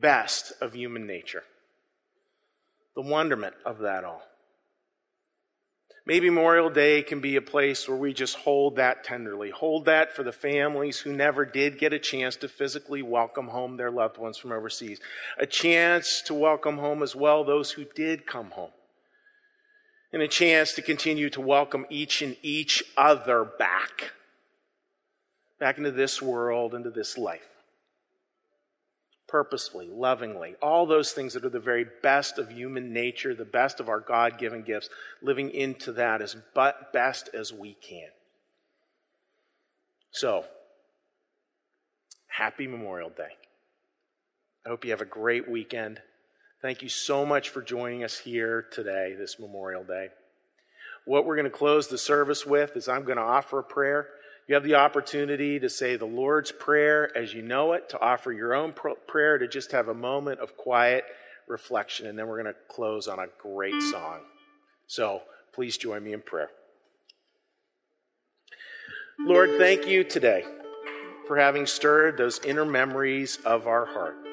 best 0.00 0.52
of 0.60 0.74
human 0.74 1.06
nature. 1.06 1.42
The 2.94 3.02
wonderment 3.02 3.54
of 3.66 3.80
that 3.80 4.04
all. 4.04 4.22
Maybe 6.06 6.30
Memorial 6.30 6.70
Day 6.70 7.02
can 7.02 7.20
be 7.20 7.36
a 7.36 7.42
place 7.42 7.86
where 7.86 7.98
we 7.98 8.14
just 8.14 8.36
hold 8.36 8.76
that 8.76 9.04
tenderly. 9.04 9.50
Hold 9.50 9.84
that 9.84 10.16
for 10.16 10.22
the 10.22 10.32
families 10.32 10.98
who 10.98 11.12
never 11.12 11.44
did 11.44 11.78
get 11.78 11.92
a 11.92 11.98
chance 11.98 12.34
to 12.36 12.48
physically 12.48 13.02
welcome 13.02 13.48
home 13.48 13.76
their 13.76 13.90
loved 13.90 14.16
ones 14.16 14.38
from 14.38 14.52
overseas. 14.52 15.00
A 15.38 15.44
chance 15.44 16.22
to 16.22 16.32
welcome 16.32 16.78
home 16.78 17.02
as 17.02 17.14
well 17.14 17.44
those 17.44 17.72
who 17.72 17.84
did 17.94 18.26
come 18.26 18.50
home 18.52 18.70
and 20.12 20.22
a 20.22 20.28
chance 20.28 20.72
to 20.72 20.82
continue 20.82 21.28
to 21.30 21.40
welcome 21.40 21.86
each 21.90 22.22
and 22.22 22.36
each 22.42 22.82
other 22.96 23.44
back, 23.44 24.12
back 25.58 25.78
into 25.78 25.90
this 25.90 26.22
world, 26.22 26.74
into 26.74 26.90
this 26.90 27.18
life. 27.18 27.48
Purposefully, 29.26 29.88
lovingly, 29.90 30.54
all 30.62 30.86
those 30.86 31.12
things 31.12 31.34
that 31.34 31.44
are 31.44 31.50
the 31.50 31.60
very 31.60 31.84
best 32.02 32.38
of 32.38 32.50
human 32.50 32.94
nature, 32.94 33.34
the 33.34 33.44
best 33.44 33.78
of 33.78 33.88
our 33.90 34.00
God 34.00 34.38
given 34.38 34.62
gifts, 34.62 34.88
living 35.20 35.50
into 35.50 35.92
that 35.92 36.22
as 36.22 36.34
but 36.54 36.94
best 36.94 37.28
as 37.34 37.52
we 37.52 37.74
can. 37.74 38.08
So, 40.10 40.46
happy 42.28 42.66
Memorial 42.66 43.10
Day. 43.10 43.36
I 44.64 44.70
hope 44.70 44.84
you 44.84 44.90
have 44.92 45.02
a 45.02 45.06
great 45.06 45.48
weekend. 45.48 46.00
Thank 46.60 46.82
you 46.82 46.88
so 46.88 47.24
much 47.24 47.50
for 47.50 47.62
joining 47.62 48.02
us 48.02 48.18
here 48.18 48.66
today, 48.72 49.14
this 49.16 49.38
Memorial 49.38 49.84
Day. 49.84 50.08
What 51.04 51.24
we're 51.24 51.36
going 51.36 51.44
to 51.44 51.56
close 51.56 51.86
the 51.86 51.96
service 51.96 52.44
with 52.44 52.76
is 52.76 52.88
I'm 52.88 53.04
going 53.04 53.16
to 53.16 53.22
offer 53.22 53.60
a 53.60 53.62
prayer. 53.62 54.08
You 54.48 54.56
have 54.56 54.64
the 54.64 54.74
opportunity 54.74 55.60
to 55.60 55.68
say 55.68 55.94
the 55.94 56.04
Lord's 56.04 56.50
Prayer 56.50 57.16
as 57.16 57.32
you 57.32 57.42
know 57.42 57.74
it, 57.74 57.88
to 57.90 58.00
offer 58.00 58.32
your 58.32 58.54
own 58.54 58.74
prayer, 59.06 59.38
to 59.38 59.46
just 59.46 59.70
have 59.70 59.86
a 59.86 59.94
moment 59.94 60.40
of 60.40 60.56
quiet 60.56 61.04
reflection, 61.46 62.08
and 62.08 62.18
then 62.18 62.26
we're 62.26 62.42
going 62.42 62.52
to 62.52 62.60
close 62.68 63.06
on 63.06 63.20
a 63.20 63.26
great 63.40 63.80
song. 63.80 64.18
So 64.88 65.22
please 65.52 65.76
join 65.76 66.02
me 66.02 66.12
in 66.12 66.22
prayer. 66.22 66.50
Lord, 69.20 69.50
thank 69.58 69.86
you 69.86 70.02
today 70.02 70.44
for 71.28 71.36
having 71.36 71.66
stirred 71.66 72.16
those 72.16 72.40
inner 72.44 72.64
memories 72.64 73.38
of 73.44 73.68
our 73.68 73.86
heart. 73.86 74.27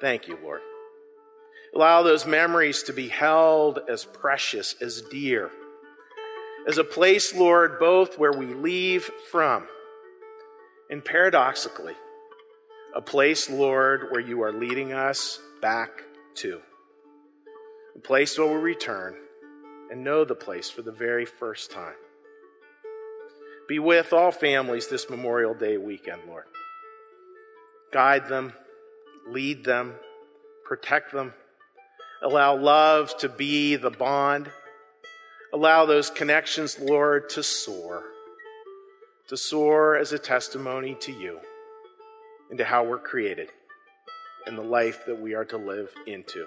Thank 0.00 0.28
you, 0.28 0.38
Lord. 0.42 0.60
Allow 1.74 2.02
those 2.02 2.26
memories 2.26 2.82
to 2.84 2.92
be 2.92 3.08
held 3.08 3.80
as 3.88 4.04
precious, 4.04 4.74
as 4.80 5.02
dear, 5.02 5.50
as 6.66 6.78
a 6.78 6.84
place, 6.84 7.34
Lord, 7.34 7.78
both 7.78 8.18
where 8.18 8.32
we 8.32 8.46
leave 8.46 9.04
from 9.30 9.68
and 10.90 11.04
paradoxically, 11.04 11.94
a 12.94 13.00
place, 13.00 13.48
Lord, 13.48 14.10
where 14.10 14.20
you 14.20 14.42
are 14.42 14.52
leading 14.52 14.92
us 14.92 15.38
back 15.60 16.02
to. 16.36 16.60
A 17.94 17.98
place 17.98 18.38
where 18.38 18.48
we 18.48 18.56
return 18.56 19.16
and 19.90 20.02
know 20.02 20.24
the 20.24 20.34
place 20.34 20.68
for 20.68 20.82
the 20.82 20.92
very 20.92 21.24
first 21.24 21.70
time. 21.70 21.94
Be 23.68 23.78
with 23.78 24.12
all 24.12 24.30
families 24.30 24.88
this 24.88 25.08
Memorial 25.08 25.54
Day 25.54 25.76
weekend, 25.76 26.22
Lord. 26.26 26.44
Guide 27.92 28.28
them 28.28 28.52
lead 29.28 29.64
them, 29.64 29.94
protect 30.64 31.12
them, 31.12 31.32
allow 32.22 32.56
love 32.56 33.16
to 33.18 33.28
be 33.28 33.76
the 33.76 33.90
bond, 33.90 34.50
allow 35.52 35.86
those 35.86 36.10
connections, 36.10 36.78
Lord, 36.78 37.28
to 37.30 37.42
soar, 37.42 38.02
to 39.28 39.36
soar 39.36 39.96
as 39.96 40.12
a 40.12 40.18
testimony 40.18 40.96
to 41.00 41.12
you 41.12 41.40
and 42.50 42.58
to 42.58 42.64
how 42.64 42.84
we're 42.84 42.98
created 42.98 43.50
and 44.46 44.56
the 44.56 44.62
life 44.62 45.04
that 45.06 45.20
we 45.20 45.34
are 45.34 45.44
to 45.46 45.56
live 45.56 45.92
into. 46.06 46.46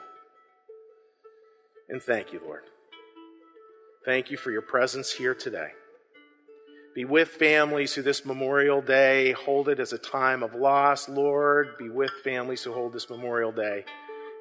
And 1.90 2.02
thank 2.02 2.32
you, 2.32 2.40
Lord. 2.46 2.64
Thank 4.06 4.32
you 4.32 4.38
for 4.38 4.52
your 4.52 4.62
presence 4.62 5.12
here 5.12 5.36
today. 5.36 5.72
Be 6.96 7.06
with 7.06 7.30
families 7.30 7.94
who 7.94 8.02
this 8.02 8.26
Memorial 8.26 8.82
Day 8.82 9.32
hold 9.32 9.70
it 9.70 9.80
as 9.80 9.94
a 9.94 9.98
time 9.98 10.44
of 10.44 10.56
loss. 10.56 11.08
Lord, 11.08 11.78
be 11.78 11.90
with 11.90 12.12
families 12.24 12.64
who 12.64 12.74
hold 12.74 12.94
this 12.94 13.10
Memorial 13.10 13.52
Day 13.52 13.86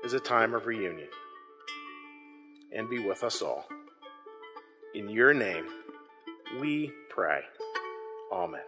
as 0.04 0.14
a 0.14 0.20
time 0.20 0.54
of 0.54 0.66
reunion. 0.66 1.08
And 2.72 2.88
be 2.88 2.98
with 2.98 3.22
us 3.22 3.42
all. 3.42 3.68
In 4.94 5.08
your 5.08 5.34
name, 5.34 5.66
we 6.60 6.90
pray. 7.10 7.42
Amen. 8.32 8.67